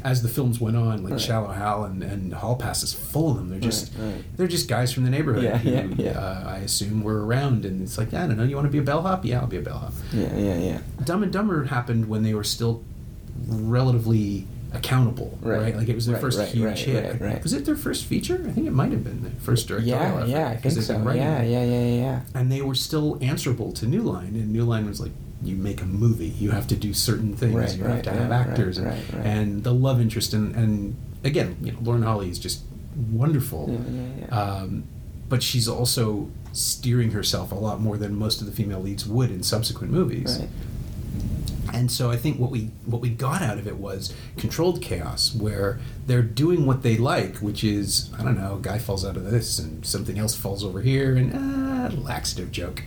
as 0.02 0.22
the 0.22 0.28
films 0.28 0.60
went 0.60 0.76
on, 0.76 1.02
like 1.02 1.12
Right. 1.12 1.20
Shallow 1.20 1.52
Hal 1.52 1.84
and, 1.84 2.02
and 2.02 2.32
Hall 2.34 2.56
Pass 2.56 2.82
is 2.82 2.92
full 2.92 3.30
of 3.30 3.36
them. 3.36 3.50
They're 3.50 3.60
just 3.60 3.92
Right, 3.98 4.06
right. 4.14 4.24
they're 4.36 4.46
just 4.48 4.66
guys 4.68 4.92
from 4.92 5.04
the 5.04 5.10
neighborhood 5.10 5.44
Yeah, 5.44 5.58
who, 5.58 5.70
yeah, 5.70 5.86
yeah. 5.96 6.18
Uh, 6.18 6.44
I 6.48 6.58
assume 6.58 7.02
were 7.02 7.24
around, 7.24 7.64
and 7.64 7.80
it's 7.82 7.96
like 7.98 8.12
I 8.12 8.26
don't 8.26 8.36
know. 8.36 8.44
You 8.44 8.56
want 8.56 8.66
to 8.66 8.72
be 8.72 8.78
a 8.78 8.82
bellhop? 8.82 9.24
Yeah, 9.24 9.40
I'll 9.40 9.46
be 9.46 9.58
a 9.58 9.62
bellhop. 9.62 9.92
yeah 10.12 10.34
yeah 10.36 10.56
yeah 10.58 10.78
Dumb 11.04 11.22
and 11.22 11.32
Dumber 11.32 11.64
happened 11.64 12.08
when 12.08 12.22
they 12.22 12.34
were 12.34 12.44
still 12.44 12.82
relatively 13.46 14.46
accountable, 14.72 15.38
right? 15.42 15.60
Right. 15.60 15.76
Like 15.76 15.88
it 15.88 15.94
was 15.94 16.06
their 16.06 16.14
Right, 16.14 16.20
first 16.22 16.38
right, 16.38 16.48
huge 16.48 16.80
hit. 16.84 17.20
right. 17.20 17.42
Was 17.42 17.52
it 17.52 17.64
their 17.64 17.76
first 17.76 18.04
feature? 18.04 18.42
I 18.46 18.52
think 18.52 18.66
it 18.66 18.72
might 18.72 18.92
have 18.92 19.02
been 19.04 19.22
the 19.22 19.30
first 19.40 19.66
directorial 19.68 20.00
yeah 20.00 20.14
effort, 20.16 20.28
yeah 20.28 20.48
I 20.48 20.56
think 20.56 20.74
so 20.82 21.12
yeah 21.12 21.42
yeah 21.42 21.64
yeah 21.64 21.84
yeah 21.86 22.20
And 22.34 22.50
they 22.52 22.62
were 22.62 22.74
still 22.76 23.18
answerable 23.20 23.72
to 23.72 23.86
New 23.86 24.02
Line, 24.02 24.34
and 24.36 24.52
New 24.52 24.64
Line 24.64 24.86
was 24.86 25.00
like, 25.00 25.12
you 25.42 25.56
make 25.56 25.80
a 25.82 25.86
movie, 25.86 26.28
you 26.28 26.50
have 26.50 26.66
to 26.68 26.76
do 26.76 26.92
certain 26.94 27.34
things, 27.34 27.76
you 27.76 27.84
have 27.84 28.02
to 28.02 28.10
have 28.10 28.30
actors, 28.30 28.78
and, 28.78 28.88
and 29.24 29.64
the 29.64 29.72
love 29.74 30.00
interest, 30.00 30.34
and, 30.34 30.54
and 30.54 30.96
again, 31.24 31.56
you 31.62 31.72
know, 31.72 31.78
Lauren 31.82 32.02
Holly 32.02 32.28
is 32.30 32.38
just 32.38 32.62
wonderful. 33.10 33.68
yeah 33.70 34.02
yeah 34.02 34.26
yeah 34.28 34.40
Um, 34.62 34.84
but 35.28 35.42
she's 35.42 35.66
also 35.68 36.28
steering 36.52 37.12
herself 37.12 37.52
a 37.52 37.54
lot 37.54 37.80
more 37.80 37.96
than 37.96 38.14
most 38.14 38.40
of 38.40 38.46
the 38.46 38.52
female 38.52 38.80
leads 38.80 39.06
would 39.06 39.30
in 39.30 39.42
subsequent 39.42 39.92
movies. 39.92 40.38
right 40.40 40.48
And 41.72 41.90
so 41.90 42.10
I 42.10 42.16
think 42.16 42.38
what 42.38 42.50
we 42.50 42.70
what 42.86 43.00
we 43.00 43.10
got 43.10 43.42
out 43.42 43.58
of 43.58 43.66
it 43.66 43.76
was 43.76 44.14
controlled 44.36 44.82
chaos, 44.82 45.34
where 45.34 45.78
they're 46.06 46.22
doing 46.22 46.66
what 46.66 46.82
they 46.82 46.96
like, 46.96 47.36
which 47.38 47.62
is 47.64 48.10
I 48.18 48.22
don't 48.22 48.36
know, 48.36 48.56
a 48.56 48.60
guy 48.60 48.78
falls 48.78 49.04
out 49.04 49.16
of 49.16 49.30
this 49.30 49.58
and 49.58 49.84
something 49.84 50.18
else 50.18 50.34
falls 50.34 50.64
over 50.64 50.80
here, 50.80 51.16
and 51.16 51.32
ah, 51.34 51.90
laxative 52.00 52.50
joke, 52.52 52.82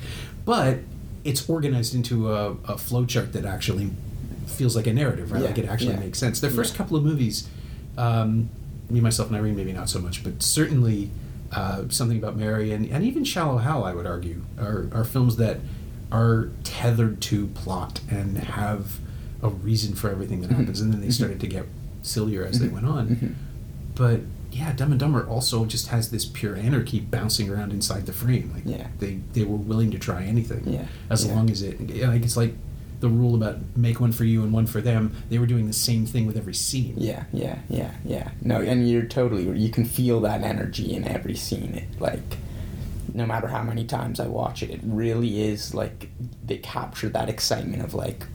but 0.46 0.80
it's 1.24 1.50
organized 1.50 1.96
into 1.96 2.32
a, 2.34 2.52
a 2.52 2.76
flowchart 2.76 3.32
that 3.32 3.46
actually 3.46 3.90
feels 4.46 4.76
like 4.76 4.88
a 4.88 4.94
narrative, 4.94 5.32
right? 5.32 5.42
Yeah, 5.42 5.48
like 5.48 5.58
it 5.58 5.70
actually 5.70 5.94
yeah. 5.94 6.00
makes 6.00 6.20
sense. 6.20 6.40
Their 6.42 6.50
first 6.50 6.74
Yeah. 6.74 6.80
couple 6.80 6.98
of 6.98 7.04
movies, 7.04 7.48
um, 7.98 8.50
me, 8.90 9.00
myself, 9.00 9.30
and 9.30 9.38
Irene, 9.38 9.56
maybe 9.56 9.72
not 9.72 9.90
so 9.90 10.00
much, 10.00 10.24
but 10.24 10.44
certainly 10.44 11.10
uh, 11.54 11.84
something 11.90 12.18
about 12.18 12.36
Mary 12.36 12.74
and, 12.74 12.86
and 12.90 13.06
even 13.06 13.24
Shallow 13.24 13.58
Hal, 13.60 13.84
I 13.86 13.94
would 13.94 14.06
argue, 14.06 14.42
are, 14.60 14.88
are 14.92 15.06
films 15.06 15.38
that 15.38 15.60
are 16.14 16.50
tethered 16.64 17.22
to 17.24 17.48
plot 17.48 18.00
and 18.10 18.38
have 18.38 19.00
a 19.42 19.50
reason 19.50 19.96
for 19.96 20.10
everything 20.10 20.42
that 20.42 20.50
mm-hmm. 20.50 20.60
happens. 20.60 20.80
And 20.80 20.94
then 20.94 21.02
they 21.02 21.08
mm-hmm. 21.08 21.14
started 21.14 21.40
to 21.42 21.48
get 21.48 21.66
sillier 22.02 22.46
as 22.46 22.60
they 22.60 22.68
mm-hmm. 22.68 22.76
went 22.76 22.88
on. 22.88 23.36
But 23.96 24.22
yeah, 24.52 24.72
Dumb 24.74 24.92
and 24.92 25.00
Dumber 25.00 25.28
also 25.28 25.66
just 25.66 25.88
has 25.88 26.12
this 26.12 26.26
pure 26.26 26.56
anarchy 26.56 27.00
bouncing 27.00 27.50
around 27.50 27.72
inside 27.72 28.06
the 28.06 28.14
frame. 28.14 28.52
Like 28.54 28.64
Yeah. 28.66 28.88
they, 29.00 29.20
they 29.34 29.44
were 29.44 29.58
willing 29.58 29.92
to 29.92 30.00
try 30.00 30.24
anything 30.24 30.64
Yeah, 30.66 30.86
as 31.10 31.26
yeah. 31.26 31.36
long 31.36 31.50
as 31.50 31.62
it. 31.64 31.80
yeah, 31.80 32.10
Like 32.10 32.24
it's 32.24 32.38
like 32.38 32.54
the 33.00 33.10
rule 33.10 33.36
about 33.36 33.58
make 33.76 34.00
one 34.00 34.12
for 34.12 34.24
you 34.24 34.44
and 34.44 34.54
one 34.54 34.66
for 34.66 34.80
them. 34.80 35.14
They 35.30 35.38
were 35.40 35.46
doing 35.46 35.68
the 35.68 35.74
same 35.74 36.06
thing 36.06 36.26
with 36.26 36.38
every 36.38 36.54
scene. 36.54 36.94
Yeah, 36.98 37.26
yeah, 37.34 37.60
yeah, 37.68 37.92
yeah. 38.06 38.30
No, 38.42 38.62
and 38.62 38.90
you're 38.90 39.04
totally. 39.04 39.44
You 39.60 39.70
can 39.70 39.84
feel 39.84 40.22
that 40.22 40.42
energy 40.42 40.94
in 40.94 41.06
every 41.06 41.36
scene. 41.36 41.76
It 41.76 42.00
like, 42.00 42.38
no 43.14 43.26
matter 43.26 43.48
how 43.48 43.62
many 43.62 43.86
times 43.86 44.20
I 44.20 44.28
watch 44.28 44.64
it, 44.64 44.70
it 44.72 44.80
really 44.84 45.42
is 45.44 45.74
like 45.74 46.10
they 46.46 46.58
capture 46.58 47.10
that 47.10 47.30
excitement 47.30 47.84
of 47.84 47.94
like 47.94 48.26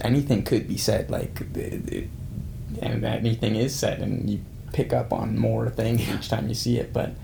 anything 0.00 0.42
could 0.42 0.66
be 0.68 0.76
said. 0.76 1.10
Like, 1.10 1.52
the- 1.52 1.76
the- 1.76 2.06
and 2.82 3.04
anything 3.04 3.56
is 3.56 3.74
said, 3.74 4.00
and 4.00 4.28
you 4.28 4.40
pick 4.72 4.92
up 4.92 5.12
on 5.12 5.38
more 5.38 5.68
things 5.70 6.00
each 6.14 6.28
time 6.28 6.48
you 6.48 6.54
see 6.54 6.78
it. 6.78 6.92
But, 6.92 7.14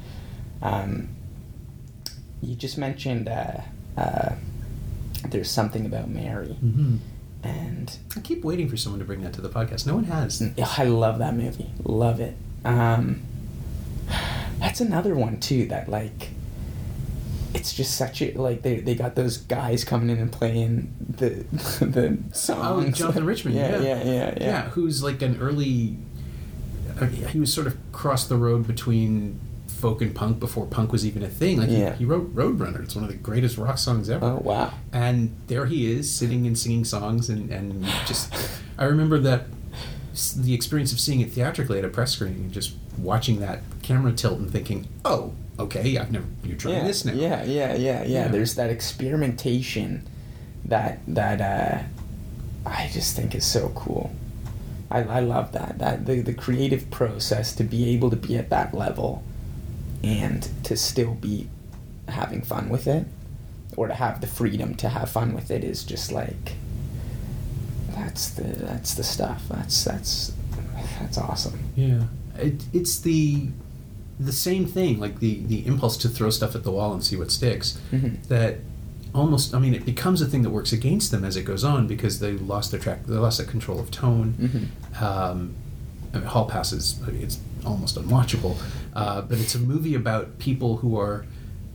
um, 0.62 1.09
you 2.42 2.55
just 2.55 2.78
mentioned 2.78 3.28
uh, 3.28 3.61
uh, 3.96 4.35
there's 5.28 5.50
something 5.50 5.87
about 5.87 6.09
Mary, 6.11 6.55
hmm 6.55 6.96
and 7.44 7.98
I 8.16 8.20
keep 8.20 8.44
waiting 8.44 8.68
for 8.68 8.76
someone 8.76 9.00
to 9.00 9.05
bring 9.05 9.22
that 9.22 9.33
to 9.33 9.40
the 9.40 9.48
podcast. 9.48 9.85
No 9.85 9.96
one 9.96 10.05
has. 10.05 10.40
I 10.78 10.85
love 10.85 11.18
that 11.18 11.35
movie. 11.35 11.70
Love 11.83 12.20
it. 12.20 12.37
Um, 12.64 13.22
that's 14.61 14.81
another 14.81 15.16
one 15.16 15.40
too 15.40 15.66
that 15.66 15.88
like 15.88 16.31
it's 17.54 17.74
just 17.74 17.96
such 17.96 18.22
a 18.22 18.32
like 18.32 18.62
they, 18.62 18.80
they 18.80 18.94
got 18.94 19.14
those 19.14 19.36
guys 19.38 19.84
coming 19.84 20.10
in 20.10 20.18
and 20.18 20.32
playing 20.32 20.94
the 21.08 21.28
the 21.84 22.18
Oh, 22.18 22.32
songs. 22.32 22.98
Jonathan 22.98 23.24
Richman. 23.26 23.54
Yeah, 23.54 23.78
Yeah, 23.80 24.02
yeah, 24.02 24.04
yeah, 24.04 24.34
yeah. 24.40 24.62
who's 24.70 25.02
like 25.02 25.22
an 25.22 25.38
early. 25.40 25.96
Uh, 27.00 27.06
he 27.06 27.40
was 27.40 27.52
sort 27.52 27.66
of 27.66 27.76
crossed 27.92 28.28
the 28.28 28.36
road 28.36 28.66
between 28.66 29.40
folk 29.66 30.00
and 30.02 30.14
punk 30.14 30.38
before 30.38 30.64
punk 30.66 30.92
was 30.92 31.04
even 31.06 31.22
a 31.22 31.28
thing. 31.28 31.58
Like 31.58 31.70
Yeah. 31.70 31.92
he, 31.92 31.98
he 32.00 32.04
wrote 32.04 32.34
Roadrunner. 32.34 32.82
It's 32.82 32.94
one 32.94 33.02
of 33.04 33.10
the 33.10 33.16
greatest 33.16 33.56
rock 33.58 33.78
songs 33.78 34.08
ever. 34.10 34.24
Oh 34.24 34.40
wow. 34.44 34.72
And 34.92 35.34
there 35.48 35.66
he 35.66 35.90
is 35.90 36.10
sitting 36.10 36.46
and 36.46 36.56
singing 36.58 36.84
songs, 36.84 37.28
and 37.28 37.50
and 37.50 37.84
just 38.06 38.32
I 38.78 38.84
remember 38.84 39.18
that 39.20 39.46
the 40.36 40.52
experience 40.54 40.92
of 40.92 41.00
seeing 41.00 41.20
it 41.20 41.32
theatrically 41.32 41.78
at 41.78 41.84
a 41.84 41.88
press 41.88 42.12
screening, 42.12 42.44
and 42.44 42.52
just 42.52 42.74
watching 42.98 43.40
that 43.40 43.60
camera 43.82 44.12
tilt 44.12 44.38
and 44.38 44.50
thinking, 44.50 44.86
oh, 45.04 45.32
okay, 45.62 45.96
I've 45.96 46.12
never 46.12 46.27
you're 46.44 46.57
trying 46.57 46.77
yeah, 46.77 46.85
this 46.85 47.05
now. 47.05 47.12
Yeah, 47.12 47.44
yeah, 47.44 47.75
yeah, 47.75 47.77
yeah, 47.77 48.05
Yeah. 48.05 48.29
There's 48.29 48.55
that 48.55 48.70
experimentation 48.70 50.07
that 50.64 51.01
that 51.09 51.40
uh, 51.40 51.83
I 52.68 52.90
just 52.92 53.16
think 53.16 53.35
is 53.35 53.44
so 53.44 53.70
cool. 53.75 54.14
I, 54.90 55.05
I 55.05 55.20
love 55.20 55.53
that 55.53 55.79
that 55.79 56.07
the 56.07 56.20
the 56.20 56.35
creative 56.35 56.90
process 56.90 57.55
to 57.57 57.64
be 57.64 57.90
able 57.90 58.11
to 58.11 58.16
be 58.16 58.37
at 58.37 58.51
that 58.51 58.75
level 58.75 59.22
and 60.03 60.48
to 60.64 60.77
still 60.77 61.14
be 61.14 61.48
having 62.09 62.42
fun 62.42 62.68
with 62.68 62.87
it 62.87 63.07
or 63.77 63.88
to 63.88 63.94
have 63.94 64.20
the 64.20 64.27
freedom 64.27 64.75
to 64.75 64.88
have 64.88 65.09
fun 65.09 65.33
with 65.33 65.51
it 65.51 65.64
is 65.64 65.85
just 65.85 66.12
like 66.12 66.55
that's 67.94 68.31
the 68.31 68.42
that's 68.42 68.94
the 68.94 69.05
stuff 69.05 69.44
that's 69.48 69.85
that's 69.85 70.33
that's 71.01 71.18
awesome 71.18 71.59
Yeah, 71.77 72.05
it, 72.37 72.64
it's 72.72 73.01
the 73.01 73.48
the 74.24 74.32
same 74.32 74.66
thing, 74.66 74.98
like 75.00 75.20
the 75.20 75.42
the 75.46 75.66
impulse 75.66 75.96
to 75.98 76.08
throw 76.08 76.30
stuff 76.30 76.54
at 76.54 76.62
the 76.64 76.70
wall 76.70 76.92
and 76.92 77.02
see 77.04 77.16
what 77.16 77.30
sticks. 77.30 77.78
Mhm. 77.92 78.26
That 78.28 78.61
almost, 79.14 79.54
I 79.54 79.58
mean, 79.58 79.74
it 79.74 79.85
becomes 79.85 80.22
a 80.22 80.26
thing 80.26 80.42
that 80.42 80.50
works 80.50 80.72
against 80.72 81.11
them 81.11 81.22
as 81.24 81.37
it 81.37 81.42
goes 81.44 81.64
on 81.64 81.87
because 81.87 82.18
they 82.20 82.32
lost 82.32 82.70
their 82.70 82.80
track, 82.80 83.06
they 83.06 83.14
lost 83.14 83.38
their 83.38 83.46
control 83.46 83.78
of 83.78 83.90
tone. 83.90 84.35
Mhm. 84.40 85.02
Um, 85.02 85.50
I 86.14 86.18
mean, 86.18 86.26
Hall 86.26 86.46
Pass 86.46 86.72
is 86.72 86.98
it's 87.22 87.38
almost 87.64 87.96
unwatchable, 87.96 88.56
uh, 88.94 89.20
but 89.22 89.38
it's 89.38 89.54
a 89.54 89.58
movie 89.58 89.94
about 89.94 90.38
people 90.38 90.78
who 90.78 90.98
are 90.98 91.24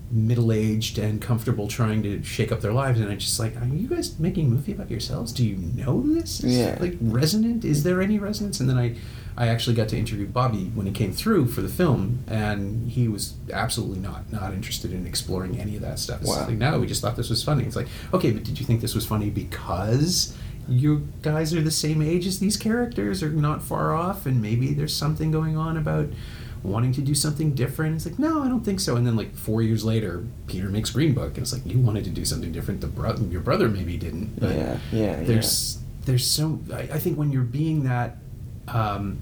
middle 0.09 0.51
aged 0.53 0.97
and 0.97 1.19
comfortable 1.21 1.67
trying 1.67 2.01
to 2.01 2.23
shake 2.23 2.51
up 2.51 2.61
their 2.61 2.71
lives, 2.73 2.99
and 2.99 3.09
I'm 3.11 3.17
just 3.19 3.39
like, 3.39 3.55
are 3.61 3.67
you 3.67 3.87
guys 3.89 4.17
making 4.19 4.45
a 4.47 4.49
movie 4.49 4.71
about 4.71 4.89
yourselves? 4.89 5.31
Do 5.33 5.45
you 5.45 5.57
know 5.75 6.01
this? 6.13 6.43
Is 6.43 6.55
Yeah. 6.57 6.77
Like 6.79 6.97
resonant? 7.01 7.65
Is 7.65 7.83
there 7.83 8.01
any 8.01 8.17
resonance? 8.17 8.59
And 8.61 8.69
then 8.69 8.77
I, 8.77 8.95
I 9.39 9.47
actually 9.49 9.75
got 9.75 9.87
to 9.89 9.97
interview 9.97 10.25
Bobby 10.25 10.71
when 10.73 10.87
he 10.87 10.91
came 10.91 11.13
through 11.13 11.47
for 11.47 11.61
the 11.61 11.69
film, 11.69 12.23
and 12.27 12.89
he 12.89 13.07
was 13.07 13.35
absolutely 13.53 13.99
not 13.99 14.31
not 14.31 14.53
interested 14.53 14.91
in 14.91 15.05
exploring 15.05 15.59
any 15.59 15.75
of 15.75 15.81
that 15.83 15.99
stuff. 15.99 16.21
It's 16.21 16.29
Wow. 16.29 16.47
like, 16.47 16.57
no, 16.57 16.79
we 16.79 16.87
just 16.87 17.01
thought 17.01 17.15
this 17.15 17.29
was 17.29 17.43
funny. 17.43 17.63
It's 17.63 17.75
like, 17.75 17.87
okay, 18.13 18.31
but 18.31 18.43
did 18.43 18.59
you 18.59 18.65
think 18.65 18.81
this 18.81 18.95
was 18.95 19.05
funny 19.05 19.29
because 19.29 20.35
you 20.67 21.07
guys 21.21 21.53
are 21.53 21.61
the 21.61 21.71
same 21.71 22.01
age 22.01 22.25
as 22.27 22.39
these 22.39 22.57
characters, 22.57 23.21
or 23.23 23.29
not 23.29 23.61
far 23.61 23.93
off, 23.93 24.25
and 24.25 24.41
maybe 24.41 24.73
there's 24.73 24.95
something 24.95 25.31
going 25.31 25.55
on 25.55 25.77
about 25.77 26.07
wanting 26.63 26.91
to 26.93 27.01
do 27.01 27.13
something 27.13 27.53
different? 27.53 27.95
It's 27.95 28.05
like, 28.07 28.17
no, 28.19 28.41
I 28.43 28.47
don't 28.49 28.65
think 28.65 28.79
so. 28.79 28.95
And 28.95 29.05
then 29.05 29.15
like 29.15 29.35
four 29.35 29.61
years 29.61 29.85
later, 29.85 30.25
Peter 30.47 30.67
makes 30.69 30.89
Green 30.89 31.13
Book, 31.13 31.29
and 31.37 31.39
it's 31.39 31.53
like 31.53 31.65
you 31.65 31.77
wanted 31.79 32.03
to 32.05 32.09
do 32.09 32.25
something 32.25 32.51
different. 32.51 32.81
The 32.81 32.87
bro- 32.87 33.15
your 33.29 33.41
brother 33.41 33.69
maybe 33.69 33.97
didn't. 33.97 34.39
But 34.39 34.55
Yeah, 34.55 34.77
yeah, 34.91 35.23
There's 35.23 35.77
there's 36.05 36.25
so 36.25 36.59
I, 36.73 36.79
I 36.79 36.99
think 36.99 37.17
when 37.17 37.31
you're 37.31 37.43
being 37.43 37.83
that 37.83 38.17
um, 38.67 39.21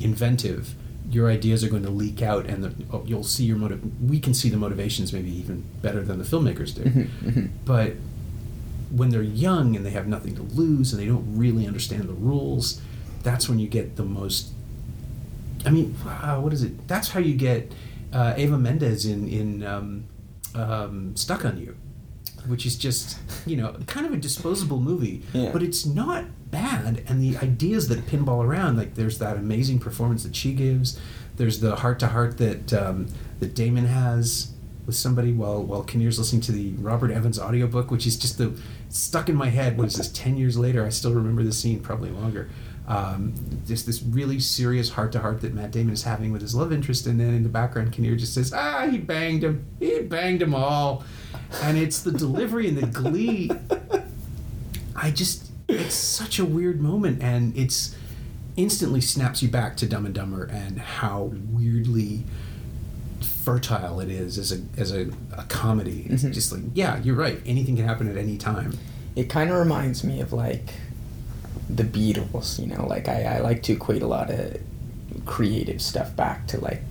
inventive, 0.00 0.74
your 1.10 1.30
ideas 1.30 1.62
are 1.62 1.68
going 1.68 1.82
to 1.84 1.90
leak 1.90 2.22
out, 2.22 2.46
and 2.46 2.64
the, 2.64 2.74
oh, 2.92 3.02
you'll 3.06 3.24
see 3.24 3.44
your 3.44 3.56
motive. 3.56 3.80
We 4.02 4.18
can 4.20 4.34
see 4.34 4.48
the 4.48 4.56
motivations 4.56 5.12
maybe 5.12 5.30
even 5.36 5.64
better 5.82 6.02
than 6.02 6.18
the 6.18 6.24
filmmakers 6.24 6.74
do. 6.74 6.82
Mhm, 6.82 7.08
mhm. 7.22 7.48
But 7.64 7.94
when 8.90 9.10
they're 9.10 9.22
young 9.22 9.76
and 9.76 9.84
they 9.84 9.90
have 9.90 10.06
nothing 10.06 10.34
to 10.36 10.42
lose 10.42 10.92
and 10.92 11.00
they 11.02 11.06
don't 11.06 11.36
really 11.36 11.66
understand 11.66 12.04
the 12.08 12.12
rules, 12.14 12.80
that's 13.22 13.48
when 13.48 13.58
you 13.58 13.68
get 13.68 13.96
the 13.96 14.04
most. 14.04 14.48
I 15.66 15.70
mean, 15.70 15.94
uh, 16.06 16.38
what 16.40 16.52
is 16.52 16.62
it? 16.62 16.86
That's 16.88 17.08
how 17.08 17.20
you 17.20 17.34
get 17.34 17.72
uh, 18.12 18.34
Eva 18.36 18.58
Mendes 18.58 19.06
in 19.06 19.28
in 19.28 19.62
um, 19.64 20.04
um, 20.54 21.16
Stuck 21.16 21.44
on 21.44 21.58
You, 21.58 21.76
which 22.46 22.66
is 22.66 22.76
just 22.76 23.18
you 23.46 23.56
know 23.56 23.74
kind 23.86 24.06
of 24.06 24.12
a 24.12 24.16
disposable 24.16 24.80
movie, 24.80 25.22
Yeah. 25.32 25.50
but 25.52 25.62
it's 25.62 25.84
not 25.86 26.24
bad. 26.54 27.02
And 27.08 27.20
the 27.20 27.36
ideas 27.38 27.88
that 27.88 28.06
pinball 28.06 28.44
around, 28.44 28.76
like 28.76 28.94
there's 28.94 29.18
that 29.18 29.36
amazing 29.36 29.80
performance 29.80 30.22
that 30.22 30.36
she 30.36 30.52
gives. 30.52 30.98
There's 31.36 31.58
the 31.58 31.74
heart 31.76 31.98
to 31.98 32.08
heart 32.08 32.38
that 32.38 32.72
um, 32.72 33.08
that 33.40 33.54
Damon 33.56 33.86
has 33.86 34.52
with 34.86 34.94
somebody 34.94 35.32
while 35.32 35.62
while 35.62 35.82
Kinnear's 35.82 36.18
listening 36.18 36.42
to 36.42 36.52
the 36.52 36.72
Robert 36.74 37.10
Evans 37.10 37.40
audiobook, 37.40 37.90
which 37.90 38.06
is 38.06 38.16
just 38.16 38.38
the 38.38 38.56
stuck 38.88 39.28
in 39.28 39.34
my 39.34 39.48
head. 39.48 39.76
What 39.76 39.88
is 39.88 39.96
this? 39.96 40.08
Ten 40.12 40.36
years 40.36 40.56
later, 40.56 40.84
I 40.86 40.90
still 40.90 41.12
remember 41.12 41.42
the 41.42 41.52
scene, 41.52 41.80
probably 41.80 42.10
longer. 42.10 42.48
Um, 42.86 43.34
just 43.66 43.86
this 43.86 44.02
really 44.02 44.38
serious 44.38 44.90
heart 44.90 45.10
to 45.12 45.18
heart 45.18 45.40
that 45.40 45.54
Matt 45.54 45.70
Damon 45.72 45.94
is 45.94 46.02
having 46.04 46.30
with 46.32 46.42
his 46.42 46.54
love 46.54 46.72
interest, 46.72 47.06
and 47.06 47.18
then 47.18 47.34
in 47.34 47.42
the 47.42 47.48
background, 47.48 47.92
Kinnear 47.92 48.14
just 48.14 48.34
says, 48.34 48.52
"Ah, 48.52 48.86
he 48.88 48.98
banged 48.98 49.42
him. 49.42 49.64
He 49.80 50.02
banged 50.02 50.40
them 50.40 50.54
all," 50.54 51.02
and 51.62 51.76
it's 51.78 52.00
the 52.02 52.12
delivery 52.12 52.68
and 52.68 52.78
the 52.78 52.86
glee. 52.86 53.50
I 54.96 55.10
just, 55.10 55.43
it's 55.74 55.94
such 55.94 56.38
a 56.38 56.44
weird 56.44 56.80
moment, 56.80 57.22
and 57.22 57.56
it's 57.56 57.94
instantly 58.56 59.00
snaps 59.00 59.42
you 59.42 59.48
back 59.48 59.76
to 59.78 59.86
Dumb 59.86 60.06
and 60.06 60.14
Dumber 60.14 60.44
and 60.44 60.78
how 60.80 61.32
weirdly 61.50 62.24
fertile 63.20 64.00
it 64.00 64.08
is 64.10 64.38
as 64.38 64.52
a 64.52 64.60
as 64.78 64.92
a, 64.92 65.08
a 65.36 65.44
comedy. 65.48 66.06
It's 66.08 66.22
Mhm. 66.24 66.32
just 66.32 66.52
like, 66.52 66.62
yeah, 66.74 66.98
you're 67.02 67.14
right. 67.16 67.40
Anything 67.44 67.76
can 67.76 67.86
happen 67.86 68.08
at 68.08 68.16
any 68.16 68.36
time. 68.36 68.78
It 69.16 69.28
kind 69.28 69.50
of 69.50 69.56
reminds 69.56 70.02
me 70.04 70.20
of 70.20 70.32
like 70.32 70.74
the 71.68 71.84
Beatles, 71.84 72.58
you 72.58 72.66
know, 72.66 72.86
like 72.86 73.08
I, 73.08 73.36
I 73.36 73.38
like 73.40 73.62
to 73.64 73.72
equate 73.72 74.02
a 74.02 74.06
lot 74.06 74.30
of 74.30 74.58
creative 75.26 75.80
stuff 75.80 76.14
back 76.16 76.46
to 76.48 76.60
like 76.60 76.82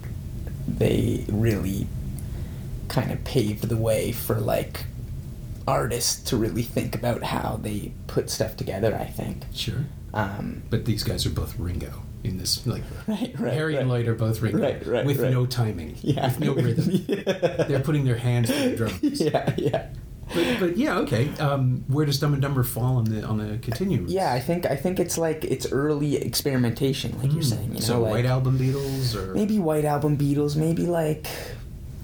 they 0.67 1.25
really 1.27 1.87
kind 2.87 3.11
of 3.11 3.23
paved 3.23 3.67
the 3.69 3.77
way 3.77 4.11
for 4.11 4.39
like 4.39 4.85
artists 5.67 6.21
to 6.29 6.37
really 6.37 6.63
think 6.63 6.95
about 6.95 7.23
how 7.23 7.59
they 7.61 7.93
put 8.07 8.29
stuff 8.29 8.55
together, 8.57 8.95
I 8.95 9.05
think. 9.05 9.43
Sure. 9.53 9.85
Um, 10.13 10.63
But 10.69 10.85
these 10.85 11.03
guys 11.03 11.25
are 11.25 11.29
both 11.31 11.57
Ringo 11.57 11.91
in 12.23 12.37
this. 12.37 12.65
Like 12.67 12.83
right, 13.07 13.33
right. 13.39 13.53
Harry 13.53 13.73
right. 13.73 13.81
and 13.81 13.89
Lloyd 13.89 14.07
are 14.07 14.15
both 14.15 14.41
Ringo 14.41 14.61
Right, 14.61 14.85
right, 14.85 15.05
with 15.05 15.19
no 15.21 15.45
timing, 15.45 15.95
Yeah. 16.01 16.27
with 16.27 16.39
no 16.39 16.53
rhythm. 16.53 16.89
yeah. 17.07 17.65
They're 17.67 17.79
putting 17.79 18.05
their 18.05 18.17
hands 18.17 18.49
to 18.49 18.69
the 18.69 18.75
drums. 18.75 19.01
Yeah, 19.21 19.53
yeah. 19.57 19.87
But, 20.33 20.59
but 20.59 20.77
yeah, 20.77 20.97
okay. 20.99 21.29
Um, 21.37 21.83
where 21.87 22.05
does 22.05 22.19
Dumb 22.19 22.33
and 22.33 22.41
Dumber 22.41 22.63
fall 22.63 22.97
on 22.97 23.03
the 23.05 23.23
on 23.23 23.37
the 23.37 23.57
continuum? 23.59 24.05
Yeah, 24.07 24.33
I 24.33 24.39
think 24.39 24.65
I 24.65 24.75
think 24.75 24.99
it's 24.99 25.17
like 25.17 25.43
it's 25.43 25.71
early 25.71 26.15
experimentation, 26.15 27.17
like 27.19 27.31
you're 27.33 27.41
Mm. 27.43 27.49
saying. 27.49 27.67
You 27.69 27.73
know, 27.75 27.79
so 27.81 28.01
like 28.01 28.11
White 28.13 28.25
Album 28.25 28.57
Beatles 28.57 29.15
or 29.15 29.33
maybe 29.35 29.59
White 29.59 29.85
Album 29.85 30.17
Beatles, 30.17 30.55
maybe 30.55 30.85
like 30.87 31.27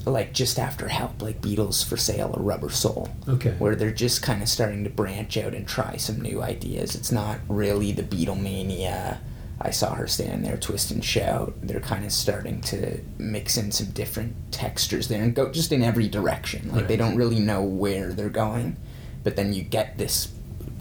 like 0.05 0.33
just 0.33 0.57
after 0.57 0.87
Help, 0.87 1.21
like 1.21 1.41
Beatles 1.41 1.85
for 1.85 1.97
Sale 1.97 2.33
or 2.35 2.41
Rubber 2.41 2.69
Soul, 2.69 3.09
okay. 3.27 3.51
where 3.59 3.75
they're 3.75 3.91
just 3.91 4.21
kind 4.21 4.41
of 4.41 4.49
starting 4.49 4.83
to 4.83 4.89
branch 4.89 5.37
out 5.37 5.53
and 5.53 5.67
try 5.67 5.97
some 5.97 6.21
new 6.21 6.41
ideas. 6.41 6.95
It's 6.95 7.11
not 7.11 7.39
really 7.47 7.91
the 7.91 8.03
Beatlemania. 8.03 9.19
I 9.61 9.71
saw 9.71 9.93
her 9.93 10.07
stand 10.07 10.45
there, 10.45 10.55
twist 10.57 10.89
and 10.91 11.03
shout. 11.03 11.53
They're 11.61 11.81
kind 11.81 12.05
of 12.05 12.13
starting 12.13 12.61
to 12.61 12.99
mix 13.17 13.57
in 13.57 13.71
some 13.71 13.87
different 13.87 14.35
textures 14.51 15.09
there 15.09 15.21
and 15.21 15.35
go 15.35 15.51
just 15.51 15.71
in 15.73 15.83
every 15.83 16.07
direction. 16.07 16.71
Like 16.73 16.87
they 16.87 16.95
don't 16.95 17.17
really 17.17 17.39
know 17.39 17.61
where 17.61 18.13
they're 18.13 18.29
going, 18.29 18.77
but 19.23 19.35
then 19.35 19.53
you 19.53 19.63
get 19.63 19.97
this 19.97 20.31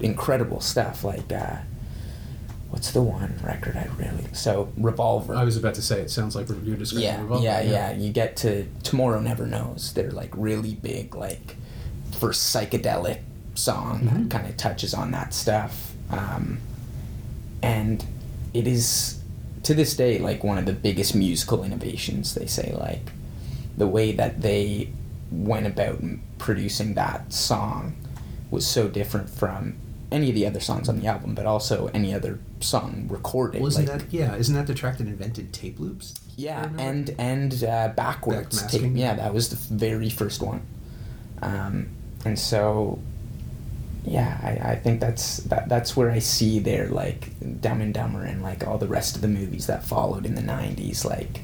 incredible 0.00 0.61
stuff 0.61 1.02
like 1.02 1.33
uh, 1.33 1.57
what's 2.78 2.92
the 2.92 3.02
one 3.02 3.34
record 3.42 3.76
I 3.76 3.88
really 4.00 4.24
so 4.34 4.72
Revolver. 4.76 5.34
I 5.34 5.42
was 5.42 5.56
about 5.56 5.74
to 5.74 5.82
say 5.82 6.00
it 6.00 6.12
sounds 6.12 6.36
like 6.36 6.46
you're 6.62 6.76
describing 6.76 7.08
yeah, 7.08 7.20
Revolver. 7.20 7.42
yeah, 7.42 7.60
yeah. 7.60 7.92
You 7.92 8.12
get 8.12 8.36
to 8.36 8.68
Tomorrow 8.84 9.18
Never 9.20 9.48
Knows. 9.48 9.92
They're 9.94 10.12
like 10.12 10.30
really 10.36 10.76
big, 10.76 11.16
like 11.16 11.56
first 12.12 12.54
psychedelic 12.54 13.18
song 13.56 14.02
Mhm. 14.02 14.12
that 14.12 14.30
kind 14.30 14.48
of 14.48 14.56
touches 14.56 14.94
on 14.94 15.10
that 15.10 15.34
stuff. 15.34 15.92
Um, 16.10 16.58
and 17.64 18.04
it 18.54 18.68
is 18.68 19.18
to 19.64 19.74
this 19.74 19.96
day 19.96 20.18
like 20.20 20.44
one 20.44 20.56
of 20.56 20.64
the 20.64 20.72
biggest 20.72 21.16
musical 21.16 21.64
innovations. 21.64 22.34
They 22.34 22.46
say 22.46 22.76
like 22.78 23.10
the 23.76 23.88
way 23.88 24.12
that 24.12 24.40
they 24.40 24.90
went 25.32 25.66
about 25.66 26.00
producing 26.38 26.94
that 26.94 27.32
song 27.32 27.96
was 28.52 28.64
so 28.64 28.86
different 28.86 29.28
from 29.28 29.74
any 30.10 30.28
of 30.30 30.34
the 30.34 30.46
other 30.46 30.60
songs 30.60 30.88
on 30.88 31.00
the 31.00 31.06
album, 31.06 31.34
but 31.34 31.46
also 31.46 31.90
any 31.94 32.14
other 32.14 32.38
song 32.60 33.06
recorded. 33.08 33.60
Wasn't 33.60 33.88
like, 33.88 34.00
that 34.00 34.12
yeah? 34.12 34.36
Isn't 34.36 34.54
that 34.54 34.66
the 34.66 34.74
track 34.74 34.98
that 34.98 35.06
invented 35.06 35.52
tape 35.52 35.78
loops? 35.78 36.14
yeah, 36.38 36.70
and 36.78 37.12
and 37.18 37.64
uh, 37.64 37.88
backwards. 37.96 38.62
Back 38.62 38.70
tape. 38.70 38.92
Yeah, 38.94 39.14
that 39.14 39.34
was 39.34 39.48
the 39.50 39.74
very 39.74 40.08
first 40.08 40.40
one. 40.40 40.62
Um, 41.42 41.88
and 42.24 42.38
so, 42.38 43.00
yeah, 44.04 44.38
I, 44.40 44.72
I 44.72 44.76
think 44.76 45.00
that's 45.00 45.38
that, 45.38 45.68
that's 45.68 45.96
where 45.96 46.12
I 46.12 46.20
see 46.20 46.60
their 46.60 46.90
like 46.90 47.32
Dumb 47.60 47.80
and 47.80 47.92
Dumber 47.92 48.22
and 48.22 48.40
like 48.40 48.64
all 48.64 48.78
the 48.78 48.86
rest 48.86 49.16
of 49.16 49.22
the 49.22 49.28
movies 49.28 49.66
that 49.66 49.84
followed 49.84 50.24
in 50.24 50.36
the 50.36 50.42
'90s, 50.42 51.04
like 51.04 51.40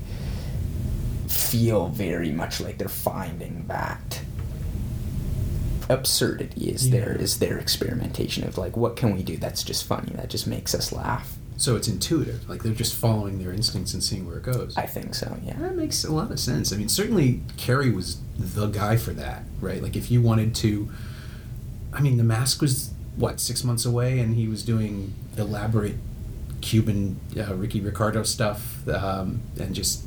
feel 1.28 1.88
very 1.88 2.30
much 2.30 2.60
like 2.60 2.78
they're 2.78 2.88
finding 2.88 3.64
that 3.66 4.20
absurdity 5.88 6.70
is 6.70 6.88
Yeah. 6.88 7.00
their 7.04 7.18
their 7.38 7.58
experimentation 7.58 8.44
of 8.46 8.56
like 8.58 8.76
what 8.76 8.96
can 8.96 9.14
we 9.14 9.22
do 9.22 9.36
that's 9.36 9.62
just 9.62 9.84
funny 9.84 10.12
that 10.14 10.30
just 10.30 10.46
makes 10.46 10.74
us 10.74 10.92
laugh 10.92 11.36
So 11.56 11.76
it's 11.76 11.86
intuitive. 11.88 12.48
Like 12.48 12.62
they're 12.64 12.72
just 12.74 12.94
following 12.94 13.38
their 13.38 13.52
instincts 13.52 13.94
and 13.94 14.02
seeing 14.02 14.26
where 14.26 14.38
it 14.38 14.42
goes. 14.42 14.76
i 14.76 14.86
think 14.86 15.14
so 15.14 15.36
yeah 15.44 15.56
That 15.58 15.76
makes 15.76 16.04
a 16.04 16.12
lot 16.12 16.30
of 16.32 16.40
sense. 16.40 16.72
I 16.72 16.76
mean, 16.76 16.88
certainly 16.88 17.42
Carrey 17.56 17.94
was 17.94 18.18
the 18.38 18.66
guy 18.66 18.96
for 18.96 19.12
that, 19.12 19.44
right? 19.60 19.80
Like, 19.80 19.94
if 19.96 20.10
you 20.10 20.20
wanted 20.20 20.54
to, 20.56 20.88
I 21.92 22.00
mean, 22.00 22.16
The 22.16 22.24
Mask 22.24 22.60
was 22.60 22.90
what 23.16 23.38
six 23.38 23.62
months 23.62 23.84
away, 23.86 24.18
and 24.18 24.34
he 24.34 24.48
was 24.48 24.64
doing 24.64 25.12
elaborate 25.36 25.94
Cuban 26.60 27.20
uh, 27.38 27.54
Ricky 27.54 27.80
Ricardo 27.80 28.22
stuff, 28.24 28.86
um, 28.88 29.42
and 29.60 29.74
just 29.74 30.04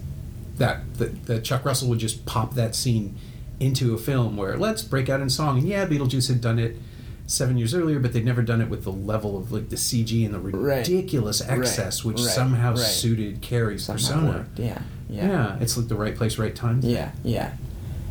that 0.58 0.82
the, 0.98 1.06
the 1.06 1.40
Chuck 1.40 1.64
Russell 1.64 1.88
would 1.90 2.00
just 2.00 2.26
pop 2.26 2.56
that 2.56 2.76
scene 2.76 3.16
into 3.60 3.94
a 3.94 3.98
film 3.98 4.38
where 4.38 4.58
let's 4.58 4.84
break 4.84 5.10
out 5.10 5.20
in 5.22 5.30
song. 5.30 5.58
And 5.60 5.68
yeah, 5.68 5.86
Beetlejuice 5.86 6.28
had 6.28 6.42
done 6.42 6.60
it 6.60 6.78
seven 7.26 7.58
years 7.58 7.74
earlier, 7.74 8.00
but 8.00 8.14
they'd 8.14 8.24
never 8.26 8.42
done 8.42 8.62
it 8.62 8.70
with 8.70 8.84
the 8.84 8.92
level 8.92 9.38
of 9.38 9.52
like 9.52 9.70
the 9.70 9.76
CG 9.76 10.24
and 10.26 10.34
the 10.34 10.40
Right. 10.40 10.78
ridiculous 10.88 11.42
excess, 11.42 12.06
which 12.06 12.18
right, 12.18 12.26
somehow 12.28 12.70
right. 12.72 12.80
suited 12.80 13.42
Carrey's 13.42 13.84
Somehow 13.84 13.98
persona. 14.08 14.28
worked. 14.40 14.60
Yeah, 14.60 14.82
Yeah. 15.10 15.28
yeah, 15.28 15.58
it's 15.60 15.76
like 15.78 15.88
the 15.88 15.96
right 15.96 16.16
place, 16.16 16.38
right 16.38 16.56
time. 16.56 16.82
thing. 16.82 16.92
yeah, 16.92 17.12
yeah. 17.24 17.54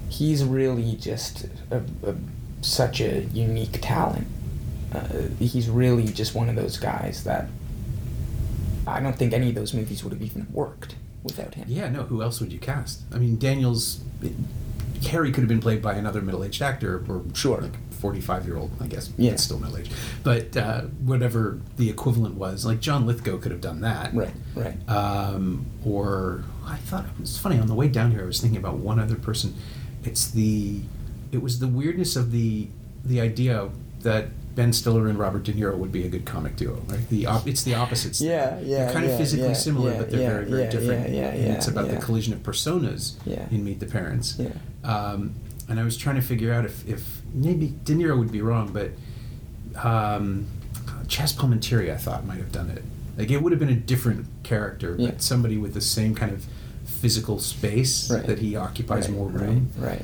He's 0.09 0.44
really 0.44 0.96
just 0.96 1.46
a, 1.70 1.78
a, 2.06 2.14
such 2.61 3.00
a 3.00 3.22
unique 3.32 3.78
talent. 3.80 4.26
Uh, 4.92 5.02
he's 5.38 5.68
really 5.68 6.04
just 6.09 6.35
one 6.35 6.48
of 6.48 6.54
those 6.56 6.76
guys 6.78 7.24
that 7.24 7.48
I 8.87 9.00
don't 9.00 9.16
think 9.16 9.32
any 9.32 9.48
of 9.48 9.54
those 9.54 9.74
movies 9.74 10.04
would 10.04 10.12
have 10.12 10.22
even 10.22 10.46
worked 10.52 10.94
without 11.24 11.54
him. 11.54 11.64
Yeah, 11.68 11.88
no. 11.88 12.02
Who 12.04 12.22
else 12.22 12.40
would 12.40 12.52
you 12.52 12.59
cast? 12.61 13.00
I 13.12 13.18
mean, 13.18 13.37
Daniels, 13.38 14.00
Harry 15.04 15.30
could 15.32 15.40
have 15.42 15.48
been 15.48 15.61
played 15.61 15.80
by 15.82 15.94
another 15.94 16.20
middle-aged 16.20 16.61
actor, 16.62 17.04
or 17.09 17.22
Sure. 17.35 17.61
like 17.61 17.74
forty-five-year-old. 17.92 18.70
I 18.80 18.87
guess. 18.87 19.11
Yeah. 19.16 19.32
it's 19.32 19.42
still 19.42 19.59
middle-aged, 19.59 19.92
but 20.22 20.56
uh, 20.56 20.82
whatever 21.04 21.61
the 21.76 21.88
equivalent 21.90 22.35
was, 22.37 22.64
like 22.66 22.80
John 22.80 23.06
Lithgow 23.06 23.38
could 23.38 23.52
have 23.52 23.61
done 23.61 23.80
that. 23.80 24.14
Right, 24.14 24.35
right. 24.54 24.76
Um, 24.88 25.66
or 25.85 26.44
I 26.66 26.76
thought 26.76 27.04
it 27.04 27.20
was 27.20 27.38
funny 27.38 27.59
on 27.59 27.66
the 27.68 27.74
way 27.74 27.88
down 27.88 28.11
here. 28.11 28.22
I 28.22 28.26
was 28.26 28.40
thinking 28.40 28.59
about 28.59 28.76
one 28.76 28.98
other 29.00 29.16
person. 29.16 29.54
It's 30.04 30.30
the, 30.30 30.80
it 31.32 31.42
was 31.42 31.59
the 31.59 31.68
weirdness 31.68 32.16
of 32.16 32.32
the 32.32 32.68
the 33.04 33.20
idea 33.20 33.70
that 34.02 34.28
Ben 34.57 34.73
Stiller 34.73 35.07
and 35.07 35.19
Robert 35.19 35.45
De 35.45 35.53
Niro 35.53 35.77
would 35.77 35.92
be 35.92 36.05
a 36.05 36.09
good 36.09 36.25
comic 36.25 36.57
duo. 36.57 36.83
Right? 36.88 37.09
The 37.11 37.27
op- 37.27 37.47
it's 37.47 37.62
the 37.62 37.75
opposites. 37.75 38.21
Yeah, 38.21 38.59
yeah, 38.61 38.87
They're 38.87 38.92
kind 38.95 39.05
yeah, 39.07 39.12
of 39.12 39.19
physically 39.19 39.49
yeah, 39.49 39.53
similar, 39.53 39.92
yeah, 39.92 39.99
but 39.99 40.11
they're 40.11 40.31
very 40.31 40.45
very 40.51 40.69
different. 40.71 41.11
yeah, 41.11 41.21
yeah, 41.35 41.42
and 41.45 41.53
it's 41.57 41.69
about 41.69 41.88
the 41.88 41.99
collision 41.99 42.33
of 42.33 42.40
personas 42.40 43.14
in 43.53 43.64
Meet 43.64 43.79
the 43.81 43.87
Parents. 43.87 44.37
Yeah. 44.38 44.49
Um, 44.83 45.35
and 45.69 45.79
I 45.79 45.85
was 45.85 45.97
trying 45.97 46.16
to 46.16 46.23
figure 46.23 46.53
out 46.53 46.64
if, 46.64 46.88
if 46.88 47.21
maybe 47.35 47.75
De 47.85 47.92
Niro 47.95 48.19
would 48.19 48.33
be 48.33 48.40
wrong, 48.40 48.73
but 48.73 48.90
um, 49.85 50.47
Chazz 51.07 51.35
Palminteri 51.35 51.92
I 51.92 51.97
thought 51.97 52.25
might 52.25 52.38
have 52.38 52.53
done 52.53 52.71
it. 52.71 52.83
Like 53.19 53.31
it 53.31 53.42
would 53.42 53.53
have 53.53 53.59
been 53.59 53.69
a 53.71 53.75
different 53.75 54.27
character, 54.42 54.95
but 54.95 55.23
somebody 55.23 55.57
with 55.59 55.75
the 55.75 55.81
same 55.81 56.14
kind 56.14 56.33
of 56.33 56.47
physical 56.85 57.38
space 57.40 58.11
Right. 58.11 58.27
that 58.27 58.38
he 58.38 58.57
occupies 58.57 59.09
Right, 59.09 59.16
more 59.19 59.29
right, 59.29 59.42
room. 59.49 59.71
Right. 59.77 60.03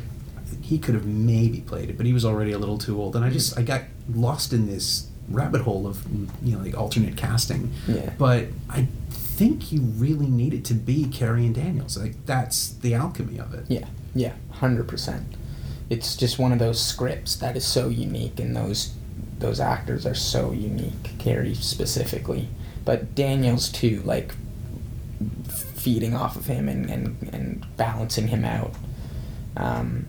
He 0.61 0.79
could 0.79 0.95
have 0.95 1.07
maybe 1.07 1.61
played 1.61 1.91
it, 1.91 1.97
but 1.97 2.07
he 2.07 2.13
was 2.13 2.25
already 2.25 2.53
a 2.53 2.59
little 2.59 2.79
too 2.79 3.01
old. 3.01 3.17
And 3.17 3.25
I 3.25 3.31
just 3.31 3.59
I 3.59 3.63
got 3.63 3.83
lost 4.09 4.53
in 4.53 4.67
this 4.67 5.09
rabbit 5.29 5.63
hole 5.63 5.87
of 5.87 6.05
you 6.43 6.57
know 6.57 6.63
like 6.65 6.77
alternate 6.77 7.17
casting. 7.17 7.73
Yeah. 7.87 8.13
But 8.19 8.47
I 8.69 8.89
think 9.11 9.73
you 9.73 9.81
really 9.81 10.27
need 10.27 10.53
it 10.55 10.65
to 10.67 10.75
be 10.75 11.05
Carrey 11.07 11.47
and 11.47 11.55
Daniels. 11.55 11.97
Like 11.97 12.25
that's 12.27 12.71
the 12.71 12.95
alchemy 12.95 13.39
of 13.39 13.55
it. 13.55 13.65
Yeah, 13.69 13.87
yeah, 14.15 14.33
hundred 14.51 14.89
percent. 14.89 15.27
It's 15.91 16.17
just 16.17 16.39
one 16.39 16.53
of 16.53 16.59
those 16.59 16.81
scripts 16.83 17.37
that 17.37 17.57
is 17.57 17.65
so 17.67 17.89
unique, 17.89 18.39
and 18.41 18.55
those 18.57 18.95
those 19.39 19.61
actors 19.61 20.07
are 20.07 20.15
so 20.15 20.53
unique. 20.53 21.03
Carrey 21.19 21.55
specifically, 21.57 22.49
but 22.85 23.15
Daniels 23.15 23.69
too. 23.69 24.03
Like 24.05 24.35
feeding 25.49 26.15
off 26.15 26.37
of 26.37 26.47
him 26.47 26.69
and 26.69 26.89
and, 26.91 27.17
and 27.33 27.67
balancing 27.77 28.29
him 28.29 28.45
out. 28.45 28.73
Um, 29.57 30.07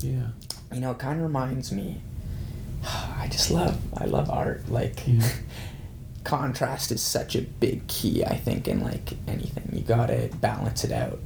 Yeah. 0.00 0.28
you 0.72 0.80
know, 0.80 0.92
it 0.92 0.98
kind 0.98 1.18
of 1.18 1.22
reminds 1.26 1.72
me. 1.72 2.00
I 3.26 3.28
just 3.28 3.50
love 3.50 3.76
I 3.96 4.04
love 4.04 4.30
art. 4.30 4.68
Like 4.68 5.02
Yeah. 5.06 5.28
contrast 6.24 6.90
is 6.92 7.02
such 7.02 7.34
a 7.34 7.42
big 7.42 7.86
key. 7.88 8.24
I 8.24 8.36
think 8.36 8.68
in 8.68 8.80
like 8.80 9.14
anything, 9.26 9.68
you 9.72 9.80
gotta 9.82 10.30
balance 10.40 10.84
it 10.84 10.92
out, 10.92 11.18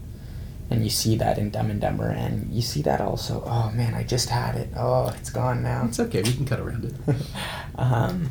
and 0.70 0.82
you 0.82 0.88
see 0.90 1.16
that 1.16 1.36
in 1.38 1.50
Dumb 1.50 1.70
and 1.70 1.80
Dumber, 1.80 2.08
and 2.08 2.50
you 2.52 2.62
see 2.62 2.80
that 2.82 3.00
also. 3.02 3.42
Oh 3.46 3.70
man, 3.74 3.92
I 3.94 4.02
just 4.02 4.30
had 4.30 4.54
it. 4.56 4.70
Oh, 4.76 5.08
it's 5.18 5.28
gone 5.30 5.62
now. 5.62 5.84
It's 5.86 6.00
okay. 6.00 6.22
We 6.22 6.32
can 6.32 6.46
cut 6.46 6.60
around 6.60 6.84
it. 6.86 7.16
um, 7.76 8.30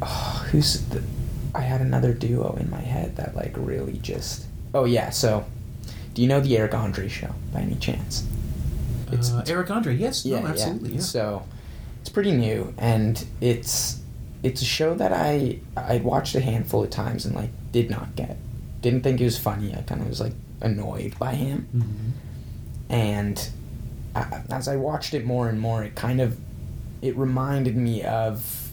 oh, 0.00 0.46
who's 0.50 0.80
the? 0.88 1.02
I 1.54 1.60
had 1.60 1.80
another 1.80 2.14
duo 2.14 2.56
in 2.56 2.70
my 2.70 2.80
head 2.80 3.16
that 3.16 3.36
like 3.36 3.52
really 3.56 3.98
just. 3.98 4.46
Oh 4.74 4.84
yeah, 4.84 5.10
so. 5.10 5.44
Do 6.14 6.20
you 6.22 6.28
know 6.28 6.40
the 6.40 6.58
Eric 6.58 6.74
Andre 6.74 7.08
show 7.08 7.34
by 7.54 7.60
any 7.60 7.76
chance? 7.76 8.26
It's- 9.08 9.30
uh, 9.32 9.36
it's- 9.38 9.48
Eric 9.48 9.70
Andre, 9.70 9.94
yes, 9.96 10.26
Yeah, 10.26 10.40
no, 10.40 10.48
absolutely, 10.48 10.94
yeah. 10.94 11.00
So 11.00 11.42
it's 12.02 12.08
pretty 12.10 12.32
new, 12.32 12.74
and 12.78 13.24
it's 13.40 14.00
it's 14.42 14.60
a 14.60 14.64
show 14.66 14.92
that 14.94 15.12
I 15.12 15.60
I 15.76 15.98
watched 15.98 16.34
a 16.34 16.40
handful 16.40 16.82
of 16.82 16.90
times 16.90 17.24
and 17.24 17.34
like 17.34 17.50
did 17.70 17.88
not 17.90 18.14
get, 18.16 18.36
didn't 18.80 19.02
think 19.02 19.20
it 19.20 19.24
was 19.24 19.38
funny. 19.38 19.72
I 19.74 19.82
kind 19.82 20.02
of 20.02 20.08
was 20.08 20.20
like 20.20 20.34
annoyed 20.60 21.16
by 21.18 21.34
him, 21.36 21.68
Mhm. 21.74 22.92
and 22.94 23.48
I, 24.14 24.42
as 24.50 24.66
I 24.68 24.76
watched 24.76 25.14
it 25.14 25.24
more 25.24 25.48
and 25.48 25.58
more, 25.60 25.82
it 25.84 25.94
kind 25.94 26.20
of 26.20 26.38
it 27.00 27.16
reminded 27.16 27.76
me 27.76 28.02
of 28.02 28.72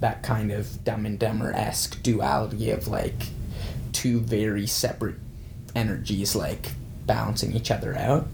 that 0.00 0.22
kind 0.22 0.52
of 0.52 0.84
Dumb 0.84 1.06
and 1.06 1.18
Dumber 1.18 1.52
esque 1.52 2.02
duality 2.02 2.70
of 2.70 2.86
like 2.88 3.28
two 3.92 4.20
very 4.20 4.66
separate 4.66 5.16
energies 5.74 6.34
like 6.36 6.72
balancing 7.06 7.52
each 7.52 7.70
other 7.70 7.96
out. 7.96 8.26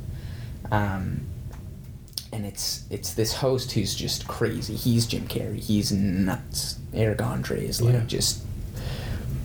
Um, 0.73 1.21
and 2.33 2.45
it's 2.47 2.85
it's 2.91 3.15
this 3.15 3.33
host 3.35 3.73
who's 3.73 3.95
just 3.95 4.27
crazy. 4.29 4.75
He's 4.75 5.07
Jim 5.07 5.27
Carrey. 5.29 5.61
He's 5.61 5.91
nuts. 5.93 6.79
Eric 6.95 7.23
Andre 7.23 7.65
is 7.65 7.81
like 7.81 7.95
Yeah. 7.95 8.05
just 8.07 8.43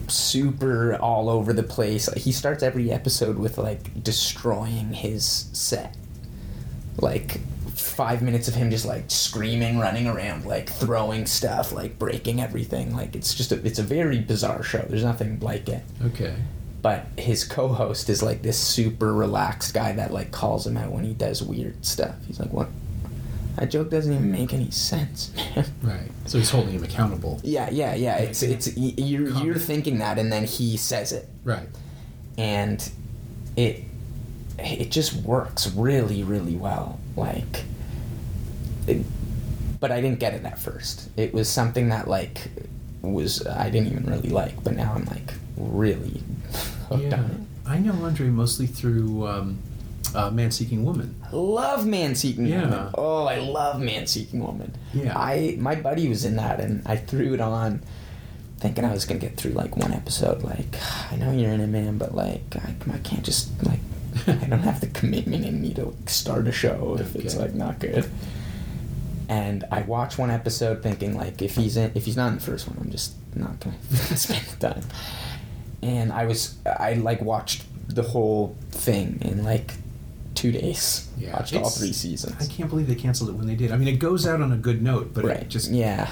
super 0.07 0.95
all 0.97 1.29
over 1.29 1.53
the 1.53 1.63
place. 1.63 2.07
Like, 2.07 2.17
he 2.19 2.31
starts 2.31 2.63
every 2.63 2.91
episode 2.91 3.37
with 3.37 3.57
like 3.57 4.03
destroying 4.03 4.93
his 4.93 5.45
set. 5.53 5.95
Like 6.97 7.39
five 7.73 8.21
minutes 8.21 8.47
of 8.47 8.53
him 8.55 8.69
just 8.69 8.85
like 8.85 9.05
screaming, 9.07 9.79
running 9.79 10.07
around, 10.07 10.45
like 10.45 10.69
throwing 10.69 11.25
stuff, 11.25 11.71
like 11.71 11.97
breaking 11.97 12.39
everything. 12.41 12.95
Like 12.95 13.15
it's 13.15 13.33
just 13.33 13.51
a, 13.51 13.65
it's 13.65 13.79
a 13.79 13.83
very 13.83 14.19
bizarre 14.19 14.61
show. 14.63 14.85
There's 14.87 15.03
nothing 15.03 15.39
like 15.39 15.67
it 15.69 15.83
Okay. 16.05 16.35
But 16.83 17.07
his 17.17 17.43
co-host 17.43 18.09
is 18.09 18.21
like 18.21 18.43
this 18.43 18.57
super 18.59 19.11
relaxed 19.13 19.73
guy 19.73 19.93
that 19.93 20.13
like 20.13 20.29
calls 20.31 20.67
him 20.67 20.77
out 20.77 20.91
when 20.91 21.03
he 21.03 21.13
does 21.15 21.41
weird 21.41 21.83
stuff. 21.83 22.13
He's 22.27 22.39
like, 22.39 22.53
"What? 22.53 22.67
That 23.57 23.71
joke 23.71 23.89
doesn't 23.89 24.13
even 24.13 24.31
make 24.31 24.53
any 24.53 24.69
sense, 24.69 25.31
man." 25.35 25.65
Right. 25.81 26.11
So 26.27 26.37
he's 26.37 26.49
holding 26.51 26.73
him 26.73 26.83
accountable. 26.83 27.39
yeah, 27.43 27.69
yeah, 27.71 27.95
yeah. 27.95 28.17
It's 28.17 28.43
it's 28.43 28.77
you're 28.77 29.29
you're 29.29 29.55
thinking 29.55 29.97
that, 29.99 30.19
and 30.19 30.31
then 30.31 30.43
he 30.45 30.77
says 30.77 31.11
it, 31.11 31.27
Right. 31.43 31.67
and 32.37 32.87
it 33.55 33.83
it 34.59 34.91
just 34.91 35.13
works 35.23 35.67
really 35.73 36.23
really 36.23 36.55
well. 36.55 36.99
Like, 37.15 37.63
it, 38.87 39.05
but 39.79 39.91
I 39.91 39.99
didn't 40.01 40.19
get 40.19 40.33
it 40.33 40.43
at 40.45 40.59
first. 40.59 41.09
It 41.17 41.33
was 41.33 41.49
something 41.49 41.89
that 41.89 42.07
like 42.07 42.49
was 43.01 43.45
I 43.47 43.69
didn't 43.69 43.87
even 43.91 44.05
really 44.05 44.29
like, 44.29 44.63
but 44.63 44.75
now 44.75 44.93
I'm 44.95 45.05
like 45.05 45.33
really 45.57 46.21
hooked 46.89 47.03
Yeah. 47.03 47.15
on 47.19 47.25
it. 47.25 47.37
I 47.69 47.77
know 47.79 47.93
Andre 48.03 48.27
mostly 48.27 48.67
through 48.67 49.25
um, 49.27 49.59
uh, 50.13 50.29
Man 50.31 50.51
Seeking 50.51 50.83
Woman. 50.83 51.15
love 51.31 51.85
Man 51.85 52.15
Seeking 52.15 52.45
Yeah. 52.47 52.61
Woman. 52.69 52.89
Oh, 52.97 53.25
I 53.25 53.37
love 53.39 53.79
Man 53.81 54.05
Seeking 54.07 54.41
Woman. 54.43 54.73
Yeah. 54.93 55.17
I 55.17 55.55
my 55.59 55.75
buddy 55.75 56.07
was 56.09 56.25
in 56.25 56.35
that, 56.35 56.59
and 56.59 56.81
I 56.85 56.97
threw 56.97 57.33
it 57.33 57.41
on, 57.41 57.81
thinking 58.59 58.83
I 58.85 58.91
was 58.91 59.05
gonna 59.05 59.19
get 59.19 59.37
through 59.37 59.51
like 59.51 59.77
one 59.77 59.93
episode. 59.93 60.43
Like, 60.43 60.75
I 61.11 61.15
know 61.15 61.31
you're 61.31 61.51
in 61.51 61.61
it, 61.61 61.67
man, 61.67 61.97
but 61.97 62.13
like, 62.13 62.43
I, 62.55 62.75
I 62.93 62.97
can't 62.99 63.23
just 63.23 63.49
like, 63.65 63.79
I 64.27 64.33
don't 64.47 64.59
have 64.59 64.81
the 64.81 64.87
commitment 64.99 65.45
in 65.45 65.61
me 65.61 65.73
to 65.75 65.85
like, 65.85 66.09
start 66.09 66.47
a 66.47 66.51
show 66.51 66.97
if 66.99 67.15
it's 67.15 67.35
like 67.35 67.53
not 67.53 67.79
good. 67.79 68.09
And 69.29 69.63
I 69.71 69.81
watch 69.83 70.17
one 70.17 70.29
episode 70.29 70.83
thinking 70.83 71.15
like, 71.15 71.41
if 71.41 71.55
he's 71.55 71.77
in, 71.77 71.91
if 71.95 72.03
he's 72.05 72.17
not 72.17 72.27
in 72.27 72.35
the 72.35 72.41
first 72.41 72.67
one, 72.67 72.77
I'm 72.79 72.91
just 72.91 73.13
not 73.35 73.57
gonna 73.61 73.77
spend 74.17 74.45
the 74.59 74.69
time. 74.73 74.83
And 75.83 76.11
I 76.11 76.25
was, 76.25 76.57
I 76.65 76.93
like 76.93 77.21
watched 77.21 77.63
the 77.87 78.03
whole 78.03 78.55
thing 78.71 79.19
in 79.21 79.43
like 79.43 79.73
two 80.35 80.51
days. 80.51 81.09
Yeah, 81.17 81.33
watched 81.33 81.55
all 81.55 81.69
three 81.69 81.93
seasons. 81.93 82.35
I 82.39 82.51
can't 82.51 82.69
believe 82.69 82.87
they 82.87 82.95
canceled 82.95 83.29
it 83.29 83.33
when 83.33 83.47
they 83.47 83.55
did. 83.55 83.71
I 83.71 83.77
mean, 83.77 83.87
it 83.87 83.99
goes 83.99 84.25
out 84.27 84.41
on 84.41 84.51
a 84.51 84.57
good 84.57 84.81
note, 84.81 85.13
but 85.13 85.25
right. 85.25 85.37
it 85.37 85.49
just 85.49 85.71
yeah. 85.71 86.09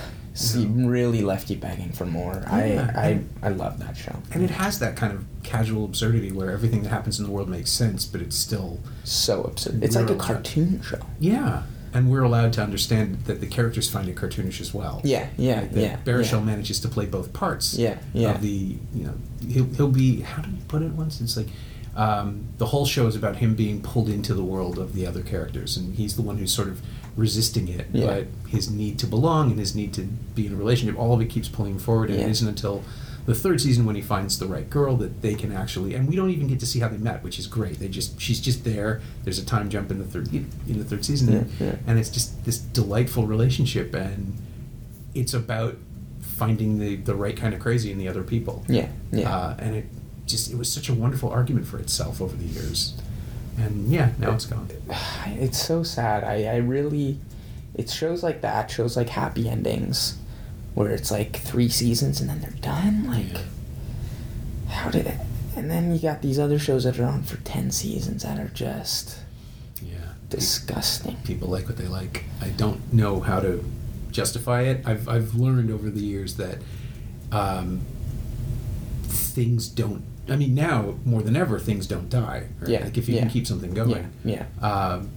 You 0.53 0.61
you 0.61 0.89
really 0.89 1.21
left 1.21 1.49
you 1.49 1.57
begging 1.57 1.91
for 1.91 2.05
more. 2.05 2.41
Yeah. 2.47 2.89
I, 2.95 3.01
I 3.01 3.23
I 3.43 3.49
love 3.49 3.79
that 3.79 3.97
show. 3.97 4.15
and 4.31 4.41
it 4.41 4.49
has 4.49 4.79
that 4.79 4.95
kind 4.95 5.11
of 5.11 5.25
casual 5.43 5.83
absurdity 5.83 6.31
where 6.31 6.51
everything 6.51 6.83
that 6.83 6.89
happens 6.89 7.19
in 7.19 7.25
the 7.25 7.31
world 7.31 7.49
makes 7.49 7.69
sense, 7.69 8.05
but 8.05 8.21
it's 8.21 8.37
still 8.37 8.79
so 9.03 9.43
absurd. 9.43 9.83
It's 9.83 9.95
like 9.95 10.09
a 10.09 10.15
cartoon 10.15 10.81
show. 10.81 10.99
yeah. 11.19 11.63
And 11.93 12.09
we're 12.09 12.23
allowed 12.23 12.53
to 12.53 12.61
understand 12.63 13.25
that 13.25 13.41
the 13.41 13.47
characters 13.47 13.89
find 13.89 14.07
it 14.07 14.15
cartoonish 14.15 14.61
as 14.61 14.73
well. 14.73 15.01
Yeah, 15.03 15.27
yeah, 15.37 15.61
Like 15.61 15.71
that 15.71 15.81
yeah. 15.81 15.97
Baruchel 16.05 16.39
yeah. 16.39 16.45
manages 16.45 16.79
to 16.81 16.87
play 16.87 17.05
both 17.05 17.33
parts. 17.33 17.77
Yeah, 17.77 17.97
yeah. 18.13 18.31
Of 18.31 18.41
the 18.41 18.77
you 18.93 19.03
know 19.05 19.13
he'll 19.47 19.65
he'll 19.65 19.89
be 19.91 20.21
how 20.21 20.41
did 20.41 20.51
he 20.53 20.61
put 20.67 20.81
it 20.81 20.91
once? 20.93 21.19
It's 21.19 21.35
like 21.35 21.47
um, 21.95 22.45
the 22.57 22.67
whole 22.67 22.85
show 22.85 23.07
is 23.07 23.15
about 23.17 23.37
him 23.37 23.55
being 23.55 23.81
pulled 23.81 24.07
into 24.07 24.33
the 24.33 24.43
world 24.43 24.77
of 24.79 24.93
the 24.93 25.05
other 25.05 25.21
characters, 25.21 25.75
and 25.75 25.95
he's 25.95 26.15
the 26.15 26.21
one 26.21 26.37
who's 26.37 26.53
sort 26.53 26.69
of 26.69 26.81
resisting 27.17 27.67
it. 27.67 27.87
Yeah. 27.91 28.05
But 28.05 28.27
his 28.49 28.71
need 28.71 28.97
to 28.99 29.07
belong 29.07 29.51
and 29.51 29.59
his 29.59 29.75
need 29.75 29.93
to 29.95 30.03
be 30.03 30.47
in 30.47 30.53
a 30.53 30.55
relationship, 30.55 30.97
all 30.97 31.13
of 31.13 31.19
it 31.21 31.25
keeps 31.29 31.49
pulling 31.49 31.77
forward, 31.79 32.09
and 32.09 32.19
Yeah. 32.19 32.25
it 32.27 32.31
isn't 32.31 32.47
until 32.47 32.83
the 33.25 33.35
third 33.35 33.61
season 33.61 33.85
when 33.85 33.95
he 33.95 34.01
finds 34.01 34.39
the 34.39 34.47
right 34.47 34.69
girl 34.69 34.95
that 34.97 35.21
they 35.21 35.35
can 35.35 35.51
actually 35.51 35.93
and 35.93 36.07
we 36.07 36.15
don't 36.15 36.29
even 36.29 36.47
get 36.47 36.59
to 36.59 36.65
see 36.65 36.79
how 36.79 36.87
they 36.87 36.97
met 36.97 37.23
which 37.23 37.37
is 37.39 37.47
great. 37.47 37.79
They 37.79 37.87
just 37.87 38.19
she's 38.19 38.39
just 38.39 38.63
there. 38.63 39.01
There's 39.23 39.39
a 39.39 39.45
time 39.45 39.69
jump 39.69 39.91
in 39.91 39.99
the 39.99 40.05
third 40.05 40.33
in 40.33 40.77
the 40.77 40.83
third 40.83 41.05
season. 41.05 41.49
Yeah, 41.59 41.65
yeah. 41.67 41.75
and 41.87 41.99
it's 41.99 42.09
just 42.09 42.45
this 42.45 42.57
delightful 42.57 43.27
relationship 43.27 43.93
and 43.93 44.37
it's 45.13 45.33
about 45.33 45.75
finding 46.21 46.79
the 46.79 46.95
the 46.95 47.15
right 47.15 47.37
kind 47.37 47.53
of 47.53 47.59
crazy 47.59 47.91
in 47.91 47.97
the 47.97 48.07
other 48.07 48.23
people. 48.23 48.65
Yeah, 48.67 48.89
yeah. 49.11 49.35
uh, 49.35 49.55
and 49.59 49.75
it 49.75 49.85
just 50.25 50.51
it 50.51 50.57
was 50.57 50.71
such 50.71 50.89
a 50.89 50.93
wonderful 50.93 51.29
argument 51.29 51.67
for 51.67 51.77
itself 51.77 52.21
over 52.21 52.35
the 52.35 52.45
years. 52.45 52.95
And 53.57 53.89
yeah 53.89 54.11
now 54.17 54.31
it's 54.31 54.45
gone. 54.45 54.67
It's 55.27 55.59
so 55.59 55.83
sad. 55.83 56.23
I, 56.23 56.45
I 56.45 56.57
really, 56.57 57.19
it 57.75 57.89
shows 57.89 58.23
like 58.23 58.41
that, 58.41 58.71
shows 58.71 58.95
like 58.97 59.09
happy 59.09 59.47
endings, 59.49 60.17
where 60.73 60.89
it's 60.91 61.11
like 61.11 61.37
three 61.37 61.69
seasons 61.69 62.21
and 62.21 62.29
then 62.29 62.39
they're 62.41 62.51
done. 62.61 63.05
Like, 63.07 63.33
Yeah. 63.33 63.41
how 64.69 64.89
did 64.89 65.11
and 65.55 65.69
then 65.69 65.91
you 65.93 65.99
got 65.99 66.21
these 66.21 66.39
other 66.39 66.57
shows 66.57 66.85
that 66.85 66.97
are 66.97 67.03
on 67.05 67.23
for 67.23 67.35
10 67.37 67.71
seasons 67.71 68.23
that 68.23 68.39
are 68.39 68.47
just 68.53 69.17
Yeah. 69.81 70.13
disgusting. 70.29 71.17
People 71.25 71.49
like 71.49 71.67
what 71.67 71.77
they 71.77 71.87
like. 71.87 72.23
I 72.41 72.49
don't 72.49 72.93
know 72.93 73.19
how 73.19 73.39
to 73.41 73.63
justify 74.11 74.61
it. 74.61 74.81
I've 74.85 75.07
I've 75.09 75.35
learned 75.35 75.69
over 75.69 75.89
the 75.89 75.99
years 76.01 76.35
that 76.35 76.57
um, 77.31 77.81
things 79.07 79.67
don't. 79.67 80.03
I 80.29 80.35
mean, 80.35 80.53
now 80.55 80.95
more 81.05 81.21
than 81.21 81.35
ever, 81.35 81.59
things 81.59 81.87
don't 81.87 82.09
die. 82.09 82.47
Right? 82.59 82.69
Yeah, 82.69 82.83
Like 82.85 82.97
if 82.97 83.09
you 83.09 83.15
yeah. 83.15 83.21
can 83.21 83.29
keep 83.29 83.47
something 83.47 83.73
going. 83.73 84.09
Yeah, 84.23 84.45
yeah. 84.61 84.67
Um, 84.67 85.09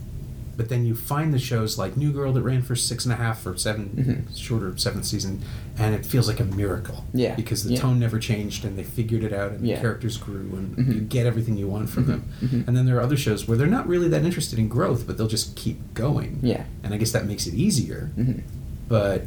but 0.57 0.69
then 0.69 0.85
you 0.87 0.95
find 0.95 1.33
the 1.35 1.39
shows 1.39 1.77
like 1.79 1.97
New 1.97 2.13
Girl 2.13 2.33
that 2.33 2.43
ran 2.43 2.63
for 2.63 2.75
six 2.77 3.05
and 3.05 3.13
a 3.13 3.17
half 3.17 3.45
or 3.47 3.57
7 3.57 4.25
Mhm. 4.29 4.37
shorter 4.39 4.77
seventh 4.77 5.05
season, 5.07 5.41
and 5.79 5.95
it 5.95 6.05
feels 6.07 6.29
like 6.29 6.41
a 6.41 6.45
miracle. 6.45 7.05
Yeah, 7.13 7.35
Because 7.35 7.65
the 7.65 7.75
yeah. 7.75 7.81
tone 7.81 7.99
never 7.99 8.19
changed, 8.19 8.65
and 8.65 8.79
they 8.79 8.83
figured 8.85 9.23
it 9.25 9.33
out, 9.33 9.53
and 9.53 9.67
Yeah. 9.67 9.75
the 9.77 9.81
characters 9.81 10.17
grew, 10.17 10.51
and 10.57 10.77
Mhm. 10.77 10.95
you 10.95 11.01
get 11.03 11.27
everything 11.27 11.57
you 11.57 11.67
want 11.69 11.91
from 11.91 12.07
them. 12.07 12.25
mhm. 12.43 12.67
And 12.69 12.77
then 12.77 12.87
there 12.87 12.97
are 12.99 13.03
other 13.03 13.17
shows 13.17 13.47
where 13.49 13.57
they're 13.59 13.67
not 13.67 13.87
really 13.89 14.09
that 14.09 14.25
interested 14.25 14.59
in 14.59 14.69
growth, 14.69 15.07
but 15.07 15.17
they'll 15.19 15.27
just 15.29 15.55
keep 15.57 15.79
going. 15.95 16.39
Yeah. 16.43 16.65
And 16.83 16.95
I 16.95 16.97
guess 16.97 17.13
that 17.13 17.27
makes 17.27 17.47
it 17.47 17.55
easier. 17.55 18.11
Mhm. 18.19 18.43
But 18.89 19.27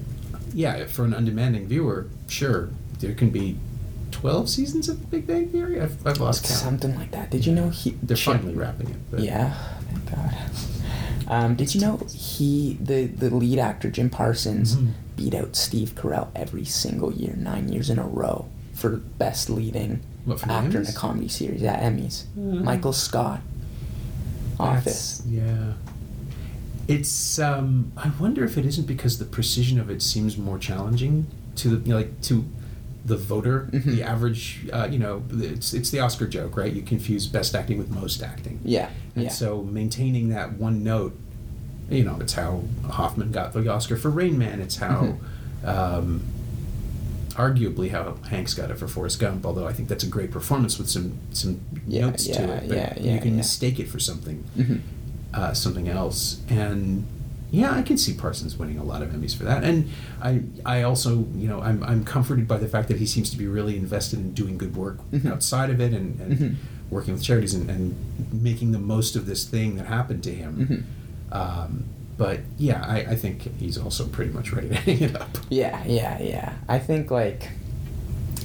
yeah, 0.54 0.86
for 0.86 1.04
an 1.06 1.14
undemanding 1.14 1.68
viewer, 1.68 2.08
sure, 2.28 2.70
there 3.00 3.14
can 3.14 3.30
be 3.30 3.58
twelve 4.10 4.50
seasons 4.50 4.88
of 4.90 5.12
Big 5.12 5.28
Bang 5.28 5.48
Theory. 5.50 5.80
I've, 5.82 5.96
I've 6.08 6.20
lost 6.20 6.44
count. 6.46 6.60
Something 6.60 6.96
like 6.96 7.12
that. 7.12 7.30
Did 7.30 7.46
you 7.46 7.54
know 7.54 7.70
he? 7.70 7.96
They're 8.02 8.16
Chip- 8.18 8.36
finally 8.38 8.56
wrapping 8.56 8.90
it. 8.90 8.96
But 9.12 9.20
Yeah, 9.20 9.54
thank 9.90 10.12
God. 10.12 10.36
Um, 11.30 11.56
did 11.56 11.76
you 11.76 11.82
know 11.82 11.98
he 12.14 12.78
the 12.82 13.06
the 13.08 13.30
lead 13.34 13.60
actor 13.60 13.90
Jim 13.90 14.10
Parsons 14.10 14.76
Mhm. 14.78 14.92
beat 15.18 15.34
out 15.34 15.56
Steve 15.56 15.94
Carell 15.96 16.28
every 16.36 16.64
single 16.66 17.12
year, 17.12 17.36
nine 17.38 17.70
years 17.70 17.90
in 17.90 18.00
a 18.00 18.08
row 18.08 18.46
for 18.74 18.98
best 19.18 19.50
leading 19.50 20.00
What, 20.26 20.40
for 20.40 20.48
the 20.48 20.54
actor 20.54 20.80
in 20.82 20.88
a 20.88 20.94
comedy 20.94 21.28
series 21.28 21.64
at 21.64 21.82
Emmys. 21.82 22.24
Mhm. 22.38 22.64
Michael 22.64 22.94
Scott. 22.94 23.42
Office. 24.60 25.18
That's- 25.20 25.24
Yeah. 25.30 25.74
It's. 26.88 27.38
Um, 27.40 27.92
I 27.98 28.12
wonder 28.20 28.46
if 28.46 28.58
it 28.58 28.66
isn't 28.66 28.88
because 28.88 29.18
the 29.20 29.26
precision 29.26 29.80
of 29.80 29.90
it 29.90 30.02
seems 30.02 30.38
more 30.38 30.58
challenging 30.58 31.28
to 31.58 31.70
the 31.70 31.78
you 31.84 31.90
know, 31.90 31.98
like 31.98 32.22
to 32.22 32.46
the 33.08 33.18
voter, 33.18 33.70
Mhm. 33.72 33.84
the 33.86 34.04
average. 34.04 34.68
Uh, 34.72 34.88
you 34.92 35.00
know, 35.00 35.24
it's 35.32 35.74
it's 35.74 35.90
the 35.90 36.00
Oscar 36.00 36.28
joke, 36.28 36.56
right? 36.58 36.72
You 36.74 36.82
confuse 36.82 37.26
best 37.26 37.56
acting 37.56 37.78
with 37.78 37.90
most 37.90 38.22
acting. 38.22 38.60
Yeah, 38.66 38.90
And 39.16 39.26
yeah. 39.26 39.30
so 39.32 39.64
maintaining 39.64 40.30
that 40.30 40.58
one 40.60 40.84
note, 40.84 41.18
you 41.90 42.04
know, 42.04 42.18
it's 42.20 42.34
how 42.34 42.64
Hoffman 42.90 43.32
got 43.32 43.54
the 43.54 43.68
Oscar 43.72 43.96
for 43.96 44.10
Rain 44.10 44.38
Man. 44.38 44.60
It's 44.62 44.76
how, 44.78 45.16
um, 45.64 46.22
arguably, 47.32 47.92
how 47.92 48.16
Hanks 48.30 48.54
got 48.54 48.72
it 48.72 48.78
for 48.78 48.88
Forrest 48.88 49.20
Gump. 49.20 49.46
Although 49.46 49.68
I 49.68 49.74
think 49.74 49.88
that's 49.90 50.04
a 50.04 50.08
great 50.08 50.32
performance 50.32 50.78
with 50.78 50.90
some 50.90 51.14
some 51.32 51.62
Yeah, 51.88 52.08
notes 52.08 52.26
to 52.26 52.44
it. 52.56 52.68
But 52.68 52.78
yeah, 52.78 52.94
you 53.00 53.20
can 53.20 53.32
yeah. 53.32 53.38
mistake 53.38 53.80
it 53.80 53.88
for 53.88 54.00
something, 54.00 54.44
Mhm. 54.58 54.80
uh, 55.34 55.54
something 55.54 55.88
else. 55.88 56.42
And 56.50 57.06
yeah, 57.52 57.72
I 57.74 57.82
can 57.82 57.98
see 57.98 58.14
Parsons 58.14 58.58
winning 58.58 58.78
a 58.78 58.84
lot 58.84 59.02
of 59.02 59.10
Emmys 59.10 59.36
for 59.36 59.44
that. 59.46 59.64
And 59.64 59.90
I, 60.22 60.42
I 60.66 60.82
also, 60.84 61.26
you 61.36 61.48
know, 61.48 61.62
I'm, 61.62 61.82
I'm 61.84 62.04
comforted 62.04 62.48
by 62.48 62.58
the 62.58 62.68
fact 62.68 62.88
that 62.90 62.98
he 62.98 63.06
seems 63.06 63.30
to 63.32 63.38
be 63.38 63.48
really 63.48 63.78
invested 63.78 64.20
in 64.20 64.34
doing 64.34 64.58
good 64.58 64.76
work 64.76 64.98
Mhm. 65.12 65.32
outside 65.32 65.70
of 65.70 65.80
it 65.80 65.94
and, 65.94 66.20
and 66.20 66.38
Mhm. 66.38 66.56
working 66.90 67.14
with 67.14 67.24
charities 67.24 67.54
and, 67.54 67.70
and 67.70 67.96
making 68.32 68.72
the 68.74 68.80
most 68.80 69.16
of 69.16 69.26
this 69.26 69.46
thing 69.46 69.76
that 69.78 69.86
happened 69.88 70.24
to 70.24 70.34
him. 70.34 70.86
Mhm. 71.32 71.34
Um, 71.34 71.86
but 72.18 72.40
yeah, 72.58 72.84
I, 72.86 72.98
I 73.12 73.16
think 73.16 73.58
he's 73.60 73.78
also 73.78 74.08
pretty 74.08 74.32
much 74.32 74.52
ready 74.52 74.70
to 74.70 74.76
hang 74.88 75.02
it 75.02 75.16
up. 75.16 75.38
Yeah, 75.50 75.84
yeah, 75.86 76.20
yeah. 76.22 76.54
I 76.68 76.80
think 76.80 77.12
like 77.12 77.50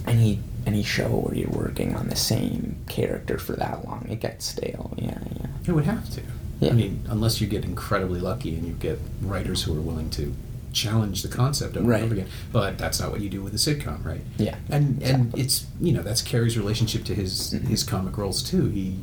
any 0.06 0.40
any 0.64 0.82
show 0.84 1.08
where 1.08 1.34
you're 1.34 1.50
working 1.50 1.96
on 1.96 2.08
the 2.08 2.14
same 2.16 2.76
character 2.86 3.36
for 3.38 3.54
that 3.54 3.84
long, 3.84 4.06
it 4.08 4.20
gets 4.20 4.44
stale. 4.46 4.92
Yeah, 4.96 5.18
yeah. 5.40 5.46
It 5.66 5.72
would 5.72 5.86
have 5.86 6.08
to. 6.10 6.20
Yeah. 6.62 6.70
I 6.70 6.74
mean, 6.74 7.04
unless 7.08 7.40
you 7.40 7.46
get 7.48 7.64
incredibly 7.64 8.20
lucky 8.20 8.54
and 8.54 8.64
you 8.66 8.72
get 8.74 8.98
writers 9.20 9.62
who 9.64 9.76
are 9.76 9.80
willing 9.80 10.10
to 10.10 10.32
challenge 10.72 11.22
the 11.22 11.28
concept 11.28 11.76
over 11.76 11.86
Right. 11.86 11.96
and 12.02 12.04
over 12.04 12.14
again. 12.14 12.28
But 12.52 12.78
that's 12.78 13.00
not 13.00 13.10
what 13.10 13.20
you 13.20 13.28
do 13.28 13.42
with 13.42 13.52
a 13.52 13.56
sitcom, 13.58 14.04
right? 14.04 14.22
Yeah, 14.38 14.54
And 14.70 15.02
and 15.02 15.36
it's 15.36 15.66
you 15.80 15.92
know 15.92 16.02
that's 16.02 16.22
Carrey's 16.22 16.56
relationship 16.56 17.04
to 17.04 17.14
his 17.14 17.52
Mhm. 17.52 17.66
his 17.68 17.82
comic 17.82 18.16
roles 18.16 18.42
too. 18.42 18.68
He 18.68 18.96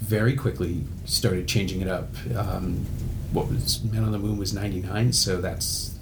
very 0.00 0.34
quickly 0.34 0.82
started 1.04 1.46
changing 1.46 1.80
it 1.80 1.88
up. 1.88 2.14
Um, 2.36 2.84
what 3.32 3.48
was 3.50 3.80
Man 3.84 4.04
on 4.04 4.12
the 4.12 4.18
Moon 4.18 4.36
was 4.36 4.52
ninety 4.52 4.80
nine, 4.80 5.12
so 5.12 5.40
that's 5.40 5.92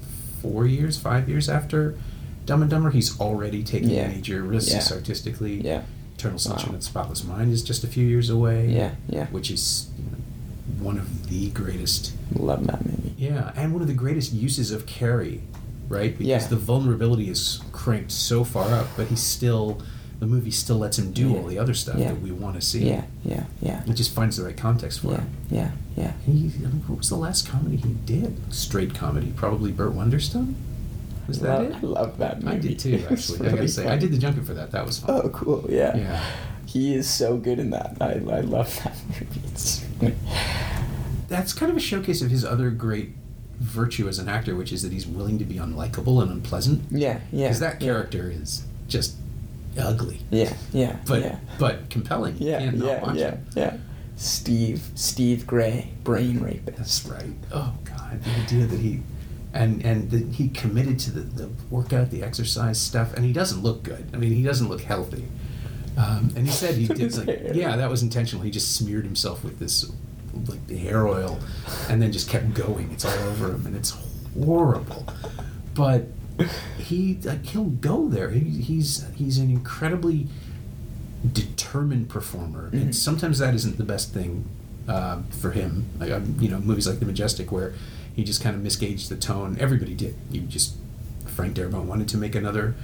four 0.40 0.66
years, 0.66 0.96
five 0.96 1.28
years 1.28 1.48
after 1.48 1.94
Dumb 2.46 2.62
and 2.62 2.70
Dumber. 2.70 2.90
He's 2.90 3.18
already 3.20 3.62
taking 3.62 3.90
Yeah. 3.90 4.08
major 4.08 4.42
risks 4.42 4.72
Yeah. 4.90 4.96
artistically. 4.96 5.60
Yeah. 5.64 5.82
Eternal 6.16 6.38
Sunshine 6.38 6.68
Wow. 6.70 6.74
of 6.76 6.80
the 6.80 6.86
Spotless 6.86 7.24
Mind 7.24 7.52
is 7.52 7.62
just 7.62 7.84
a 7.84 7.86
few 7.86 8.06
years 8.06 8.30
away. 8.30 8.72
Yeah, 8.72 8.92
yeah. 9.08 9.26
Which 9.26 9.50
is 9.50 9.86
you 9.98 10.04
know, 10.04 10.15
one 10.80 10.98
of 10.98 11.28
the 11.28 11.50
greatest. 11.50 12.12
Love 12.34 12.66
that 12.66 12.84
movie. 12.84 13.14
Yeah, 13.18 13.52
and 13.56 13.72
one 13.72 13.82
of 13.82 13.88
the 13.88 13.94
greatest 13.94 14.32
uses 14.32 14.70
of 14.70 14.86
Carrey, 14.86 15.40
right? 15.88 16.12
Because 16.16 16.26
Yeah. 16.42 16.46
the 16.48 16.56
vulnerability 16.56 17.28
is 17.30 17.60
cranked 17.72 18.12
so 18.12 18.44
far 18.44 18.72
up, 18.74 18.86
but 18.96 19.08
he's 19.08 19.22
still 19.22 19.80
the 20.18 20.26
movie 20.26 20.50
still 20.50 20.78
lets 20.78 20.98
him 20.98 21.12
do 21.12 21.28
Yeah. 21.28 21.36
all 21.36 21.46
the 21.46 21.58
other 21.58 21.74
stuff 21.74 21.98
Yeah. 21.98 22.08
that 22.08 22.22
we 22.22 22.30
want 22.32 22.54
to 22.58 22.62
see. 22.62 22.88
Yeah, 22.88 23.02
yeah, 23.22 23.44
yeah. 23.60 23.82
It 23.86 23.92
just 23.92 24.12
finds 24.12 24.38
the 24.38 24.44
right 24.44 24.56
context 24.56 25.00
for 25.00 25.08
Yeah, 25.10 25.16
him. 25.18 25.28
yeah, 25.50 25.70
yeah. 25.94 26.12
He, 26.24 26.32
I 26.32 26.68
mean, 26.68 26.82
what 26.86 26.98
was 27.00 27.10
the 27.10 27.16
last 27.16 27.46
comedy 27.46 27.76
he 27.76 27.94
did? 28.06 28.34
Straight 28.48 28.94
comedy, 28.94 29.34
probably 29.36 29.72
Burt 29.72 29.94
Wonderstone. 29.94 30.54
Was 31.28 31.40
that 31.40 31.60
love, 31.60 31.70
it? 31.70 31.74
I 31.74 31.86
love 31.86 32.18
that 32.18 32.42
movie. 32.42 32.56
I 32.56 32.58
did 32.60 32.78
too, 32.78 33.04
actually. 33.10 33.40
I 33.40 33.42
really 33.42 33.56
gotta 33.56 33.68
say, 33.68 33.88
I 33.88 33.98
did 33.98 34.10
the 34.10 34.16
junket 34.16 34.46
for 34.46 34.54
that. 34.54 34.70
That 34.70 34.86
was 34.86 35.00
fun. 35.00 35.20
Oh, 35.22 35.28
cool. 35.28 35.66
Yeah. 35.68 35.94
Yeah. 35.94 36.24
He 36.76 36.94
is 36.94 37.08
so 37.08 37.38
good 37.38 37.58
in 37.58 37.70
that. 37.70 37.96
I, 38.02 38.12
I 38.30 38.40
love 38.40 38.82
that 38.84 38.94
movie. 40.02 40.14
That's 41.26 41.54
kind 41.54 41.70
of 41.70 41.76
a 41.78 41.80
showcase 41.80 42.20
of 42.20 42.30
his 42.30 42.44
other 42.44 42.68
great 42.68 43.12
virtue 43.58 44.06
as 44.08 44.18
an 44.18 44.28
actor, 44.28 44.54
which 44.54 44.72
is 44.74 44.82
that 44.82 44.92
he's 44.92 45.06
willing 45.06 45.38
to 45.38 45.46
be 45.46 45.54
unlikable 45.54 46.20
and 46.20 46.30
unpleasant. 46.30 46.82
yeah, 46.90 47.20
yeah. 47.32 47.46
Because 47.46 47.60
that 47.60 47.80
yeah. 47.80 47.88
character 47.88 48.30
is 48.30 48.66
just 48.88 49.16
ugly, 49.78 50.20
Yeah, 50.30 50.52
yeah, 50.74 50.98
but 51.06 51.22
yeah. 51.22 51.38
but 51.58 51.88
compelling. 51.88 52.36
Yeah, 52.38 52.70
yeah, 52.70 53.12
yeah, 53.14 53.28
it. 53.28 53.38
yeah. 53.54 53.76
Steve, 54.16 54.90
Steve 54.94 55.46
Gray, 55.46 55.92
brain 56.04 56.40
rapist. 56.40 56.76
That's 56.76 57.06
right. 57.06 57.32
Oh 57.52 57.72
God, 57.84 58.22
the 58.22 58.30
idea 58.32 58.66
that 58.66 58.80
he 58.80 59.00
and 59.54 59.82
and 59.82 60.10
that 60.10 60.34
he 60.34 60.50
committed 60.50 60.98
to 60.98 61.10
the, 61.10 61.20
the 61.20 61.48
workout, 61.70 62.10
the 62.10 62.22
exercise 62.22 62.78
stuff, 62.78 63.14
and 63.14 63.24
he 63.24 63.32
doesn't 63.32 63.62
look 63.62 63.82
good. 63.82 64.10
I 64.12 64.18
mean, 64.18 64.32
he 64.32 64.42
doesn't 64.42 64.68
look 64.68 64.82
healthy. 64.82 65.24
Um, 65.96 66.30
and 66.36 66.46
he 66.46 66.52
said 66.52 66.74
he 66.74 66.86
did 67.00 67.16
like, 67.16 67.26
hair. 67.40 67.54
yeah, 67.54 67.76
that 67.76 67.88
was 67.90 68.02
intentional. 68.02 68.44
He 68.44 68.50
just 68.50 68.74
smeared 68.76 69.04
himself 69.04 69.42
with 69.42 69.58
this 69.58 69.90
like 70.48 70.66
the 70.66 70.76
hair 70.76 71.06
oil, 71.06 71.38
and 71.88 72.02
then 72.02 72.12
just 72.12 72.28
kept 72.28 72.52
going. 72.52 72.90
It's 72.92 73.04
all 73.06 73.12
over 73.28 73.46
him, 73.52 73.64
and 73.66 73.74
it's 73.74 73.96
horrible. 74.38 75.06
But 75.74 76.08
he 76.78 77.18
like 77.24 77.46
he'll 77.46 77.64
go 77.64 78.08
there. 78.08 78.30
He, 78.30 78.40
he's 78.62 79.06
he's 79.14 79.38
an 79.38 79.50
incredibly 79.50 80.26
determined 81.32 82.08
performer, 82.08 82.70
Mhm. 82.70 82.82
and 82.82 82.96
sometimes 82.96 83.38
that 83.38 83.54
isn't 83.54 83.78
the 83.78 83.84
best 83.84 84.12
thing 84.12 84.44
uh, 84.88 85.18
for 85.30 85.52
him. 85.52 85.86
Like 85.98 86.10
um, 86.12 86.36
you 86.38 86.48
know, 86.48 86.58
movies 86.58 86.86
like 86.86 86.98
The 87.00 87.06
Majestic, 87.06 87.50
where 87.50 87.72
he 88.14 88.22
just 88.24 88.42
kind 88.42 88.54
of 88.54 88.62
misgauged 88.62 89.08
the 89.08 89.16
tone. 89.16 89.56
Everybody 89.58 89.94
did. 89.94 90.14
He 90.30 90.40
just 90.40 90.74
Frank 91.26 91.56
Darabont 91.56 91.84
wanted 91.84 92.08
to 92.08 92.16
make 92.18 92.34
another 92.34 92.74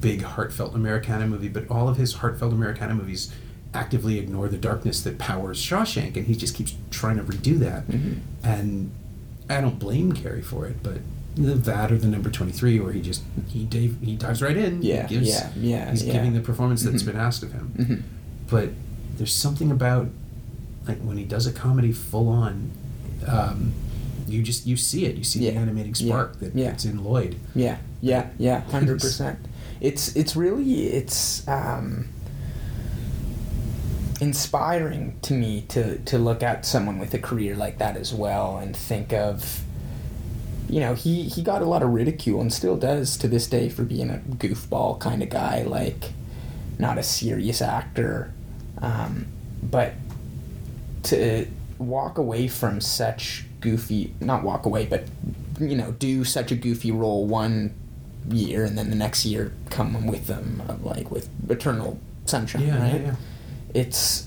big 0.00 0.22
heartfelt 0.22 0.74
Americana 0.74 1.26
movie, 1.26 1.48
but 1.48 1.68
all 1.70 1.88
of 1.88 1.96
his 1.96 2.14
heartfelt 2.14 2.52
Americana 2.52 2.94
movies 2.94 3.32
actively 3.74 4.18
ignore 4.18 4.48
the 4.48 4.56
darkness 4.56 5.02
that 5.02 5.18
powers 5.18 5.60
Shawshank, 5.60 6.16
and 6.16 6.26
he 6.26 6.34
just 6.34 6.54
keeps 6.54 6.74
trying 6.90 7.16
to 7.16 7.22
redo 7.24 7.58
that. 7.58 7.86
Mhm. 7.88 8.18
And 8.42 8.90
I 9.50 9.60
don't 9.60 9.78
blame 9.78 10.12
Carrey 10.12 10.42
for 10.44 10.66
it, 10.66 10.82
but 10.82 10.98
the 11.34 11.54
that 11.54 11.92
or 11.92 11.98
the 11.98 12.08
number 12.08 12.30
twenty 12.30 12.52
three, 12.52 12.80
where 12.80 12.92
he 12.92 13.00
just 13.00 13.22
he 13.48 13.64
Dave 13.64 13.96
he 14.02 14.16
dives 14.16 14.40
right 14.42 14.56
in. 14.56 14.82
Yeah, 14.82 15.06
gives, 15.06 15.28
yeah, 15.28 15.50
yeah, 15.56 15.90
He's 15.90 16.04
yeah. 16.04 16.12
giving 16.14 16.34
the 16.34 16.40
performance 16.40 16.82
that's 16.82 17.02
Mhm. 17.02 17.06
been 17.06 17.16
asked 17.16 17.42
of 17.42 17.52
him. 17.52 17.72
Mhm. 17.76 18.02
But 18.50 18.70
there's 19.16 19.32
something 19.34 19.70
about 19.70 20.08
like 20.86 20.98
when 21.00 21.16
he 21.18 21.24
does 21.24 21.46
a 21.46 21.52
comedy 21.52 21.92
full 21.92 22.28
on. 22.28 22.70
Um, 23.26 23.72
you 24.26 24.42
just 24.42 24.66
you 24.66 24.76
see 24.76 25.04
it. 25.06 25.16
You 25.16 25.24
see 25.24 25.38
the 25.40 25.46
Yeah. 25.46 25.60
animating 25.60 25.94
Yeah. 25.98 26.06
spark 26.06 26.38
that, 26.40 26.54
Yeah. 26.54 26.70
that's 26.70 26.84
in 26.84 27.02
Lloyd. 27.04 27.36
Yeah, 27.54 27.76
yeah, 28.00 28.26
yeah, 28.38 28.60
hundred 28.70 29.00
percent. 29.00 29.38
It's 29.80 30.14
it's 30.16 30.36
really 30.36 30.88
it's 30.88 31.46
um, 31.48 32.08
inspiring 34.20 35.18
to 35.22 35.34
me 35.34 35.62
to 35.68 35.98
to 35.98 36.18
look 36.18 36.42
at 36.42 36.66
someone 36.66 36.98
with 36.98 37.14
a 37.14 37.18
career 37.18 37.54
like 37.54 37.78
that 37.78 37.96
as 37.96 38.12
well 38.12 38.58
and 38.58 38.76
think 38.76 39.12
of 39.12 39.62
you 40.68 40.80
know 40.80 40.94
he 40.94 41.22
he 41.24 41.42
got 41.42 41.62
a 41.62 41.64
lot 41.64 41.82
of 41.82 41.90
ridicule 41.90 42.40
and 42.40 42.52
still 42.52 42.76
does 42.76 43.16
to 43.16 43.28
this 43.28 43.46
day 43.46 43.68
for 43.68 43.84
being 43.84 44.10
a 44.10 44.18
goofball 44.36 44.98
kind 44.98 45.22
of 45.22 45.30
guy 45.30 45.62
like 45.62 46.12
not 46.78 46.98
a 46.98 47.02
serious 47.02 47.60
actor. 47.60 48.32
Um, 48.80 49.26
but 49.62 49.94
to 51.04 51.46
walk 51.78 52.18
away 52.18 52.48
from 52.48 52.80
such 52.80 53.44
goofy 53.60 54.14
not 54.20 54.42
walk 54.42 54.66
away 54.66 54.84
but 54.84 55.04
you 55.60 55.76
know 55.76 55.92
do 55.92 56.24
such 56.24 56.52
a 56.52 56.54
goofy 56.54 56.90
role 56.90 57.26
one 57.26 57.74
year 58.30 58.64
and 58.64 58.76
then 58.76 58.90
the 58.90 58.96
next 58.96 59.24
year 59.24 59.52
come 59.70 60.06
with 60.06 60.26
them 60.26 60.62
uh, 60.68 60.74
like 60.82 61.10
with 61.10 61.28
eternal 61.50 61.98
sunshine 62.26 62.66
Yeah, 62.66 62.82
right 62.82 63.00
yeah, 63.00 63.06
yeah. 63.06 63.14
it's 63.74 64.26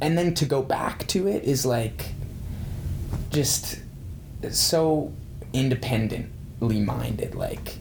and 0.00 0.16
then 0.16 0.34
to 0.34 0.44
go 0.46 0.62
back 0.62 1.06
to 1.08 1.26
it 1.26 1.42
is 1.44 1.66
like 1.66 2.06
just 3.30 3.80
so 4.50 5.12
independently 5.52 6.80
minded 6.80 7.34
like 7.34 7.76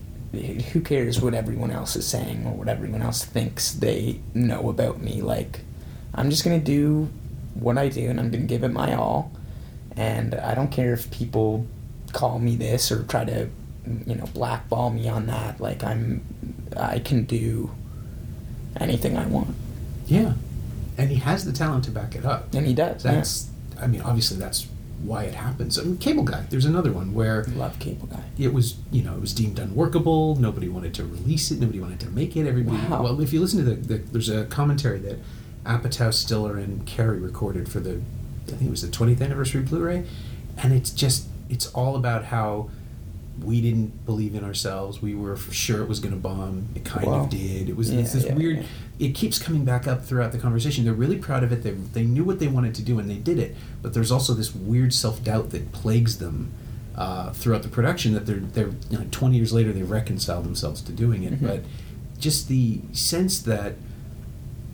who 0.71 0.81
cares 0.81 1.21
what 1.21 1.33
everyone 1.33 1.71
else 1.71 1.95
is 1.95 2.05
saying 2.05 2.45
or 2.45 2.53
what 2.53 2.67
everyone 2.67 3.01
else 3.01 3.23
thinks 3.23 3.71
they 3.73 4.19
know 4.33 4.69
about 4.69 4.99
me 5.01 5.21
like 5.21 5.61
i'm 6.15 6.29
just 6.29 6.43
gonna 6.43 6.59
do 6.59 7.07
what 7.53 7.77
i 7.77 7.87
do 7.87 8.09
and 8.09 8.19
i'm 8.19 8.29
gonna 8.29 8.43
give 8.43 8.63
it 8.63 8.69
my 8.69 8.93
all 8.93 9.31
and 9.95 10.35
i 10.35 10.53
don't 10.53 10.71
care 10.71 10.93
if 10.93 11.09
people 11.11 11.65
call 12.13 12.39
me 12.39 12.55
this 12.55 12.91
or 12.91 13.03
try 13.03 13.23
to 13.25 13.47
you 14.05 14.15
know 14.15 14.25
blackball 14.33 14.89
me 14.89 15.07
on 15.07 15.25
that 15.27 15.59
like 15.59 15.83
i'm 15.83 16.21
i 16.77 16.99
can 16.99 17.23
do 17.25 17.71
anything 18.79 19.17
i 19.17 19.25
want 19.25 19.55
Yeah, 20.07 20.33
and 20.97 21.09
he 21.09 21.15
has 21.17 21.45
the 21.45 21.51
talent 21.51 21.83
to 21.85 21.91
back 21.91 22.15
it 22.15 22.25
up. 22.25 22.53
and 22.53 22.65
he 22.67 22.73
does 22.73 23.03
yeah. 23.05 23.11
That's, 23.15 23.49
I 23.79 23.87
mean, 23.87 24.01
obviously 24.01 24.37
that's 24.37 24.67
why 25.03 25.25
it 25.25 25.35
happens. 25.35 25.77
I 25.77 25.83
mean, 25.83 25.97
Cable 25.97 26.23
Guy. 26.23 26.45
There's 26.49 26.65
another 26.65 26.91
one 26.91 27.13
where 27.13 27.43
love 27.55 27.77
cable 27.77 28.07
guy 28.07 28.23
it 28.39 28.51
was, 28.53 28.77
you 28.91 29.03
know, 29.03 29.13
it 29.13 29.21
was 29.21 29.31
deemed 29.33 29.59
unworkable. 29.59 30.35
Nobody 30.37 30.67
wanted 30.69 30.93
to 30.95 31.03
release 31.03 31.51
it. 31.51 31.59
Nobody 31.59 31.79
wanted 31.79 31.99
to 31.99 32.09
make 32.09 32.35
it. 32.35 32.47
Everybody. 32.47 32.77
Wow. 32.87 33.03
Well, 33.03 33.21
if 33.21 33.31
you 33.31 33.39
listen 33.39 33.63
to 33.63 33.65
the, 33.71 33.75
the 33.75 33.97
there's 34.11 34.29
a 34.29 34.45
commentary 34.45 34.97
that 34.99 35.17
Apatow, 35.65 36.11
Stiller, 36.11 36.57
and 36.57 36.85
Carrey 36.87 37.21
recorded 37.21 37.69
for 37.69 37.79
the, 37.79 38.01
I 38.47 38.51
think 38.51 38.63
it 38.63 38.71
was 38.71 38.81
the 38.81 38.87
20th 38.87 39.21
anniversary 39.21 39.61
Blu-ray, 39.61 40.03
and 40.57 40.73
it's 40.73 40.89
just 40.89 41.27
it's 41.49 41.67
all 41.73 41.95
about 41.95 42.25
how 42.25 42.69
we 43.43 43.61
didn't 43.61 44.05
believe 44.05 44.33
in 44.35 44.43
ourselves. 44.43 45.01
We 45.01 45.13
were 45.13 45.35
for 45.37 45.53
sure 45.53 45.81
it 45.81 45.87
was 45.87 45.99
going 45.99 46.13
to 46.13 46.19
bomb. 46.19 46.69
It 46.75 46.83
kind 46.85 47.05
Wow. 47.05 47.23
of 47.25 47.29
did. 47.29 47.69
It 47.69 47.75
was 47.77 47.91
Yeah, 47.91 47.99
it's 47.99 48.13
this 48.13 48.25
yeah, 48.25 48.33
weird. 48.33 48.57
yeah. 48.57 48.63
It 48.99 49.13
keeps 49.15 49.37
coming 49.37 49.63
back 49.63 49.87
up 49.87 50.03
throughout 50.03 50.31
the 50.31 50.39
conversation. 50.39 50.85
They're 50.85 50.93
really 50.93 51.17
proud 51.17 51.43
of 51.43 51.51
it. 51.51 51.61
They 51.63 51.71
they 51.71 52.03
knew 52.03 52.23
what 52.23 52.39
they 52.39 52.47
wanted 52.47 52.73
to 52.75 52.81
do 52.81 52.97
and 52.99 53.09
they 53.09 53.17
did 53.17 53.37
it. 53.37 53.55
But 53.81 53.93
there's 53.93 54.11
also 54.11 54.33
this 54.33 54.55
weird 54.55 54.93
self 54.93 55.23
doubt 55.23 55.51
that 55.51 55.71
plagues 55.71 56.17
them 56.17 56.49
uh, 56.95 57.31
throughout 57.31 57.61
the 57.61 57.69
production. 57.69 58.13
That 58.13 58.25
they're 58.25 58.37
they're 58.39 58.71
you 58.89 58.97
know, 58.99 59.05
20 59.11 59.35
years 59.37 59.53
later 59.53 59.71
they 59.71 59.83
reconcile 59.83 60.41
themselves 60.41 60.81
to 60.81 60.91
doing 60.91 61.23
it. 61.23 61.33
Mhm. 61.39 61.47
But 61.47 61.63
just 62.19 62.47
the 62.47 62.79
sense 62.93 63.37
that 63.39 63.75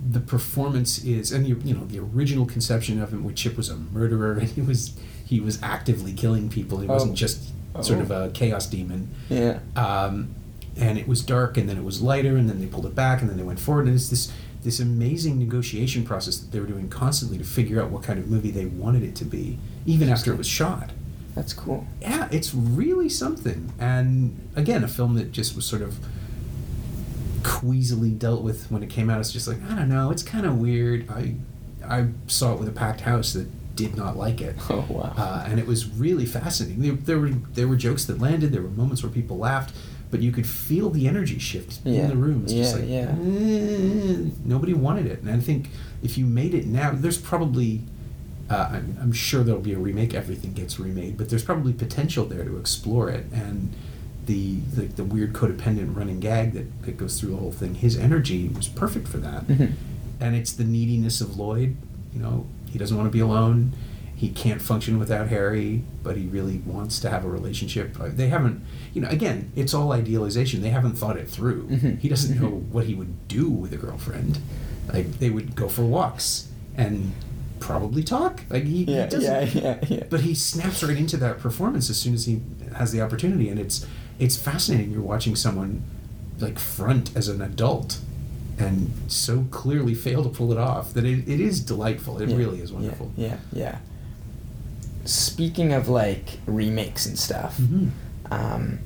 the 0.09 0.19
performance 0.19 1.03
is 1.03 1.31
and 1.31 1.47
you, 1.47 1.59
you 1.63 1.73
know 1.73 1.85
the 1.85 1.99
original 1.99 2.45
conception 2.45 3.01
of 3.01 3.11
him 3.13 3.23
where 3.23 3.33
Chip 3.33 3.55
was 3.57 3.69
a 3.69 3.75
murderer 3.75 4.33
and 4.39 4.49
he 4.49 4.61
was 4.61 4.93
he 5.25 5.39
was 5.41 5.59
actively 5.61 6.13
killing 6.13 6.49
people. 6.49 6.79
He 6.79 6.87
Oh. 6.87 6.93
wasn't 6.93 7.15
just 7.15 7.39
sort 7.81 7.99
Oh. 7.99 8.01
of 8.03 8.11
a 8.11 8.29
chaos 8.33 8.67
demon. 8.67 9.09
Yeah. 9.29 9.59
Um, 9.75 10.35
and 10.77 10.97
it 10.97 11.07
was 11.07 11.21
dark 11.21 11.57
and 11.57 11.69
then 11.69 11.77
it 11.77 11.83
was 11.83 12.01
lighter 12.01 12.35
and 12.35 12.49
then 12.49 12.59
they 12.59 12.65
pulled 12.67 12.85
it 12.85 12.95
back 12.95 13.21
and 13.21 13.29
then 13.29 13.37
they 13.37 13.43
went 13.43 13.59
forward 13.59 13.85
and 13.85 13.95
it's 13.95 14.09
this 14.09 14.31
this 14.63 14.79
amazing 14.79 15.37
negotiation 15.37 16.03
process 16.05 16.37
that 16.37 16.51
they 16.51 16.59
were 16.59 16.65
doing 16.65 16.87
constantly 16.87 17.37
to 17.37 17.43
figure 17.43 17.81
out 17.81 17.89
what 17.91 18.01
kind 18.01 18.17
of 18.17 18.27
movie 18.29 18.49
they 18.49 18.65
wanted 18.65 19.03
it 19.03 19.13
to 19.13 19.25
be 19.25 19.59
even 19.85 20.07
after 20.09 20.31
it 20.31 20.37
was 20.37 20.47
shot. 20.47 20.91
That's 21.35 21.53
cool. 21.53 21.85
Yeah 22.01 22.27
it's 22.31 22.53
really 22.55 23.09
something. 23.09 23.71
And 23.79 24.39
again 24.55 24.83
a 24.83 24.87
film 24.87 25.15
that 25.15 25.31
just 25.31 25.55
was 25.55 25.65
sort 25.65 25.81
of 25.83 25.97
queasily 27.43 28.09
dealt 28.09 28.41
with 28.41 28.71
when 28.71 28.81
it 28.83 28.89
came 28.89 29.09
out. 29.09 29.19
It's 29.19 29.31
just 29.33 29.47
like 29.47 29.57
i 29.69 29.75
don't 29.75 29.89
know 29.89 30.11
it's 30.11 30.23
kind 30.23 30.45
of 30.45 30.57
weird. 30.57 31.09
I 31.09 31.35
i 31.85 32.07
saw 32.27 32.53
it 32.53 32.59
with 32.59 32.67
a 32.69 32.71
packed 32.71 33.01
house 33.01 33.33
that 33.33 33.47
did 33.75 33.95
not 33.95 34.15
like 34.15 34.39
it 34.41 34.55
oh 34.69 34.85
wow 34.89 35.13
uh, 35.17 35.43
and 35.47 35.59
it 35.59 35.65
was 35.65 35.89
really 35.89 36.25
fascinating. 36.25 36.81
There, 36.81 36.91
there 36.93 37.19
were 37.19 37.29
there 37.53 37.67
were 37.67 37.75
jokes 37.75 38.05
that 38.05 38.19
landed. 38.19 38.51
There 38.51 38.61
were 38.61 38.69
moments 38.69 39.01
where 39.03 39.11
people 39.11 39.37
laughed, 39.37 39.73
but 40.11 40.19
you 40.21 40.31
could 40.31 40.45
feel 40.47 40.89
the 40.91 41.07
energy 41.07 41.39
shift 41.39 41.79
Yeah. 41.83 42.01
in 42.03 42.07
the 42.09 42.15
room. 42.15 42.43
It's 42.43 42.53
just 42.53 42.75
Yeah, 42.77 42.81
like 42.81 42.89
yeah. 42.89 43.15
"Eh," 43.47 44.29
nobody 44.45 44.73
wanted 44.73 45.07
it. 45.07 45.21
And 45.21 45.29
I 45.31 45.39
think 45.39 45.69
if 46.03 46.17
you 46.17 46.25
made 46.25 46.53
it 46.53 46.65
now, 46.67 46.91
there's 46.93 47.17
probably 47.17 47.81
uh, 48.49 48.69
I'm, 48.73 48.97
I'm 49.01 49.11
sure 49.13 49.43
there'll 49.43 49.61
be 49.61 49.73
a 49.73 49.79
remake. 49.79 50.13
Everything 50.13 50.53
gets 50.53 50.79
remade, 50.79 51.17
but 51.17 51.29
there's 51.29 51.43
probably 51.43 51.73
potential 51.73 52.25
there 52.25 52.43
to 52.43 52.57
explore 52.57 53.09
it. 53.09 53.25
And 53.33 53.73
the 54.25 54.57
the, 54.75 54.83
the 54.85 55.03
weird 55.03 55.33
codependent 55.33 55.95
running 55.95 56.19
gag 56.19 56.53
that, 56.53 56.83
that 56.83 56.97
goes 56.97 57.19
through 57.19 57.31
the 57.31 57.37
whole 57.37 57.51
thing. 57.51 57.75
His 57.75 57.97
energy 57.97 58.49
was 58.49 58.67
perfect 58.67 59.07
for 59.07 59.17
that 59.17 59.47
Mhm. 59.47 59.71
and 60.19 60.35
it's 60.35 60.51
the 60.53 60.63
neediness 60.63 61.21
of 61.21 61.37
Lloyd. 61.37 61.75
You 62.13 62.21
know, 62.21 62.45
he 62.73 62.79
doesn't 62.79 62.97
want 62.97 63.07
to 63.07 63.13
be 63.13 63.19
alone. 63.21 63.71
He 64.15 64.29
can't 64.29 64.61
function 64.61 64.99
without 64.99 65.27
Harry, 65.29 65.83
but 66.01 66.17
he 66.17 66.25
really 66.25 66.57
wants 66.65 66.99
to 67.01 67.09
have 67.09 67.23
a 67.25 67.29
relationship. 67.29 67.97
Uh, 67.99 68.09
They 68.09 68.29
haven't, 68.29 68.63
you 68.93 69.01
know, 69.01 69.09
again, 69.09 69.51
it's 69.55 69.73
all 69.73 69.91
idealization. 69.91 70.61
They 70.61 70.69
haven't 70.69 70.93
thought 70.97 71.17
it 71.17 71.29
through. 71.29 71.67
Mhm. 71.67 71.99
He 71.99 72.09
doesn't 72.09 72.39
know 72.41 72.49
Mhm. 72.49 72.67
what 72.69 72.85
he 72.85 72.95
would 72.95 73.27
do 73.27 73.47
with 73.49 73.71
a 73.73 73.77
girlfriend. 73.77 74.39
Like 74.91 75.19
they 75.19 75.29
would 75.29 75.55
go 75.55 75.67
for 75.69 75.83
walks 75.83 76.47
and 76.75 77.11
probably 77.59 78.03
talk. 78.03 78.43
Like 78.49 78.63
he, 78.65 78.83
yeah 78.85 79.03
he 79.05 79.09
doesn't. 79.09 79.55
yeah 79.55 79.77
yeah 79.81 79.85
yeah 79.87 80.03
But 80.09 80.21
he 80.21 80.33
snaps 80.35 80.83
right 80.83 80.97
into 80.97 81.17
that 81.17 81.39
performance 81.39 81.89
as 81.89 81.97
soon 81.97 82.13
as 82.13 82.25
he 82.25 82.41
has 82.75 82.91
the 82.91 83.01
opportunity, 83.01 83.49
and 83.49 83.59
it's 83.59 83.85
it's 84.19 84.35
fascinating. 84.37 84.91
You're 84.91 85.01
watching 85.01 85.35
someone 85.35 85.81
like 86.39 86.59
front 86.59 87.11
as 87.15 87.27
an 87.27 87.41
adult, 87.41 87.99
and 88.57 88.91
so 89.07 89.45
clearly 89.51 89.93
fail 90.05 90.23
to 90.23 90.29
pull 90.29 90.51
it 90.51 90.57
off 90.57 90.93
that 90.93 91.05
it, 91.05 91.27
it 91.27 91.39
is 91.39 91.59
delightful. 91.59 92.21
It 92.21 92.29
Yeah, 92.29 92.35
really 92.37 92.59
is 92.61 92.71
wonderful. 92.71 93.11
Yeah, 93.17 93.37
yeah. 93.51 93.77
Speaking 95.05 95.73
of 95.73 95.89
like 95.89 96.39
remakes 96.45 97.05
and 97.05 97.17
stuff, 97.19 97.57
Mhm. 97.57 97.89
um, 98.31 98.79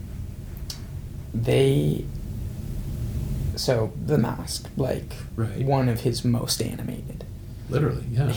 they. 1.34 2.05
So 3.55 3.91
the 4.05 4.18
mask, 4.18 4.70
like 4.78 5.15
Right. 5.36 5.65
one 5.65 5.89
of 5.89 6.01
his 6.01 6.24
most 6.24 6.61
animated, 6.61 7.24
Literally, 7.70 8.03
yeah. 8.11 8.34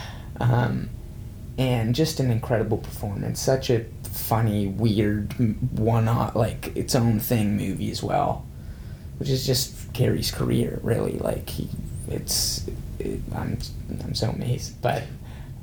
um, 0.40 0.88
and 1.58 1.94
just 1.94 2.20
an 2.20 2.30
incredible 2.30 2.78
performance. 2.78 3.38
Such 3.40 3.68
a 3.70 3.84
funny, 4.02 4.66
weird, 4.66 5.34
one 5.78 6.06
like 6.34 6.72
its 6.74 6.94
own 6.94 7.20
thing 7.20 7.56
movie 7.56 7.90
as 7.90 8.02
well, 8.02 8.44
which 9.18 9.28
is 9.28 9.46
just 9.46 9.92
Carrey's 9.92 10.30
career 10.30 10.80
really. 10.82 11.18
Like 11.18 11.48
he, 11.48 11.68
it's, 12.08 12.66
it, 12.98 13.20
I'm 13.34 13.58
I'm 14.04 14.14
so 14.14 14.30
amazed. 14.30 14.80
But 14.82 15.04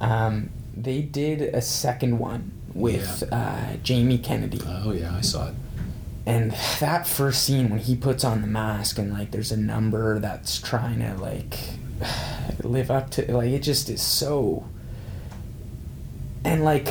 um, 0.01 0.49
they 0.75 1.01
did 1.01 1.41
a 1.41 1.61
second 1.61 2.19
one 2.19 2.51
with 2.73 3.23
uh, 3.31 3.77
Jamie 3.83 4.17
Kennedy. 4.17 4.61
Oh 4.65 4.91
yeah, 4.91 5.15
I 5.15 5.21
saw 5.21 5.49
it. 5.49 5.55
And 6.25 6.51
that 6.79 7.05
first 7.05 7.43
scene 7.43 7.69
when 7.69 7.79
he 7.79 7.95
puts 7.95 8.23
on 8.23 8.41
the 8.41 8.47
mask 8.47 8.97
and 8.97 9.11
like 9.11 9.31
there's 9.31 9.51
a 9.51 9.57
number 9.57 10.19
that's 10.19 10.59
trying 10.59 10.99
to 10.99 11.15
like 11.15 11.57
live 12.63 12.89
up 12.89 13.11
to 13.11 13.31
like 13.33 13.49
it 13.49 13.59
just 13.59 13.89
is 13.89 14.01
so 14.01 14.65
and 16.45 16.63
like 16.63 16.87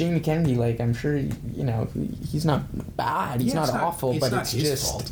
Jamie 0.00 0.20
Kennedy 0.20 0.54
like 0.54 0.80
I'm 0.80 0.94
sure 0.94 1.14
you 1.16 1.62
know 1.64 1.86
he's 2.30 2.46
not 2.46 2.62
bad 2.96 3.40
he's 3.42 3.52
Yeah, 3.52 3.66
not, 3.66 3.74
awful 3.74 4.18
but 4.18 4.32
not 4.32 4.40
it's 4.42 4.52
his 4.52 4.62
just 4.62 4.90
fault. 4.90 5.10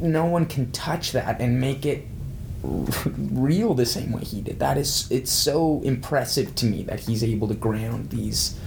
no 0.00 0.24
one 0.24 0.46
can 0.46 0.72
touch 0.72 1.12
that 1.12 1.38
and 1.40 1.60
make 1.60 1.84
it 1.84 2.06
real 2.64 3.74
the 3.74 3.84
same 3.84 4.12
way 4.12 4.24
he 4.24 4.40
did 4.40 4.58
that 4.60 4.78
is 4.78 5.06
it's 5.10 5.30
so 5.30 5.82
impressive 5.84 6.54
to 6.54 6.64
me 6.66 6.82
that 6.84 7.00
he's 7.00 7.22
able 7.22 7.46
to 7.48 7.54
ground 7.54 8.08
these 8.10 8.58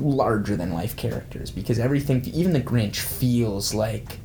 larger 0.00 0.56
than 0.56 0.72
life 0.72 0.96
characters 0.96 1.50
because 1.52 1.78
everything 1.78 2.22
even 2.34 2.52
the 2.52 2.60
grinch 2.60 2.96
feels 2.96 3.72
like 3.72 4.18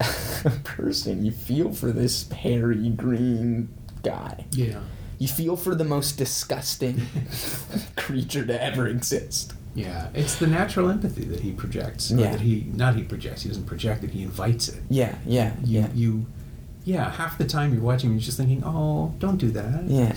a 0.00 0.50
person 0.64 1.22
you 1.24 1.30
feel 1.32 1.70
for 1.72 1.92
this 1.92 2.28
hairy 2.32 2.88
green 2.90 3.68
guy 4.02 4.46
Yeah. 4.52 4.80
You 5.20 5.28
feel 5.28 5.54
for 5.56 5.74
the 5.76 5.84
most 5.84 6.16
disgusting 6.18 7.00
creature 7.96 8.44
to 8.44 8.60
ever 8.60 8.88
exist 8.88 9.52
Yeah, 9.74 10.08
it's 10.14 10.34
the 10.36 10.48
natural 10.48 10.88
empathy 10.90 11.24
that 11.26 11.40
he 11.40 11.52
projects. 11.52 12.10
Yeah. 12.10 12.32
That 12.32 12.40
he 12.40 12.66
not 12.74 12.96
he 12.96 13.04
projects. 13.04 13.42
He 13.42 13.48
doesn't 13.48 13.66
project 13.66 14.02
it. 14.02 14.10
He 14.10 14.22
invites 14.24 14.68
it. 14.68 14.82
yeah 14.88 15.14
yeah 15.24 15.52
You, 15.62 15.80
yeah 15.80 15.88
you, 15.94 16.26
yeah. 16.84 17.10
Half 17.12 17.38
the 17.38 17.44
time 17.46 17.72
you're 17.72 17.82
watching, 17.82 18.10
you're 18.10 18.18
just 18.20 18.38
thinking, 18.38 18.62
"Oh, 18.64 19.14
don't 19.18 19.36
do 19.36 19.50
that. 19.52 19.84
Yeah. 19.84 20.12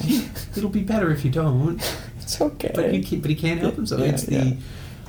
it'll 0.58 0.70
be 0.70 0.82
better 0.82 1.12
if 1.12 1.24
you 1.26 1.30
don't." 1.32 1.80
it's 2.20 2.39
okay 2.41 2.72
But 2.74 2.93
he, 2.93 3.04
can't, 3.04 3.22
but 3.22 3.30
he 3.30 3.36
can't 3.36 3.60
help 3.60 3.76
himself. 3.76 4.01
Yeah, 4.01 4.08
it's 4.08 4.24
the, 4.24 4.36
yeah. 4.36 4.54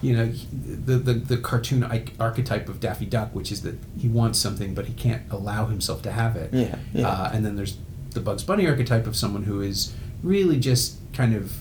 you 0.02 0.16
know, 0.16 0.26
the 0.52 0.96
the 0.96 1.14
the 1.14 1.38
cartoon 1.38 1.84
archetype 2.18 2.68
of 2.68 2.80
Daffy 2.80 3.06
Duck, 3.06 3.30
which 3.34 3.50
is 3.52 3.62
that 3.62 3.76
he 3.98 4.08
wants 4.08 4.38
something, 4.38 4.74
but 4.74 4.86
he 4.86 4.94
can't 4.94 5.22
allow 5.30 5.66
himself 5.66 6.02
to 6.02 6.10
have 6.12 6.36
it. 6.36 6.52
Yeah, 6.52 6.74
yeah. 6.92 7.08
Uh, 7.08 7.30
and 7.32 7.46
then 7.46 7.54
there's 7.56 7.76
the 8.14 8.20
Bugs 8.20 8.42
Bunny 8.44 8.66
archetype 8.66 9.06
of 9.06 9.16
someone 9.16 9.42
who 9.44 9.60
is 9.60 9.92
really 10.22 10.58
just 10.58 10.96
kind 11.12 11.34
of 11.34 11.52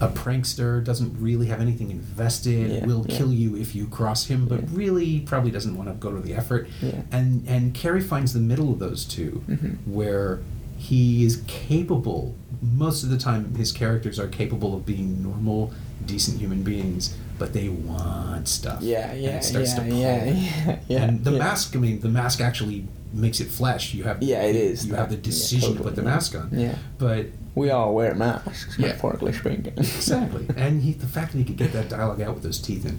a 0.00 0.08
prankster, 0.08 0.82
doesn't 0.82 1.14
really 1.20 1.46
have 1.48 1.60
anything 1.60 1.90
invested, 1.90 2.70
Yeah, 2.70 2.86
will 2.86 3.04
yeah. 3.08 3.16
kill 3.18 3.32
you 3.32 3.54
if 3.56 3.74
you 3.74 3.86
cross 3.86 4.26
him, 4.26 4.46
but 4.46 4.60
Yeah. 4.60 4.66
really 4.72 5.20
probably 5.20 5.50
doesn't 5.50 5.76
want 5.76 5.88
to 5.90 5.94
go 5.94 6.10
to 6.12 6.20
the 6.20 6.34
effort. 6.34 6.68
And 7.12 7.44
and 7.46 7.74
Carrey 7.74 8.02
finds 8.02 8.32
the 8.32 8.40
middle 8.40 8.72
of 8.72 8.78
those 8.78 9.04
2 9.04 9.42
Mhm. 9.48 9.76
where 9.86 10.38
he 10.78 11.24
is 11.24 11.42
capable. 11.46 12.34
Most 12.62 13.02
of 13.02 13.10
the 13.10 13.18
time, 13.18 13.54
his 13.56 13.72
characters 13.72 14.18
are 14.18 14.26
capable 14.28 14.74
of 14.74 14.86
being 14.86 15.22
normal, 15.22 15.70
decent 16.06 16.38
human 16.40 16.62
beings, 16.62 17.14
but 17.38 17.52
they 17.52 17.68
want 17.68 18.48
stuff. 18.48 18.80
yeah 18.82 19.10
And 19.10 19.20
yeah 19.22 19.30
it 19.36 19.44
starts 19.44 19.70
yeah, 19.72 19.76
to 19.84 19.90
pull. 19.90 19.98
yeah 20.00 20.24
yeah 20.24 20.76
yeah 20.88 21.02
and 21.04 21.24
the 21.24 21.32
mask, 21.32 21.76
I 21.76 21.78
mean, 21.78 22.00
the 22.00 22.08
mask 22.08 22.40
actually 22.40 22.86
makes 23.12 23.40
it 23.40 23.48
flesh. 23.48 23.94
You 23.94 24.04
have 24.04 24.22
Yeah, 24.22 24.42
it 24.42 24.56
is 24.56 24.86
You 24.86 24.92
that. 24.92 24.98
have 24.98 25.08
the 25.10 25.16
Yeah, 25.16 25.22
decision 25.22 25.76
to 25.76 25.82
put 25.82 25.96
the 25.96 26.02
yeah. 26.02 26.08
mask 26.08 26.34
on. 26.36 26.48
Yeah. 26.52 26.74
But 26.98 27.26
We 27.54 27.70
all 27.70 27.94
wear 27.94 28.14
masks, 28.14 28.76
Yeah. 28.78 28.86
metaphorically 28.88 29.32
speaking. 29.32 29.72
exactly, 29.76 30.46
and 30.56 30.82
he, 30.82 30.92
the 30.92 31.06
fact 31.06 31.32
that 31.32 31.38
he 31.38 31.44
could 31.44 31.56
get 31.56 31.72
that 31.72 31.88
dialogue 31.88 32.20
out 32.20 32.34
with 32.34 32.42
those 32.44 32.58
teeth 32.58 32.86
in, 32.86 32.98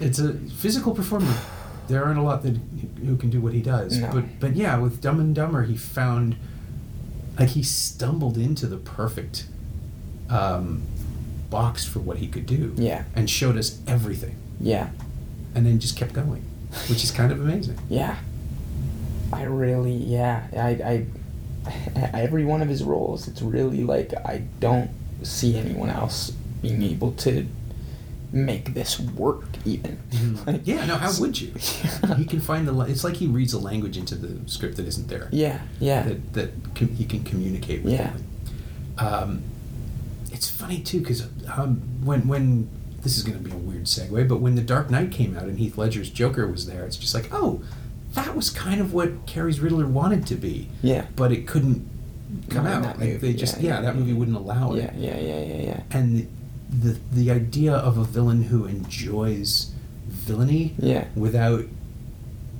it's 0.00 0.18
a 0.18 0.34
physical 0.34 0.94
performer. 0.94 1.34
There 1.88 2.04
aren't 2.04 2.18
a 2.18 2.22
lot 2.22 2.42
that 2.42 2.56
who 3.04 3.16
can 3.16 3.30
do 3.30 3.40
what 3.40 3.52
he 3.54 3.60
does. 3.62 3.98
No. 3.98 4.10
But 4.12 4.40
but 4.40 4.56
yeah, 4.56 4.76
with 4.78 5.00
Dumb 5.00 5.20
and 5.20 5.34
Dumber, 5.34 5.64
he 5.64 5.76
found 5.76 6.36
like 7.38 7.50
he 7.50 7.62
stumbled 7.62 8.36
into 8.38 8.66
the 8.66 8.76
perfect 8.78 9.46
um, 10.30 10.82
box 11.50 11.84
for 11.84 11.98
what 12.00 12.18
he 12.18 12.26
could 12.28 12.46
do. 12.46 12.72
Yeah. 12.76 13.04
and 13.14 13.28
showed 13.28 13.56
us 13.56 13.78
everything, 13.86 14.36
yeah. 14.60 14.90
and 15.54 15.64
then 15.66 15.78
just 15.78 15.96
kept 15.96 16.12
going, 16.12 16.42
which 16.88 17.02
is 17.04 17.10
kind 17.10 17.32
of 17.32 17.40
amazing. 17.40 17.78
Yeah. 17.88 18.16
I 19.34 19.44
really, 19.44 19.92
yeah. 19.94 20.46
I, 20.56 21.06
I, 21.66 21.70
every 22.14 22.44
one 22.44 22.62
of 22.62 22.68
his 22.68 22.82
roles, 22.82 23.26
it's 23.28 23.42
really 23.42 23.82
like 23.84 24.12
I 24.24 24.42
don't 24.60 24.90
see 25.22 25.56
anyone 25.56 25.90
else 25.90 26.30
being 26.62 26.82
able 26.82 27.12
to 27.12 27.46
make 28.32 28.74
this 28.74 28.98
work 28.98 29.44
even. 29.64 29.98
Like, 30.46 30.62
Yeah, 30.64 30.84
no, 30.86 30.96
how 30.96 31.12
would 31.20 31.40
you? 31.40 31.52
He 32.16 32.24
can 32.26 32.40
find 32.40 32.66
the. 32.68 32.78
It's 32.80 33.04
like 33.04 33.16
he 33.16 33.26
reads 33.26 33.52
a 33.52 33.58
language 33.58 33.96
into 33.96 34.14
the 34.14 34.48
script 34.50 34.76
that 34.76 34.86
isn't 34.86 35.08
there. 35.08 35.28
Yeah, 35.32 35.60
yeah. 35.80 36.02
That 36.02 36.32
that 36.34 36.50
com- 36.74 36.94
he 36.94 37.04
can 37.04 37.24
communicate 37.24 37.82
with. 37.82 37.94
Yeah. 37.94 38.12
Um, 38.98 39.42
it's 40.32 40.50
funny 40.50 40.80
too 40.80 41.00
because 41.00 41.26
um, 41.56 41.80
when 42.04 42.28
when 42.28 42.68
this 43.02 43.16
is 43.16 43.22
going 43.22 43.38
to 43.38 43.44
be 43.44 43.50
a 43.50 43.56
weird 43.58 43.84
segue, 43.84 44.28
but 44.28 44.40
when 44.40 44.54
the 44.54 44.62
Dark 44.62 44.90
Knight 44.90 45.10
came 45.12 45.36
out 45.36 45.44
and 45.44 45.58
Heath 45.58 45.76
Ledger's 45.78 46.10
Joker 46.10 46.46
was 46.48 46.66
there, 46.66 46.84
it's 46.84 46.96
just 46.96 47.14
like, 47.14 47.28
oh, 47.32 47.62
that 48.14 48.34
was 48.34 48.50
kind 48.50 48.80
of 48.80 48.92
what 48.94 49.26
Carrey's 49.26 49.60
Riddler 49.60 49.86
wanted 49.86 50.26
to 50.28 50.34
be. 50.36 50.68
Yeah. 50.82 51.06
But 51.16 51.30
it 51.32 51.46
couldn't 51.46 51.88
come 52.48 52.64
Not 52.64 52.72
out. 52.74 52.82
that 52.82 52.98
Like 52.98 53.08
movie, 53.10 53.18
they 53.18 53.32
just 53.34 53.60
yeah, 53.60 53.62
yeah, 53.62 53.74
yeah, 53.76 53.80
that 53.82 53.96
movie 53.96 54.12
wouldn't 54.12 54.36
allow 54.36 54.72
it 54.72 54.78
Yeah, 54.78 54.92
yeah, 54.96 55.18
yeah, 55.20 55.42
yeah, 55.44 55.62
yeah. 55.62 55.82
and 55.92 56.28
the, 56.68 56.90
the 56.90 56.98
the 57.12 57.30
idea 57.30 57.72
of 57.74 57.96
a 57.98 58.04
villain 58.04 58.44
who 58.44 58.64
enjoys 58.64 59.70
villainy 60.08 60.74
Yeah. 60.78 61.04
without 61.14 61.64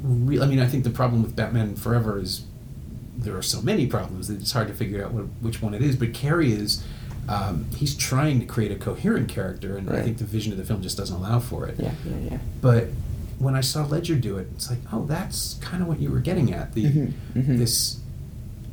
real 0.03 0.43
I 0.43 0.47
mean 0.47 0.61
I 0.61 0.67
think 0.67 0.85
the 0.85 0.91
problem 0.91 1.23
with 1.23 1.35
Batman 1.35 1.75
Forever 1.77 2.19
is 2.21 2.45
there 3.17 3.37
are 3.37 3.43
so 3.43 3.63
many 3.63 3.87
problems 3.87 4.29
that 4.29 4.41
it's 4.41 4.53
hard 4.53 4.69
to 4.69 4.75
figure 4.75 5.05
out 5.05 5.13
what, 5.13 5.25
which 5.41 5.63
one 5.63 5.75
it 5.75 5.83
is 5.83 5.97
but 5.97 6.13
Carrie 6.15 6.53
is 6.53 6.85
um, 7.29 7.67
he's 7.77 7.97
trying 7.97 8.39
to 8.41 8.45
create 8.47 8.71
a 8.71 8.77
coherent 8.77 9.29
character 9.29 9.77
and 9.79 9.89
I 9.91 10.03
think 10.03 10.19
the 10.19 10.25
vision 10.25 10.53
of 10.53 10.59
the 10.59 10.65
film 10.65 10.83
just 10.83 10.99
doesn't 10.99 11.17
allow 11.17 11.41
for 11.41 11.67
it 11.67 11.77
Yeah, 11.81 11.93
yeah, 12.05 12.31
yeah. 12.33 12.39
but 12.61 12.89
when 13.39 13.55
I 13.55 13.61
saw 13.61 13.85
Ledger 13.85 14.15
do 14.15 14.39
it 14.39 14.49
it's 14.55 14.71
like 14.71 14.81
oh 14.93 15.05
that's 15.07 15.55
kind 15.55 15.83
of 15.83 15.89
what 15.89 16.01
you 16.01 16.11
were 16.11 16.21
getting 16.21 16.53
at 16.53 16.73
the 16.75 16.85
Mhm, 16.85 17.13
mhm. 17.35 17.59
this 17.59 17.99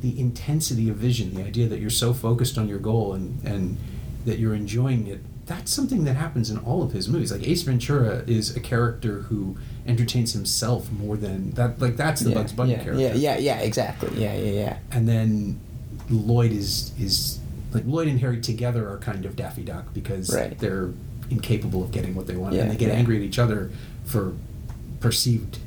the 0.00 0.18
intensity 0.18 0.88
of 0.88 0.96
vision, 0.96 1.32
the 1.34 1.44
idea 1.44 1.68
that 1.68 1.78
you're 1.78 1.88
so 1.88 2.12
focused 2.12 2.58
on 2.58 2.66
your 2.68 2.80
goal 2.80 3.14
and, 3.14 3.40
and 3.44 3.76
that 4.24 4.40
you're 4.40 4.54
enjoying 4.54 5.06
it, 5.06 5.20
that's 5.46 5.72
something 5.72 6.02
that 6.02 6.14
happens 6.16 6.50
in 6.50 6.58
all 6.58 6.82
of 6.82 6.90
his 6.90 7.08
movies. 7.08 7.30
Like 7.30 7.46
Ace 7.46 7.62
Ventura 7.62 8.24
is 8.26 8.56
a 8.56 8.58
character 8.60 9.20
who 9.22 9.56
entertains 9.86 10.32
himself 10.32 10.90
more 10.90 11.16
than 11.16 11.52
that. 11.52 11.80
Like 11.80 11.96
that's 11.96 12.20
the 12.22 12.30
yeah, 12.30 12.34
Bugs 12.34 12.52
Bunny 12.52 12.72
yeah, 12.72 12.82
character. 12.82 13.00
Yeah, 13.00 13.14
yeah, 13.14 13.38
yeah, 13.38 13.58
exactly. 13.60 14.10
Yeah, 14.20 14.34
yeah, 14.34 14.50
yeah. 14.52 14.78
And 14.90 15.08
then 15.08 15.60
Lloyd 16.10 16.50
is 16.50 16.90
is 16.98 17.38
like 17.72 17.84
Lloyd 17.86 18.08
and 18.08 18.18
Harry 18.18 18.40
together 18.40 18.88
are 18.90 18.98
kind 18.98 19.24
of 19.24 19.36
Daffy 19.36 19.62
Duck 19.62 19.94
because 19.94 20.34
Right. 20.34 20.58
they're 20.58 20.90
incapable 21.30 21.84
of 21.84 21.92
getting 21.92 22.16
what 22.16 22.26
they 22.26 22.36
want 22.36 22.54
Yeah, 22.56 22.62
and 22.62 22.72
they 22.72 22.76
get 22.76 22.90
angry 22.90 23.16
at 23.18 23.22
each 23.22 23.38
other 23.38 23.70
for 24.04 24.34
perceived, 25.02 25.58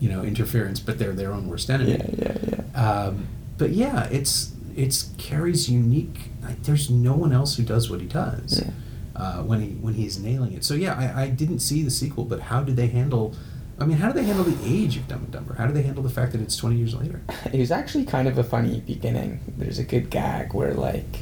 you 0.00 0.08
know, 0.08 0.22
interference, 0.22 0.80
but 0.80 0.98
they're 0.98 1.12
their 1.12 1.32
own 1.32 1.48
worst 1.48 1.70
enemy. 1.70 1.92
Yeah, 1.92 2.06
yeah, 2.18 2.36
yeah. 2.74 2.82
Um, 2.90 3.28
but 3.58 3.70
yeah, 3.70 4.08
it's 4.10 4.52
it's 4.76 5.04
Carrey's 5.18 5.68
unique. 5.68 6.18
Like, 6.42 6.62
there's 6.62 6.88
no 6.90 7.14
one 7.14 7.32
else 7.32 7.56
who 7.56 7.62
does 7.62 7.90
what 7.90 8.00
he 8.00 8.06
does 8.06 8.62
Yeah. 8.64 8.70
uh, 9.14 9.42
when 9.42 9.60
he 9.60 9.68
when 9.72 9.94
he's 9.94 10.18
nailing 10.18 10.52
it. 10.54 10.64
So 10.64 10.74
yeah, 10.74 10.94
I, 11.14 11.22
I 11.24 11.28
didn't 11.28 11.58
see 11.60 11.82
the 11.82 11.90
sequel, 11.90 12.24
but 12.24 12.40
how 12.40 12.62
did 12.62 12.76
they 12.76 12.86
handle? 12.88 13.34
I 13.78 13.86
mean, 13.86 13.96
how 13.96 14.08
do 14.08 14.14
they 14.20 14.24
handle 14.24 14.44
the 14.44 14.58
age 14.68 14.96
of 14.98 15.08
Dumb 15.08 15.20
and 15.24 15.30
Dumber? 15.30 15.54
How 15.54 15.66
do 15.66 15.72
they 15.72 15.80
handle 15.82 16.02
the 16.02 16.10
fact 16.10 16.32
that 16.32 16.40
it's 16.42 16.54
20 16.56 16.76
years 16.76 16.94
later? 16.94 17.22
It 17.50 17.58
was 17.58 17.70
actually 17.70 18.04
kind 18.04 18.28
of 18.28 18.36
a 18.36 18.44
funny 18.44 18.80
beginning. 18.80 19.40
There's 19.56 19.78
a 19.78 19.84
good 19.84 20.10
gag 20.10 20.52
where 20.52 20.74
like, 20.74 21.20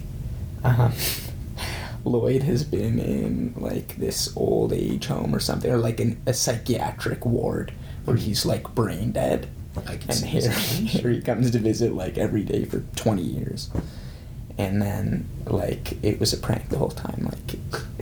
um, 0.64 0.92
Lloyd 2.08 2.42
has 2.42 2.64
been 2.64 2.98
in 2.98 3.54
like 3.56 3.96
this 3.96 4.34
old 4.36 4.72
age 4.72 5.06
home 5.06 5.34
or 5.34 5.40
something, 5.40 5.70
or 5.70 5.78
like 5.78 6.00
in 6.00 6.20
a 6.26 6.34
psychiatric 6.34 7.24
ward 7.24 7.72
where 8.04 8.16
he's 8.16 8.44
like 8.46 8.74
brain 8.74 9.12
dead. 9.12 9.48
And 9.76 10.18
Harry, 10.24 10.40
this. 10.40 10.92
Harry 10.94 11.20
comes 11.22 11.50
to 11.52 11.58
visit 11.58 11.94
like 11.94 12.18
every 12.18 12.42
day 12.42 12.64
for 12.64 12.80
20 12.96 13.22
years. 13.22 13.70
And 14.58 14.82
then, 14.82 15.28
like, 15.46 16.02
it 16.04 16.18
was 16.18 16.32
a 16.32 16.36
prank 16.36 16.68
the 16.68 16.78
whole 16.78 16.90
time. 16.90 17.26
Like, 17.30 17.46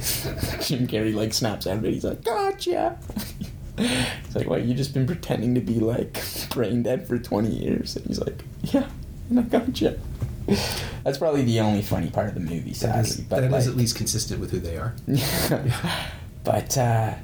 Jim 0.64 0.86
Carrey, 0.86 1.14
like, 1.14 1.34
snaps 1.34 1.66
out 1.66 1.76
of 1.76 1.84
it. 1.84 1.92
He's 1.92 2.04
like, 2.04 2.24
gotcha! 2.24 2.98
it's 3.78 4.34
like, 4.34 4.48
what, 4.48 4.64
you 4.64 4.72
just 4.72 4.94
been 4.94 5.07
pretending 5.07 5.54
to 5.54 5.61
be, 5.61 5.74
like, 5.80 6.18
brain 6.48 6.82
dead 6.82 7.07
for 7.07 7.18
20 7.18 7.50
years? 7.50 7.94
And 7.96 8.07
he's 8.07 8.20
like, 8.20 8.42
yeah, 8.62 8.88
and 9.28 9.40
I 9.40 9.42
gotcha. 9.42 9.98
That's 11.05 11.18
probably 11.18 11.44
the 11.44 11.61
only 11.61 11.82
funny 11.82 12.11
part 12.11 12.28
of 12.28 12.34
the 12.34 12.40
movie, 12.40 12.72
sadly. 12.72 13.01
is, 13.01 13.20
but 13.20 13.40
that 13.40 13.51
like, 13.51 13.61
is 13.61 13.68
at 13.68 13.76
least 13.76 13.97
consistent 13.97 14.40
with 14.40 14.51
who 14.51 14.61
they 14.61 14.76
are. 14.76 14.94
but 16.44 16.78
uh, 16.78 17.14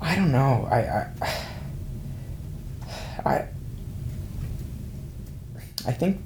I 0.00 0.16
don't 0.16 0.32
know. 0.32 0.68
I 0.70 0.78
I 0.78 1.44
I, 3.26 3.48
I 5.86 5.92
think 5.92 6.20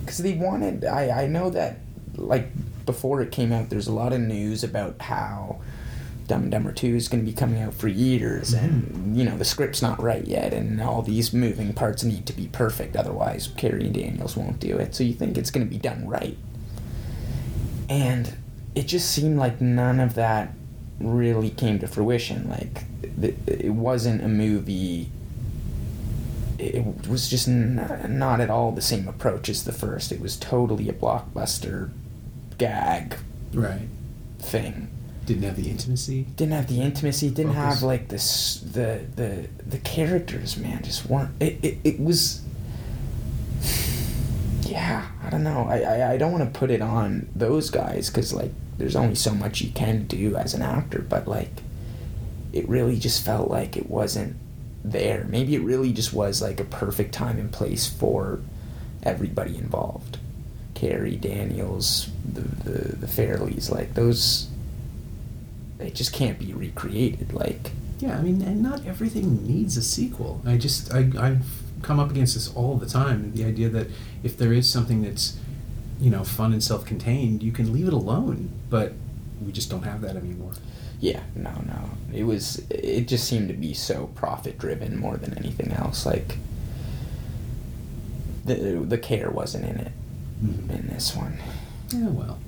because 0.00 0.18
they 0.18 0.34
wanted. 0.34 0.84
I 0.84 1.22
I 1.22 1.26
know 1.26 1.50
that 1.50 1.78
like 2.16 2.50
before 2.84 3.20
it 3.22 3.32
came 3.32 3.52
out, 3.52 3.70
there's 3.70 3.86
a 3.86 3.92
lot 3.92 4.12
of 4.12 4.20
news 4.20 4.62
about 4.64 5.00
how. 5.00 5.60
Dumb 6.28 6.42
and 6.42 6.50
Dumber 6.50 6.72
2 6.72 6.94
is 6.94 7.08
going 7.08 7.24
to 7.24 7.30
be 7.30 7.36
coming 7.36 7.60
out 7.62 7.74
for 7.74 7.88
years, 7.88 8.52
and 8.52 8.84
mm-hmm. 8.84 9.14
you 9.16 9.24
know 9.24 9.36
the 9.36 9.44
script's 9.44 9.82
not 9.82 10.00
right 10.00 10.24
yet, 10.26 10.52
and 10.52 10.80
all 10.80 11.02
these 11.02 11.32
moving 11.32 11.72
parts 11.72 12.04
need 12.04 12.26
to 12.26 12.32
be 12.32 12.46
perfect, 12.48 12.94
otherwise 12.96 13.48
Carrey 13.48 13.80
and 13.86 13.94
Daniels 13.94 14.36
won't 14.36 14.60
do 14.60 14.76
it. 14.76 14.94
So 14.94 15.02
you 15.04 15.14
think 15.14 15.36
it's 15.36 15.50
going 15.50 15.66
to 15.66 15.70
be 15.70 15.78
done 15.78 16.06
right, 16.06 16.36
and 17.88 18.36
it 18.74 18.86
just 18.86 19.10
seemed 19.10 19.38
like 19.38 19.60
none 19.60 19.98
of 20.00 20.14
that 20.14 20.52
really 21.00 21.50
came 21.50 21.78
to 21.78 21.86
fruition. 21.88 22.48
Like 22.48 22.84
it 23.46 23.70
wasn't 23.70 24.22
a 24.22 24.28
movie. 24.28 25.10
It 26.58 27.08
was 27.08 27.28
just 27.28 27.46
n- 27.48 28.06
not 28.08 28.40
at 28.40 28.50
all 28.50 28.72
the 28.72 28.82
same 28.82 29.06
approach 29.08 29.48
as 29.48 29.64
the 29.64 29.72
first. 29.72 30.10
It 30.10 30.20
was 30.20 30.36
totally 30.36 30.88
a 30.88 30.92
blockbuster 30.92 31.90
gag 32.58 33.16
Right. 33.52 33.88
thing. 34.40 34.88
Didn't 35.28 35.42
have 35.42 35.56
the 35.56 35.68
intimacy. 35.68 36.22
Didn't 36.36 36.54
have 36.54 36.68
the 36.68 36.80
intimacy. 36.80 37.28
Didn't 37.28 37.52
Focus. 37.52 37.74
have 37.74 37.82
like 37.82 38.08
this 38.08 38.60
the 38.60 39.04
the 39.14 39.46
the 39.66 39.76
characters. 39.76 40.56
Man, 40.56 40.82
just 40.82 41.04
weren't. 41.04 41.30
It 41.38 41.62
it, 41.62 41.78
it 41.84 42.00
was. 42.00 42.40
Yeah, 44.62 45.06
I 45.22 45.28
don't 45.28 45.44
know. 45.44 45.66
I 45.68 45.80
I, 45.80 46.12
I 46.12 46.16
don't 46.16 46.32
want 46.32 46.50
to 46.50 46.58
put 46.58 46.70
it 46.70 46.80
on 46.80 47.28
those 47.36 47.68
guys 47.68 48.08
because 48.08 48.32
like 48.32 48.52
there's 48.78 48.96
only 48.96 49.16
so 49.16 49.34
much 49.34 49.60
you 49.60 49.70
can 49.70 50.06
do 50.06 50.34
as 50.34 50.54
an 50.54 50.62
actor, 50.62 51.04
but 51.06 51.28
like 51.28 51.60
it 52.54 52.66
really 52.66 52.98
just 52.98 53.22
felt 53.22 53.50
like 53.50 53.76
it 53.76 53.90
wasn't 53.90 54.34
there. 54.82 55.26
Maybe 55.28 55.54
it 55.54 55.60
really 55.60 55.92
just 55.92 56.14
was 56.14 56.40
like 56.40 56.58
a 56.58 56.64
perfect 56.64 57.12
time 57.12 57.36
and 57.38 57.52
place 57.52 57.86
for 57.86 58.40
everybody 59.02 59.58
involved. 59.58 60.16
Carrey, 60.72 61.20
Daniels, 61.20 62.08
the 62.24 62.40
the, 62.40 62.96
the 62.96 63.06
Farrellys, 63.06 63.70
like 63.70 63.92
those 63.92 64.47
it 65.80 65.94
just 65.94 66.12
can't 66.12 66.38
be 66.38 66.52
recreated. 66.52 67.32
Like, 67.32 67.70
Yeah, 68.00 68.18
I 68.18 68.22
mean, 68.22 68.42
and 68.42 68.62
not 68.62 68.84
everything 68.86 69.46
needs 69.46 69.76
a 69.76 69.82
sequel. 69.82 70.40
I 70.46 70.56
just, 70.56 70.92
I, 70.92 71.10
I've 71.18 71.46
come 71.82 71.98
up 72.00 72.10
against 72.10 72.34
this 72.34 72.52
all 72.54 72.76
the 72.76 72.86
time. 72.86 73.32
The 73.34 73.44
idea 73.44 73.68
that 73.70 73.88
if 74.22 74.36
there 74.36 74.52
is 74.52 74.68
something 74.68 75.02
that's, 75.02 75.36
you 76.00 76.10
know, 76.10 76.24
fun 76.24 76.52
and 76.52 76.62
self-contained, 76.62 77.42
you 77.42 77.52
can 77.52 77.72
leave 77.72 77.86
it 77.88 77.92
alone. 77.92 78.50
But 78.70 78.92
we 79.44 79.52
just 79.52 79.70
don't 79.70 79.82
have 79.84 80.00
that 80.02 80.16
anymore. 80.16 80.52
yeah, 81.00 81.22
no, 81.36 81.52
no. 81.66 81.90
It 82.12 82.24
was. 82.24 82.62
It 82.70 83.06
just 83.06 83.28
seemed 83.28 83.48
to 83.48 83.54
be 83.54 83.72
so 83.74 84.08
profit 84.16 84.58
driven 84.58 84.96
more 84.96 85.16
than 85.16 85.36
anything 85.38 85.70
else. 85.72 86.04
Like, 86.06 86.38
the 88.44 88.54
the 88.86 88.98
care 88.98 89.30
wasn't 89.30 89.64
in 89.64 89.76
it 89.76 89.92
Mhm. 90.44 90.70
in 90.70 90.86
this 90.88 91.14
one. 91.14 91.38
Yeah, 91.92 92.08
well, 92.08 92.38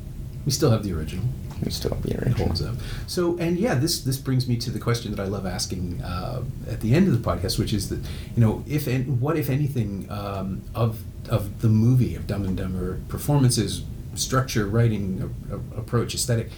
we 0.44 0.52
still 0.52 0.70
have 0.70 0.82
the 0.82 0.92
original. 0.92 1.24
We 1.64 1.70
still 1.70 1.92
have 1.94 2.02
the 2.02 2.10
It 2.10 2.18
original. 2.22 2.46
holds 2.46 2.62
up. 2.62 2.74
So, 3.06 3.36
and 3.38 3.58
yeah, 3.58 3.74
this 3.74 4.00
this 4.02 4.16
brings 4.16 4.48
me 4.48 4.56
to 4.58 4.70
the 4.70 4.78
question 4.78 5.14
that 5.14 5.20
I 5.22 5.26
love 5.26 5.46
asking 5.46 6.00
uh, 6.02 6.42
at 6.68 6.80
the 6.80 6.94
end 6.94 7.08
of 7.08 7.12
the 7.22 7.30
podcast, 7.30 7.58
which 7.58 7.72
is 7.72 7.88
that 7.90 7.98
you 8.36 8.40
know, 8.44 8.64
if 8.66 8.86
and 8.86 9.20
what 9.20 9.36
if 9.36 9.50
anything 9.50 10.06
um, 10.10 10.62
of 10.74 11.02
of 11.28 11.60
the 11.60 11.68
movie 11.68 12.14
of 12.14 12.26
Dumb 12.26 12.44
and 12.44 12.56
Dumber 12.56 12.98
performances, 13.08 13.82
structure, 14.14 14.66
writing, 14.66 15.30
a, 15.50 15.54
a- 15.56 15.80
approach, 15.80 16.14
aesthetic, 16.14 16.50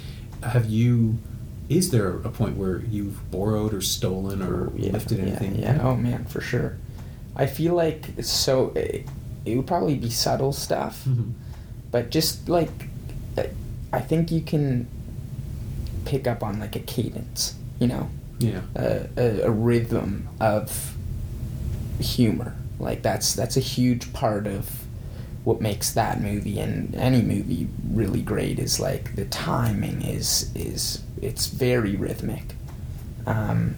have 0.43 0.67
you? 0.67 1.19
Is 1.69 1.91
there 1.91 2.17
a 2.19 2.29
point 2.29 2.57
where 2.57 2.81
you've 2.81 3.31
borrowed 3.31 3.73
or 3.73 3.81
stolen 3.81 4.43
or 4.43 4.71
Yeah, 4.77 4.93
lifted 4.93 5.21
anything? 5.21 5.57
Yeah, 5.57 5.77
yeah. 5.77 5.83
Oh 5.89 5.97
man, 5.97 6.25
for 6.27 6.41
sure. 6.41 6.77
I 7.35 7.47
feel 7.47 7.75
like 7.75 8.11
so 8.23 8.73
it, 8.77 9.07
it 9.47 9.57
would 9.57 9.67
probably 9.67 9.97
be 9.97 10.11
subtle 10.11 10.53
stuff, 10.53 11.07
but 11.91 12.11
just 12.11 12.49
like 12.49 12.89
uh, 13.39 13.45
I 13.93 14.01
think 14.01 14.31
you 14.31 14.41
can 14.41 14.87
pick 16.05 16.27
up 16.27 16.43
on 16.43 16.59
like 16.59 16.77
a 16.77 16.81
cadence, 16.81 17.55
you 17.79 17.87
know, 17.87 18.09
Yeah. 18.39 18.63
a, 18.75 19.07
a, 19.17 19.41
a 19.43 19.51
rhythm 19.51 20.29
of 20.41 20.97
humor. 22.01 22.55
Like 22.79 23.03
that's 23.03 23.35
that's 23.35 23.57
a 23.57 23.61
huge 23.61 24.13
part 24.13 24.47
of 24.47 24.83
what 25.45 25.61
makes 25.61 25.93
that 25.93 26.21
movie 26.21 26.59
and 26.61 26.95
any 26.95 27.21
movie 27.21 27.69
really 27.91 28.23
great 28.23 28.59
is 28.61 28.79
like 28.79 29.15
the 29.17 29.25
timing 29.27 30.03
is 30.03 30.51
is 30.55 31.03
it's 31.21 31.47
very 31.47 31.95
rhythmic. 31.97 32.55
Um, 33.27 33.77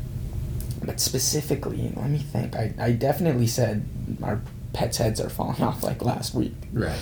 but 0.82 1.00
specifically, 1.00 1.92
let 1.96 2.10
me 2.10 2.18
think. 2.18 2.54
I, 2.56 2.72
I 2.78 2.92
definitely 2.92 3.46
said 3.46 3.86
our 4.22 4.40
pets' 4.72 4.98
heads 4.98 5.20
are 5.20 5.28
falling 5.30 5.62
off 5.68 5.82
like 5.82 6.02
last 6.04 6.34
week. 6.34 6.54
Right. 6.72 6.98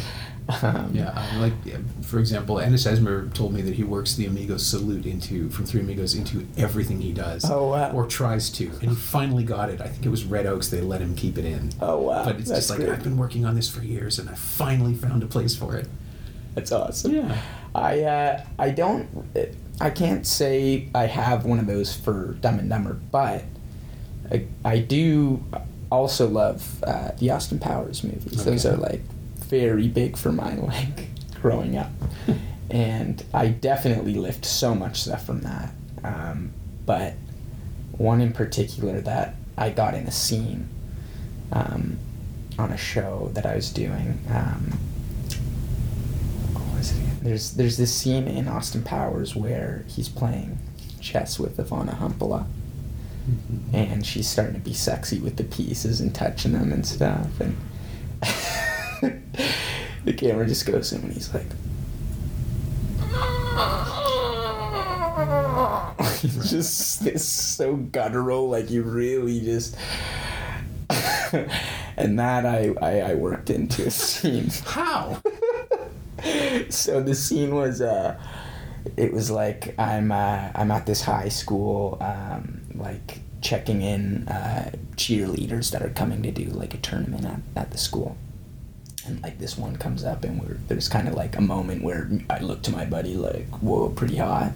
Um, 0.48 0.90
Yeah, 0.94 1.12
I 1.14 1.38
like 1.38 1.52
for 2.02 2.18
example, 2.18 2.58
Ennis 2.58 2.86
Esmer 2.86 3.32
told 3.32 3.52
me 3.54 3.62
that 3.62 3.74
he 3.74 3.84
works 3.84 4.14
the 4.14 4.26
Amigos 4.26 4.64
salute 4.66 5.06
into 5.06 5.48
from 5.50 5.64
Three 5.66 5.80
Amigos 5.80 6.14
into 6.14 6.46
everything 6.56 7.00
he 7.00 7.12
does. 7.12 7.48
Oh, 7.48 7.68
wow. 7.70 7.92
Or 7.92 8.06
tries 8.06 8.50
to, 8.50 8.66
and 8.80 8.90
he 8.90 8.94
finally 8.94 9.44
got 9.44 9.70
it. 9.70 9.80
I 9.80 9.88
think 9.88 10.04
it 10.04 10.08
was 10.10 10.24
Red 10.24 10.46
Oaks. 10.46 10.68
They 10.68 10.80
let 10.80 11.00
him 11.00 11.14
keep 11.14 11.38
it 11.38 11.44
in. 11.44 11.70
Oh 11.80 11.98
wow, 11.98 12.24
But 12.24 12.36
it's 12.36 12.48
that's 12.48 12.60
just 12.68 12.70
like 12.70 12.80
great. 12.80 12.90
I've 12.90 13.02
been 13.02 13.16
working 13.16 13.44
on 13.44 13.54
this 13.54 13.68
for 13.68 13.82
years, 13.82 14.18
and 14.18 14.28
I 14.28 14.34
finally 14.34 14.94
found 14.94 15.22
a 15.22 15.26
place 15.26 15.54
for 15.54 15.76
it. 15.76 15.88
That's 16.54 16.72
awesome. 16.72 17.14
Yeah. 17.14 17.38
I 17.74 18.00
uh, 18.00 18.44
I 18.58 18.70
don't 18.70 19.08
I 19.80 19.90
can't 19.90 20.26
say 20.26 20.88
I 20.94 21.06
have 21.06 21.44
one 21.44 21.58
of 21.58 21.66
those 21.66 21.96
for 21.96 22.36
Dumb 22.40 22.58
and 22.58 22.68
Dumber, 22.68 22.98
but 23.10 23.44
I, 24.30 24.46
I 24.64 24.78
do 24.78 25.42
also 25.90 26.28
love 26.28 26.82
uh, 26.84 27.12
the 27.18 27.30
Austin 27.30 27.58
Powers 27.58 28.04
movies. 28.04 28.44
Those 28.44 28.66
are 28.66 28.76
like 28.76 29.02
very 29.52 29.86
big 29.86 30.16
for 30.16 30.32
my 30.32 30.54
leg 30.70 31.08
growing 31.42 31.76
up, 31.76 31.90
and 32.70 33.22
I 33.34 33.48
definitely 33.48 34.14
lift 34.14 34.46
so 34.46 34.74
much 34.74 35.02
stuff 35.02 35.26
from 35.26 35.42
that. 35.42 35.74
Um, 36.02 36.52
but 36.86 37.14
one 37.92 38.22
in 38.22 38.32
particular 38.32 39.02
that 39.02 39.34
I 39.58 39.68
got 39.68 39.92
in 39.94 40.06
a 40.06 40.10
scene 40.10 40.70
um, 41.52 41.98
on 42.58 42.72
a 42.72 42.78
show 42.78 43.30
that 43.34 43.44
I 43.44 43.54
was 43.54 43.70
doing. 43.70 44.18
Um, 44.30 44.78
what 46.54 46.78
was 46.78 46.92
it 46.92 47.02
again? 47.02 47.18
There's 47.22 47.52
there's 47.52 47.76
this 47.76 47.94
scene 47.94 48.26
in 48.26 48.48
Austin 48.48 48.82
Powers 48.82 49.36
where 49.36 49.84
he's 49.86 50.08
playing 50.08 50.58
chess 50.98 51.38
with 51.38 51.58
Ivana 51.58 51.98
Humpalot, 51.98 52.46
and 53.74 54.06
she's 54.06 54.28
starting 54.28 54.54
to 54.54 54.60
be 54.60 54.72
sexy 54.72 55.20
with 55.20 55.36
the 55.36 55.44
pieces 55.44 56.00
and 56.00 56.14
touching 56.14 56.52
them 56.52 56.72
and 56.72 56.86
stuff, 56.86 57.38
and 57.38 57.54
the 60.04 60.12
camera 60.12 60.46
just 60.46 60.66
goes 60.66 60.90
to 60.90 60.96
him 60.96 61.04
and 61.04 61.12
he's 61.12 61.32
like. 61.32 61.46
He's 66.20 66.50
just 66.50 67.06
it's 67.06 67.24
so 67.24 67.76
guttural, 67.76 68.48
like 68.48 68.70
you 68.70 68.82
really 68.82 69.40
just 69.40 69.76
and 71.96 72.18
that 72.18 72.46
I, 72.46 72.74
I, 72.80 73.00
I 73.12 73.14
worked 73.14 73.50
into 73.50 73.86
a 73.86 73.90
scene. 73.90 74.50
How? 74.64 75.20
so 76.68 77.02
the 77.02 77.14
scene 77.14 77.54
was 77.54 77.80
uh 77.80 78.16
it 78.96 79.12
was 79.12 79.30
like 79.30 79.74
I'm 79.78 80.12
uh, 80.12 80.50
I'm 80.54 80.70
at 80.70 80.86
this 80.86 81.02
high 81.02 81.28
school 81.28 81.98
um, 82.00 82.62
like 82.74 83.20
checking 83.40 83.82
in 83.82 84.28
uh, 84.28 84.72
cheerleaders 84.96 85.70
that 85.72 85.82
are 85.82 85.90
coming 85.90 86.22
to 86.22 86.30
do 86.30 86.44
like 86.46 86.74
a 86.74 86.78
tournament 86.78 87.24
at, 87.24 87.40
at 87.56 87.70
the 87.70 87.78
school 87.78 88.16
and 89.06 89.22
like 89.22 89.38
this 89.38 89.58
one 89.58 89.76
comes 89.76 90.04
up 90.04 90.24
and 90.24 90.40
we're 90.42 90.58
there's 90.68 90.88
kind 90.88 91.08
of 91.08 91.14
like 91.14 91.36
a 91.36 91.40
moment 91.40 91.82
where 91.82 92.08
I 92.30 92.38
look 92.40 92.62
to 92.62 92.70
my 92.72 92.84
buddy 92.84 93.14
like 93.14 93.48
whoa 93.60 93.88
pretty 93.90 94.16
hot 94.16 94.52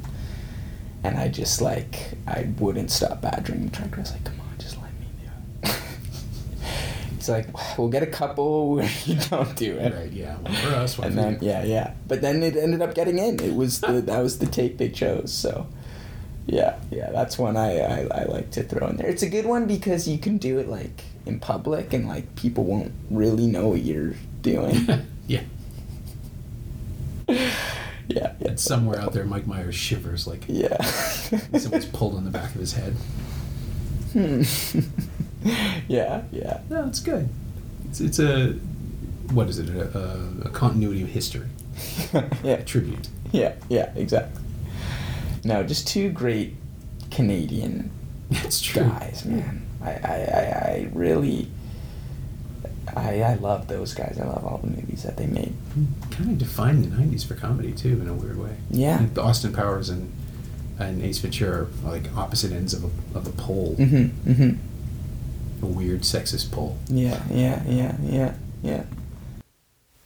and 1.04 1.18
I 1.18 1.28
just 1.28 1.60
like 1.60 2.12
I 2.26 2.48
wouldn't 2.58 2.90
stop 2.90 3.20
badgering 3.22 3.66
the 3.66 3.70
tracker 3.76 3.96
I 3.96 4.00
was 4.00 4.12
like 4.12 4.24
come 4.24 4.40
on 4.40 4.58
just 4.58 4.76
let 4.80 4.92
me 5.00 5.06
do 5.20 5.30
it 5.70 5.76
He's 7.16 7.28
like, 7.28 7.78
we'll 7.78 7.88
get 7.88 8.02
a 8.04 8.06
couple 8.06 8.70
where 8.74 8.88
you 9.04 9.16
don't 9.30 9.56
do 9.56 9.76
it. 9.78 9.92
right. 9.92 10.12
Yeah. 10.12 10.36
One 10.38 10.52
for 10.54 10.68
us. 10.76 10.98
One 10.98 11.06
And 11.08 11.16
for 11.16 11.20
then 11.22 11.38
you. 11.40 11.48
yeah, 11.48 11.64
yeah. 11.64 11.94
But 12.06 12.20
then 12.20 12.42
it 12.42 12.56
ended 12.56 12.82
up 12.82 12.94
getting 12.94 13.18
in. 13.18 13.40
It 13.40 13.54
was 13.54 13.80
the 13.80 14.00
that 14.02 14.20
was 14.22 14.38
the 14.38 14.46
take 14.46 14.78
they 14.78 14.88
chose. 14.90 15.32
So 15.32 15.66
yeah, 16.46 16.76
yeah, 16.90 17.10
that's 17.10 17.36
one 17.38 17.56
I, 17.56 17.78
I, 17.80 18.00
I 18.20 18.24
like 18.26 18.52
to 18.52 18.62
throw 18.62 18.86
in 18.88 18.96
there. 18.96 19.08
It's 19.08 19.22
a 19.24 19.28
good 19.28 19.46
one 19.46 19.66
because 19.66 20.06
you 20.06 20.18
can 20.18 20.38
do 20.38 20.58
it 20.60 20.68
like 20.68 21.02
in 21.24 21.40
public 21.40 21.92
and 21.92 22.06
like 22.06 22.36
people 22.36 22.62
won't 22.62 22.92
really 23.10 23.46
know 23.48 23.68
what 23.68 23.82
you're 23.82 24.14
doing. 24.46 24.86
yeah. 25.26 25.42
yeah, 27.28 27.50
yeah. 28.08 28.32
And 28.40 28.60
somewhere 28.60 29.00
out 29.00 29.12
there, 29.12 29.24
Mike 29.24 29.46
Myers 29.46 29.74
shivers 29.74 30.26
like 30.26 30.44
Yeah. 30.46 30.80
someone's 31.58 31.86
pulled 31.86 32.14
on 32.14 32.24
the 32.24 32.30
back 32.30 32.54
of 32.54 32.60
his 32.60 32.72
head. 32.74 32.94
Hmm. 34.12 34.42
yeah, 35.88 36.22
yeah. 36.32 36.60
No, 36.70 36.86
it's 36.86 37.00
good. 37.00 37.28
It's 37.88 38.00
it's 38.00 38.18
a 38.18 38.52
what 39.32 39.48
is 39.48 39.58
it? 39.58 39.68
A, 39.68 39.98
a, 39.98 40.46
a 40.46 40.50
continuity 40.50 41.02
of 41.02 41.08
history, 41.08 41.48
yeah. 42.44 42.62
tribute. 42.62 43.08
Yeah, 43.32 43.54
yeah, 43.68 43.92
exactly. 43.96 44.40
No, 45.44 45.64
just 45.64 45.88
two 45.88 46.10
great 46.10 46.54
Canadian 47.10 47.90
It's 48.30 48.60
true. 48.60 48.84
guys, 48.84 49.24
man. 49.24 49.66
I, 49.82 49.90
I, 49.90 50.14
I, 50.14 50.70
I 50.70 50.88
really, 50.92 51.48
I, 52.96 53.22
I 53.22 53.34
love 53.34 53.68
those 53.68 53.94
guys. 53.94 54.18
I 54.20 54.26
love 54.26 54.44
all 54.44 54.58
the 54.58 54.68
movies 54.68 55.02
that 55.02 55.16
they 55.16 55.26
made. 55.26 55.54
Kind 56.10 56.30
of 56.30 56.38
defined 56.38 56.84
the 56.84 56.88
'90s 56.96 57.26
for 57.26 57.34
comedy 57.34 57.72
too, 57.72 58.00
in 58.00 58.08
a 58.08 58.14
weird 58.14 58.38
way. 58.38 58.56
Yeah. 58.70 58.98
Like 59.00 59.14
the 59.14 59.22
Austin 59.22 59.52
Powers 59.52 59.88
and 59.88 60.12
and 60.78 61.02
Ace 61.02 61.18
Ventura 61.18 61.62
are 61.62 61.90
like 61.90 62.14
opposite 62.16 62.52
ends 62.52 62.74
of 62.74 62.84
a 62.84 63.18
of 63.18 63.26
a 63.26 63.30
pole, 63.32 63.76
Mm-hmm. 63.78 64.30
Mm-hmm. 64.30 65.64
a 65.64 65.68
weird 65.68 66.00
sexist 66.02 66.50
pole. 66.52 66.76
Yeah, 66.88 67.22
yeah, 67.30 67.62
yeah, 67.66 67.96
yeah, 68.02 68.34
yeah. 68.62 68.84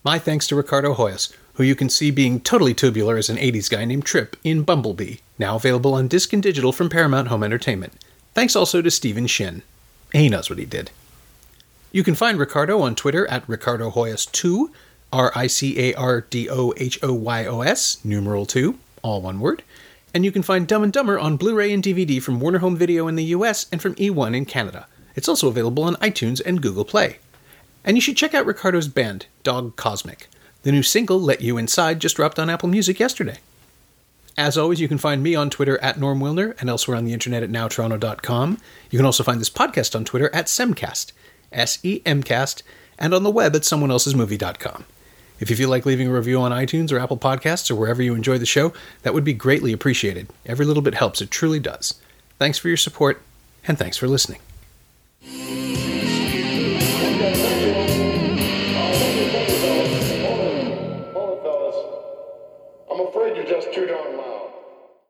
My 0.05 0.19
thanks 0.19 0.47
to 0.49 0.57
Ricardo 0.57 0.95
Hoyos, 0.95 1.33
who 1.55 1.63
you 1.63 1.75
can 1.75 1.91
see 1.91 2.11
being 2.11 2.41
totally 2.41 2.73
tubular 2.73 3.17
as 3.19 3.29
an 3.29 3.37
80s 3.37 3.69
guy 3.69 3.85
named 3.85 4.07
Trip 4.07 4.35
in 4.43 4.63
Bumblebee, 4.63 5.17
now 5.39 5.57
available 5.57 5.93
on 5.95 6.09
disc 6.09 6.33
and 6.33 6.43
digital 6.43 6.73
from 6.73 6.89
Paramount 6.89 7.29
Home 7.29 7.43
Entertainment. 7.43 7.93
Thanks 8.33 8.57
also 8.57 8.81
to 8.81 8.91
Stephen 8.91 9.27
Shin. 9.27 9.63
He 10.13 10.29
knows 10.31 10.49
what 10.49 10.59
he 10.59 10.65
did. 10.65 10.91
You 11.93 12.05
can 12.05 12.14
find 12.14 12.38
Ricardo 12.38 12.80
on 12.82 12.95
Twitter 12.95 13.26
at 13.26 13.49
Ricardo 13.49 13.91
Hoyos2, 13.91 14.70
R 15.12 15.32
I 15.34 15.49
C 15.49 15.91
A 15.91 15.95
R 15.95 16.20
D 16.20 16.49
O 16.49 16.72
H 16.76 17.01
O 17.03 17.12
Y 17.12 17.45
O 17.47 17.62
S, 17.62 17.99
numeral 18.05 18.47
2, 18.47 18.78
all 19.03 19.20
one 19.20 19.41
word. 19.41 19.64
And 20.14 20.24
you 20.24 20.30
can 20.30 20.43
find 20.43 20.68
Dumb 20.68 20.84
and 20.84 20.93
Dumber 20.93 21.18
on 21.18 21.36
Blu 21.36 21.55
ray 21.55 21.72
and 21.72 21.82
DVD 21.82 22.22
from 22.22 22.38
Warner 22.38 22.59
Home 22.59 22.76
Video 22.76 23.09
in 23.09 23.16
the 23.16 23.24
US 23.24 23.66
and 23.72 23.82
from 23.82 23.97
E1 23.97 24.36
in 24.36 24.45
Canada. 24.45 24.86
It's 25.16 25.28
also 25.28 25.49
available 25.49 25.82
on 25.82 25.97
iTunes 25.97 26.41
and 26.45 26.62
Google 26.62 26.84
Play. 26.84 27.18
And 27.84 27.97
you 27.97 28.01
should 28.01 28.16
check 28.16 28.34
out 28.34 28.47
Ricardo's 28.47 28.88
band, 28.88 29.26
Dog 29.43 29.74
Cosmic. 29.74 30.28
The 30.62 30.72
new 30.72 30.82
single, 30.82 31.20
Let 31.20 31.41
You 31.41 31.57
Inside, 31.57 32.01
just 32.01 32.16
dropped 32.16 32.38
on 32.38 32.51
Apple 32.51 32.68
Music 32.68 33.01
yesterday. 33.01 33.38
As 34.36 34.57
always, 34.57 34.80
you 34.80 34.88
can 34.88 34.99
find 34.99 35.22
me 35.22 35.34
on 35.34 35.51
Twitter 35.51 35.78
at 35.78 35.99
Norm 35.99 36.20
Wilner 36.20 36.59
and 36.61 36.70
elsewhere 36.70 36.97
on 36.97 37.05
the 37.05 37.12
internet 37.12 37.43
at 37.43 37.51
nowtoronto.com. 37.51 38.59
You 38.91 38.99
can 38.99 39.07
also 39.07 39.24
find 39.24 39.41
this 39.41 39.51
podcast 39.51 39.97
on 39.97 40.05
Twitter 40.05 40.30
at 40.32 40.47
Semcast, 40.47 41.12
S 41.53 41.79
E 41.83 42.03
M 42.07 42.23
Cast, 42.23 42.63
and 42.99 43.15
on 43.15 43.23
the 43.23 43.31
web 43.31 43.57
at 43.57 43.63
someoneelsesmovie.com. 43.63 44.85
If 45.39 45.49
you 45.49 45.57
feel 45.57 45.71
like 45.71 45.87
leaving 45.87 46.09
a 46.09 46.13
review 46.13 46.39
on 46.41 46.53
iTunes 46.53 46.93
or 46.93 46.99
Apple 46.99 47.17
Podcasts 47.17 47.71
or 47.71 47.75
wherever 47.75 48.03
you 48.03 48.15
enjoy 48.15 48.37
the 48.37 48.47
show, 48.47 48.75
that 49.03 49.15
would 49.15 49.25
be 49.25 49.33
greatly 49.33 49.73
appreciated. 49.73 50.29
Every 50.45 50.67
little 50.67 50.83
bit 50.83 50.95
helps, 50.95 51.23
it 51.23 51.31
truly 51.31 51.59
does. 51.59 51.95
Thanks 52.39 52.59
for 52.59 52.69
your 52.69 52.77
support, 52.77 53.23
and 53.67 53.79
thanks 53.79 53.97
for 53.97 54.07
listening. 54.07 54.41